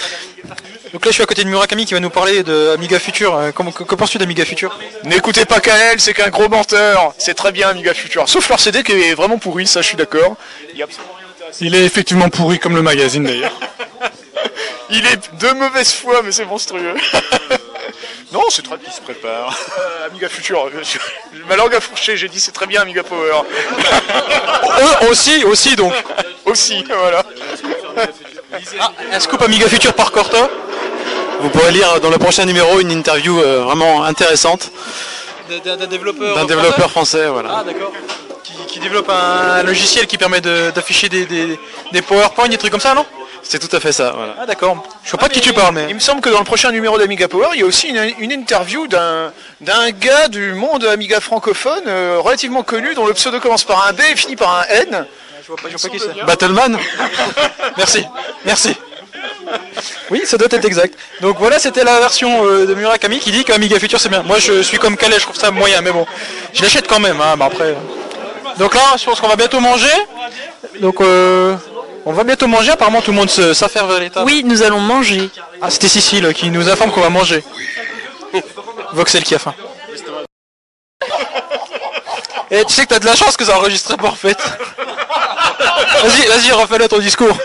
Donc 0.93 1.03
là, 1.03 1.11
je 1.11 1.15
suis 1.15 1.23
à 1.23 1.25
côté 1.25 1.43
de 1.43 1.49
Murakami 1.49 1.85
qui 1.85 1.93
va 1.93 1.99
nous 1.99 2.09
parler 2.09 2.43
de 2.43 2.71
Amiga 2.75 2.97
Future. 2.99 3.35
Euh, 3.35 3.51
comment- 3.51 3.71
que, 3.73 3.83
que 3.83 3.95
penses-tu 3.95 4.17
d'Amiga 4.17 4.45
Future 4.45 4.79
N'écoutez 5.03 5.43
pas 5.43 5.59
Kael, 5.59 5.99
c'est 5.99 6.13
qu'un 6.13 6.29
gros 6.29 6.47
menteur. 6.47 7.13
C'est 7.17 7.33
très 7.33 7.51
bien 7.51 7.67
Amiga 7.69 7.93
Future. 7.93 8.29
Sauf 8.29 8.47
leur 8.47 8.59
CD 8.59 8.81
qui 8.81 8.93
est 8.93 9.13
vraiment 9.13 9.38
pourri, 9.38 9.67
ça 9.67 9.81
je 9.81 9.88
suis 9.88 9.97
d'accord. 9.97 10.38
Il 10.71 10.77
y 10.79 10.81
a 10.81 10.85
absolument 10.85 11.13
rien 11.17 11.27
d'intéressant. 11.27 11.57
Il 11.65 11.75
est 11.75 11.83
effectivement 11.83 12.29
pourri 12.29 12.57
comme 12.59 12.75
le 12.75 12.81
magazine 12.81 13.23
d'ailleurs. 13.25 13.59
Il 14.89 15.05
est 15.07 15.33
de 15.35 15.49
mauvaise 15.51 15.93
foi, 15.93 16.21
mais 16.23 16.31
c'est 16.31 16.45
monstrueux. 16.45 16.93
non, 18.31 18.41
c'est 18.49 18.61
très 18.61 18.77
bien, 18.77 18.87
il 18.89 18.93
se 18.93 19.01
prépare. 19.01 19.57
Euh, 19.79 20.07
Amiga 20.07 20.29
Future, 20.29 20.67
euh, 20.67 20.81
ma 21.47 21.55
langue 21.55 21.73
a 21.75 21.81
fourché, 21.81 22.15
j'ai 22.17 22.27
dit 22.29 22.39
c'est 22.39 22.51
très 22.51 22.67
bien 22.67 22.81
Amiga 22.81 23.03
Power. 23.03 23.41
Eux 24.81 25.09
aussi, 25.09 25.43
aussi 25.45 25.75
donc. 25.75 25.93
Aussi, 26.45 26.83
voilà. 26.87 27.23
Ah, 28.79 28.91
un 29.11 29.19
scoop 29.19 29.41
Amiga 29.41 29.67
Future 29.67 29.93
par 29.93 30.11
Corta. 30.11 30.49
Vous 31.41 31.49
pourrez 31.49 31.71
lire 31.71 31.99
dans 31.99 32.09
le 32.09 32.17
prochain 32.17 32.45
numéro 32.45 32.79
une 32.79 32.91
interview 32.91 33.39
euh, 33.41 33.63
vraiment 33.63 34.03
intéressante 34.03 34.71
D'un 35.63 35.75
développeur. 35.87 36.35
d'un 36.35 36.45
développeur 36.45 36.89
français. 36.91 37.27
Voilà. 37.27 37.57
Ah 37.59 37.63
d'accord. 37.63 37.91
Qui, 38.43 38.53
qui 38.67 38.79
développe 38.79 39.09
un 39.09 39.63
logiciel 39.63 40.07
qui 40.07 40.17
permet 40.17 40.41
de- 40.41 40.71
d'afficher 40.73 41.09
des, 41.09 41.25
des, 41.25 41.59
des 41.91 42.01
PowerPoint, 42.01 42.47
des 42.47 42.57
trucs 42.57 42.71
comme 42.71 42.79
ça, 42.79 42.93
non? 42.93 43.05
C'est 43.47 43.60
tout 43.60 43.73
à 43.75 43.79
fait 43.79 43.91
ça. 43.91 44.12
Voilà. 44.15 44.36
Ah 44.39 44.45
d'accord. 44.45 44.84
Je 45.03 45.12
sais 45.12 45.17
pas 45.17 45.27
de 45.27 45.34
qui 45.34 45.41
tu 45.41 45.53
parles, 45.53 45.73
mais. 45.75 45.86
Il 45.89 45.95
me 45.95 45.99
semble 45.99 46.19
que 46.19 46.29
dans 46.29 46.39
le 46.39 46.45
prochain 46.45 46.71
numéro 46.71 46.97
d'Amiga 46.97 47.27
Power, 47.27 47.49
il 47.53 47.60
y 47.60 47.63
a 47.63 47.65
aussi 47.65 47.89
une, 47.89 48.13
une 48.19 48.31
interview 48.31 48.88
d'un 48.88 49.31
d'un 49.62 49.91
gars 49.91 50.27
du 50.27 50.53
monde 50.53 50.84
Amiga 50.84 51.19
francophone 51.19 51.84
euh, 51.88 52.17
relativement 52.19 52.63
connu 52.63 52.95
dont 52.95 53.05
le 53.05 53.13
pseudo 53.13 53.39
commence 53.39 53.63
par 53.63 53.88
un 53.88 53.93
B 53.93 54.01
et 54.12 54.15
finit 54.15 54.36
par 54.36 54.60
un 54.60 54.63
N. 54.63 55.05
Je 55.41 55.47
vois 55.47 55.58
pas, 55.58 55.69
je 55.69 55.77
vois 55.77 55.89
pas 55.89 55.95
qui 55.95 55.99
c'est. 55.99 56.25
Battleman 56.25 56.77
Merci, 57.77 58.03
merci. 58.45 58.75
Oui, 60.10 60.23
ça 60.25 60.38
doit 60.38 60.47
être 60.51 60.65
exact. 60.65 60.97
Donc 61.21 61.38
voilà, 61.38 61.60
c'était 61.60 61.84
la 61.84 61.99
version 61.99 62.45
euh, 62.45 62.65
de 62.65 62.73
Murakami 62.73 63.19
qui 63.19 63.31
dit 63.31 63.43
qu'Amiga 63.43 63.79
Future 63.79 63.99
c'est 63.99 64.10
bien. 64.10 64.23
Moi 64.23 64.39
je 64.39 64.63
suis 64.63 64.79
comme 64.79 64.97
Calais, 64.97 65.17
je 65.17 65.23
trouve 65.23 65.36
ça 65.36 65.51
moyen, 65.51 65.81
mais 65.81 65.91
bon, 65.91 66.08
je 66.53 66.63
l'achète 66.63 66.88
quand 66.88 66.99
même. 66.99 67.21
Hein, 67.21 67.38
bah 67.38 67.45
après. 67.45 67.75
Donc 68.57 68.73
là, 68.73 68.81
je 68.97 69.05
pense 69.05 69.19
qu'on 69.19 69.27
va 69.27 69.35
bientôt 69.35 69.59
manger. 69.59 69.91
Donc 70.79 71.01
euh, 71.01 71.55
on 72.05 72.13
va 72.13 72.23
bientôt 72.23 72.47
manger. 72.47 72.71
Apparemment 72.71 73.01
tout 73.01 73.11
le 73.11 73.17
monde 73.17 73.29
s'affaire 73.29 73.85
vers 73.87 73.99
l'état. 73.99 74.23
Oui, 74.23 74.43
nous 74.45 74.63
allons 74.63 74.79
manger. 74.79 75.29
Ah, 75.61 75.69
c'était 75.69 75.87
Cécile 75.89 76.33
qui 76.33 76.49
nous 76.49 76.69
informe 76.69 76.91
qu'on 76.91 77.01
va 77.01 77.09
manger. 77.09 77.43
Voxel 78.93 79.23
qui 79.23 79.35
a 79.35 79.39
faim. 79.39 79.53
Et 82.51 82.63
tu 82.63 82.73
sais 82.73 82.83
que 82.83 82.89
t'as 82.89 82.99
de 82.99 83.05
la 83.05 83.15
chance 83.15 83.35
que 83.35 83.43
ça 83.43 83.57
enregistre 83.57 83.97
pas 83.97 84.07
en 84.07 84.15
fait. 84.15 84.37
Vas-y, 84.77 86.27
vas-y, 86.27 86.51
refais-le 86.51 86.87
ton 86.87 86.99
discours. 86.99 87.35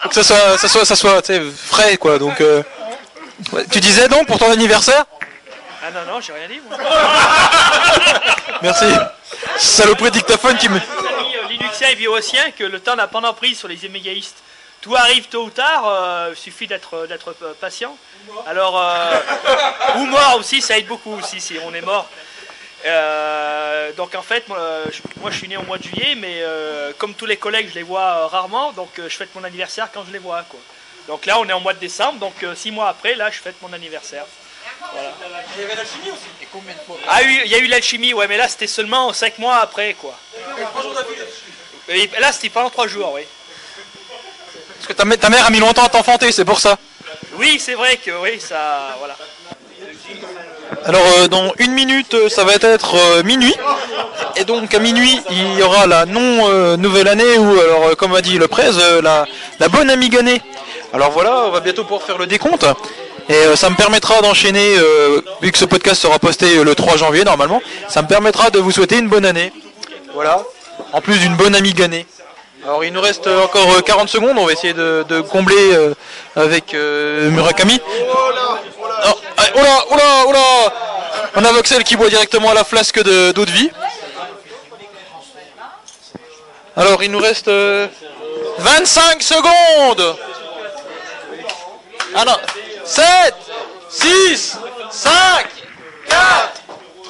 Faut 0.00 0.08
que 0.08 0.14
ça 0.14 0.24
soit, 0.24 0.58
ça 0.58 0.96
soit, 0.96 1.24
ça 1.24 1.34
frais 1.68 1.96
quoi. 1.96 2.18
Donc, 2.18 2.40
euh, 2.40 2.62
tu 3.70 3.80
disais 3.80 4.08
donc 4.08 4.26
pour 4.26 4.38
ton 4.38 4.50
anniversaire? 4.50 5.04
Ah 5.92 6.04
non, 6.04 6.12
non, 6.14 6.20
j'ai 6.20 6.32
rien 6.32 6.48
dit, 6.48 6.60
moi. 6.68 6.78
Merci. 8.62 8.86
Saloperie 9.58 10.10
dictaphone 10.10 10.56
qui 10.56 10.68
me. 10.68 10.76
amis 10.76 11.36
euh, 11.36 11.48
Linuxiens 11.48 11.88
et 11.88 11.94
Virusien 11.94 12.50
que 12.52 12.64
le 12.64 12.80
temps 12.80 12.96
n'a 12.96 13.08
pas 13.08 13.20
d'emprise 13.20 13.58
sur 13.58 13.68
les 13.68 13.84
émégaïstes. 13.84 14.38
Tout 14.80 14.94
arrive 14.94 15.26
tôt 15.28 15.44
ou 15.44 15.50
tard, 15.50 15.84
euh, 15.86 16.34
suffit 16.34 16.66
d'être 16.66 17.06
d'être 17.06 17.34
euh, 17.42 17.52
patient. 17.60 17.96
Alors, 18.46 18.80
euh, 18.80 19.18
ou 19.96 20.06
mort 20.06 20.36
aussi, 20.38 20.62
ça 20.62 20.78
aide 20.78 20.86
beaucoup 20.86 21.14
aussi 21.14 21.40
si 21.40 21.58
on 21.64 21.74
est 21.74 21.80
mort. 21.82 22.08
Euh, 22.86 23.92
donc 23.92 24.14
en 24.14 24.22
fait, 24.22 24.48
moi 24.48 24.58
euh, 24.58 24.86
je, 24.90 25.00
moi, 25.20 25.30
je 25.30 25.36
suis 25.36 25.48
né 25.48 25.56
au 25.58 25.62
mois 25.62 25.76
de 25.76 25.82
juillet, 25.82 26.14
mais 26.16 26.38
euh, 26.40 26.92
comme 26.96 27.12
tous 27.14 27.26
les 27.26 27.36
collègues, 27.36 27.68
je 27.68 27.74
les 27.74 27.82
vois 27.82 28.00
euh, 28.00 28.26
rarement, 28.26 28.72
donc 28.72 28.98
euh, 28.98 29.08
je 29.08 29.16
fête 29.16 29.34
mon 29.34 29.44
anniversaire 29.44 29.88
quand 29.92 30.04
je 30.06 30.12
les 30.12 30.18
vois. 30.18 30.44
Quoi. 30.48 30.60
Donc 31.08 31.26
là, 31.26 31.38
on 31.38 31.46
est 31.46 31.52
en 31.52 31.60
mois 31.60 31.74
de 31.74 31.78
décembre, 31.78 32.18
donc 32.18 32.42
euh, 32.42 32.54
six 32.54 32.70
mois 32.70 32.88
après, 32.88 33.14
là, 33.16 33.30
je 33.30 33.38
fête 33.38 33.56
mon 33.60 33.72
anniversaire. 33.74 34.24
Voilà. 34.92 35.10
Ah 37.08 37.18
oui, 37.24 37.40
il 37.44 37.50
y 37.50 37.54
a 37.54 37.58
eu 37.58 37.66
l'alchimie, 37.66 38.14
ouais, 38.14 38.26
mais 38.28 38.36
là, 38.36 38.48
c'était 38.48 38.66
seulement 38.66 39.12
cinq 39.12 39.38
mois 39.38 39.56
après, 39.56 39.94
quoi. 39.94 40.14
Et 41.88 42.08
là, 42.20 42.32
c'était 42.32 42.48
pendant 42.50 42.70
trois 42.70 42.86
jours, 42.86 43.12
oui. 43.14 43.22
Parce 44.76 44.86
que 44.88 44.92
ta, 44.94 45.04
mè- 45.04 45.18
ta 45.18 45.28
mère 45.28 45.46
a 45.46 45.50
mis 45.50 45.58
longtemps 45.60 45.84
à 45.84 45.88
t'enfanter, 45.88 46.32
c'est 46.32 46.44
pour 46.44 46.60
ça. 46.60 46.78
Oui, 47.34 47.60
c'est 47.60 47.74
vrai 47.74 47.96
que 47.96 48.10
oui, 48.22 48.40
ça, 48.40 48.96
voilà. 48.98 49.16
Alors 50.84 51.02
euh, 51.18 51.28
dans 51.28 51.52
une 51.58 51.72
minute, 51.72 52.14
euh, 52.14 52.28
ça 52.28 52.44
va 52.44 52.54
être 52.54 52.94
euh, 52.94 53.22
minuit. 53.22 53.54
Et 54.36 54.44
donc 54.44 54.72
à 54.72 54.78
minuit, 54.78 55.20
il 55.30 55.54
y 55.58 55.62
aura 55.62 55.86
la 55.86 56.06
non 56.06 56.48
euh, 56.48 56.76
nouvelle 56.76 57.08
année 57.08 57.36
ou 57.38 57.58
alors 57.60 57.88
euh, 57.88 57.94
comme 57.94 58.14
a 58.14 58.22
dit 58.22 58.38
le 58.38 58.46
presse, 58.46 58.76
euh, 58.78 59.02
la, 59.02 59.26
la 59.58 59.68
bonne 59.68 59.90
amigannée. 59.90 60.40
Alors 60.92 61.10
voilà, 61.10 61.42
on 61.44 61.50
va 61.50 61.60
bientôt 61.60 61.82
pouvoir 61.82 62.02
faire 62.02 62.18
le 62.18 62.26
décompte. 62.26 62.64
Et 63.30 63.32
euh, 63.32 63.56
ça 63.56 63.70
me 63.70 63.76
permettra 63.76 64.20
d'enchaîner, 64.20 64.76
euh, 64.76 65.22
vu 65.40 65.52
que 65.52 65.58
ce 65.58 65.64
podcast 65.64 66.02
sera 66.02 66.18
posté 66.18 66.58
euh, 66.58 66.64
le 66.64 66.74
3 66.74 66.96
janvier 66.96 67.24
normalement, 67.24 67.62
ça 67.88 68.02
me 68.02 68.08
permettra 68.08 68.50
de 68.50 68.58
vous 68.58 68.72
souhaiter 68.72 68.98
une 68.98 69.08
bonne 69.08 69.24
année. 69.24 69.52
Voilà. 70.12 70.42
En 70.92 71.00
plus 71.00 71.18
d'une 71.18 71.36
bonne 71.36 71.54
amigannée. 71.54 72.06
Alors 72.64 72.84
il 72.84 72.92
nous 72.92 73.00
reste 73.00 73.28
encore 73.28 73.70
euh, 73.76 73.80
40 73.80 74.08
secondes, 74.08 74.36
on 74.36 74.46
va 74.46 74.52
essayer 74.52 74.74
de, 74.74 75.20
combler 75.22 75.78
avec 76.34 76.74
Murakami. 76.74 77.80
Oh, 77.86 78.16
ah, 79.02 79.44
oh 79.54 79.60
là, 79.62 79.84
oh 79.90 79.96
oh 80.26 80.32
là 80.32 80.72
On 81.36 81.44
a 81.44 81.52
Voxel 81.52 81.84
qui 81.84 81.96
boit 81.96 82.08
directement 82.08 82.50
à 82.50 82.54
la 82.54 82.64
flasque 82.64 83.02
de- 83.02 83.32
d'eau 83.32 83.46
de, 83.46 83.50
vie. 83.50 83.70
Alors 86.76 87.02
il 87.02 87.10
nous 87.10 87.18
reste 87.18 87.48
euh, 87.48 87.86
25 88.58 89.22
secondes 89.22 90.16
Ah 92.14 92.24
non 92.24 92.36
7 92.90 93.34
6 93.88 94.58
5 94.90 95.46
4 96.08 96.52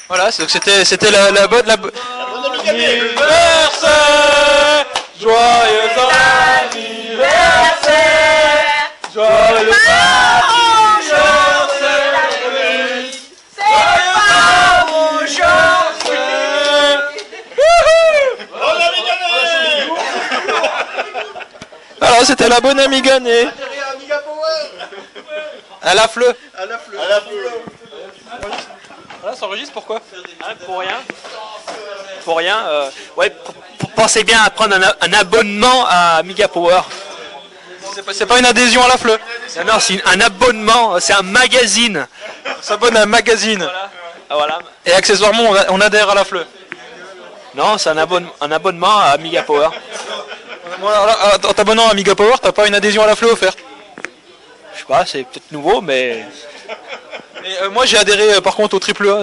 Voilà, 0.08 0.32
c'est- 0.32 0.42
donc 0.42 0.50
c'était 0.50 0.84
c'était 0.84 1.10
la, 1.12 1.32
la 1.32 1.48
bonne 1.48 1.66
la 1.66 1.78
bo- 1.78 1.90
anniversaire 2.68 2.68
Joyeux 2.76 3.18
anniversaire. 3.18 4.86
Joyeux 5.20 5.90
anniversaire 5.96 6.41
Oh, 22.04 22.24
c'était 22.24 22.50
la 22.50 22.60
bonne 22.60 22.80
Amiga 22.80 23.20
née. 23.20 23.48
À 25.82 25.96
fleu. 26.08 26.34
À 26.58 26.66
la 26.66 26.78
fleu. 26.78 26.98
Enregistre 29.42 29.74
pourquoi 29.74 30.02
Hein, 30.44 30.54
pour 30.66 30.80
rien. 30.80 30.98
Pour 32.24 32.38
rien. 32.38 32.58
euh, 32.68 32.90
ouais, 33.18 33.36
pensez 33.96 34.24
bien 34.24 34.42
à 34.44 34.50
prendre 34.50 34.76
un, 34.76 34.82
un 35.02 35.14
abonnement 35.14 35.86
à 35.88 36.18
Amiga 36.18 36.48
Power. 36.48 36.82
C'est 38.14 38.26
pas, 38.26 38.40
une 38.40 38.46
adhésion 38.46 38.84
à 38.84 38.88
la 38.88 38.98
fleu. 38.98 39.18
Non, 39.58 39.74
non, 39.74 39.80
c'est 39.80 40.02
un 40.06 40.22
abonnement, 40.22 41.00
c'est 41.00 41.14
un 41.14 41.22
magazine. 41.22 42.08
On 42.46 42.62
s'abonne 42.62 42.96
à 42.98 43.04
un 43.04 43.06
magazine. 43.06 43.68
Ah, 44.30 44.36
voilà. 44.36 44.60
Et 44.86 44.94
accessoirement, 44.94 45.54
on, 45.70 45.82
adhère 45.82 46.10
à 46.10 46.16
la 46.16 46.24
fleu. 46.24 46.46
Non, 47.56 47.78
c'est 47.78 47.90
un, 47.90 47.98
abonne- 47.98 48.30
un 48.40 48.52
abonnement 48.52 49.00
à 49.00 49.08
Amiga 49.08 49.44
Power. 49.44 49.70
Voilà, 50.80 51.18
ah, 51.22 51.36
en 51.48 51.54
t'abonnant 51.54 51.88
à 51.88 51.92
Amiga 51.92 52.16
Power, 52.16 52.36
t'as 52.42 52.52
pas 52.52 52.68
une 52.68 52.76
adhésion 52.76 53.04
à 53.04 53.08
la 53.08 53.16
fleu 53.16 53.30
offerte? 53.30 53.60
Je 54.74 54.80
sais 54.80 54.86
pas, 54.88 55.06
c'est 55.06 55.24
peut-être 55.24 55.52
nouveau, 55.52 55.82
mais 55.82 56.26
Et, 57.44 57.64
euh, 57.64 57.70
moi, 57.70 57.86
j'ai 57.86 57.98
adhéré 57.98 58.36
euh, 58.36 58.42
par 58.42 58.56
contre 58.56 58.76
au 58.76 58.80
triple 58.80 59.10
A. 59.10 59.14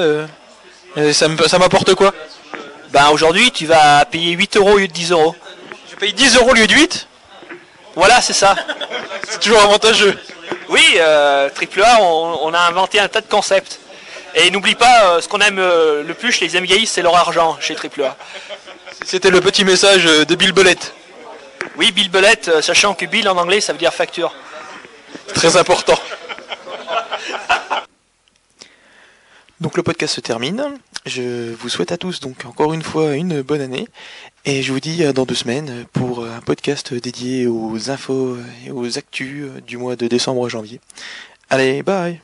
euh, 0.98 1.12
ça 1.12 1.58
m'apporte 1.58 1.94
quoi? 1.94 2.12
Ben 2.90 3.08
aujourd'hui 3.10 3.50
tu 3.50 3.66
vas 3.66 4.04
payer 4.06 4.32
8 4.32 4.56
euros 4.56 4.72
au 4.72 4.78
lieu 4.78 4.88
de 4.88 4.92
10 4.92 5.10
euros. 5.12 5.34
Je 5.90 5.96
paye 5.96 6.12
10 6.12 6.36
euros 6.36 6.50
au 6.50 6.54
lieu 6.54 6.66
de 6.66 6.72
8 6.74 7.07
Voilà, 7.98 8.20
c'est 8.20 8.32
ça. 8.32 8.54
C'est 9.28 9.40
toujours 9.40 9.60
avantageux. 9.60 10.16
Oui, 10.68 10.84
euh, 10.98 11.50
AAA, 11.50 12.00
on, 12.00 12.38
on 12.42 12.54
a 12.54 12.60
inventé 12.60 13.00
un 13.00 13.08
tas 13.08 13.20
de 13.20 13.26
concepts. 13.26 13.80
Et 14.36 14.52
n'oublie 14.52 14.76
pas, 14.76 15.16
euh, 15.16 15.20
ce 15.20 15.26
qu'on 15.26 15.40
aime 15.40 15.58
euh, 15.58 16.04
le 16.04 16.14
plus 16.14 16.30
chez 16.30 16.46
les 16.46 16.54
amigaïstes, 16.54 16.94
c'est 16.94 17.02
leur 17.02 17.16
argent 17.16 17.58
chez 17.58 17.74
AAA. 17.74 18.16
C'était 19.04 19.30
le 19.30 19.40
petit 19.40 19.64
message 19.64 20.06
euh, 20.06 20.24
de 20.24 20.36
Bill 20.36 20.52
Belette. 20.52 20.94
Oui, 21.76 21.90
Bill 21.90 22.08
Belette, 22.08 22.46
euh, 22.46 22.62
sachant 22.62 22.94
que 22.94 23.04
Bill 23.04 23.28
en 23.28 23.36
anglais, 23.36 23.60
ça 23.60 23.72
veut 23.72 23.80
dire 23.80 23.92
facture. 23.92 24.32
Très 25.34 25.56
important. 25.56 25.98
Donc 29.60 29.76
le 29.76 29.82
podcast 29.82 30.14
se 30.14 30.20
termine. 30.20 30.78
Je 31.04 31.52
vous 31.54 31.68
souhaite 31.68 31.90
à 31.90 31.96
tous 31.96 32.20
donc 32.20 32.44
encore 32.44 32.72
une 32.74 32.82
fois 32.82 33.14
une 33.14 33.42
bonne 33.42 33.60
année. 33.60 33.88
Et 34.44 34.62
je 34.62 34.72
vous 34.72 34.80
dis 34.80 35.04
à 35.04 35.12
dans 35.12 35.24
deux 35.24 35.34
semaines 35.34 35.84
pour 35.92 36.24
un 36.24 36.40
podcast 36.40 36.94
dédié 36.94 37.46
aux 37.46 37.90
infos 37.90 38.36
et 38.66 38.70
aux 38.70 38.96
actus 38.96 39.46
du 39.66 39.76
mois 39.76 39.96
de 39.96 40.06
décembre 40.06 40.46
à 40.46 40.48
janvier. 40.48 40.80
Allez, 41.50 41.82
bye 41.82 42.20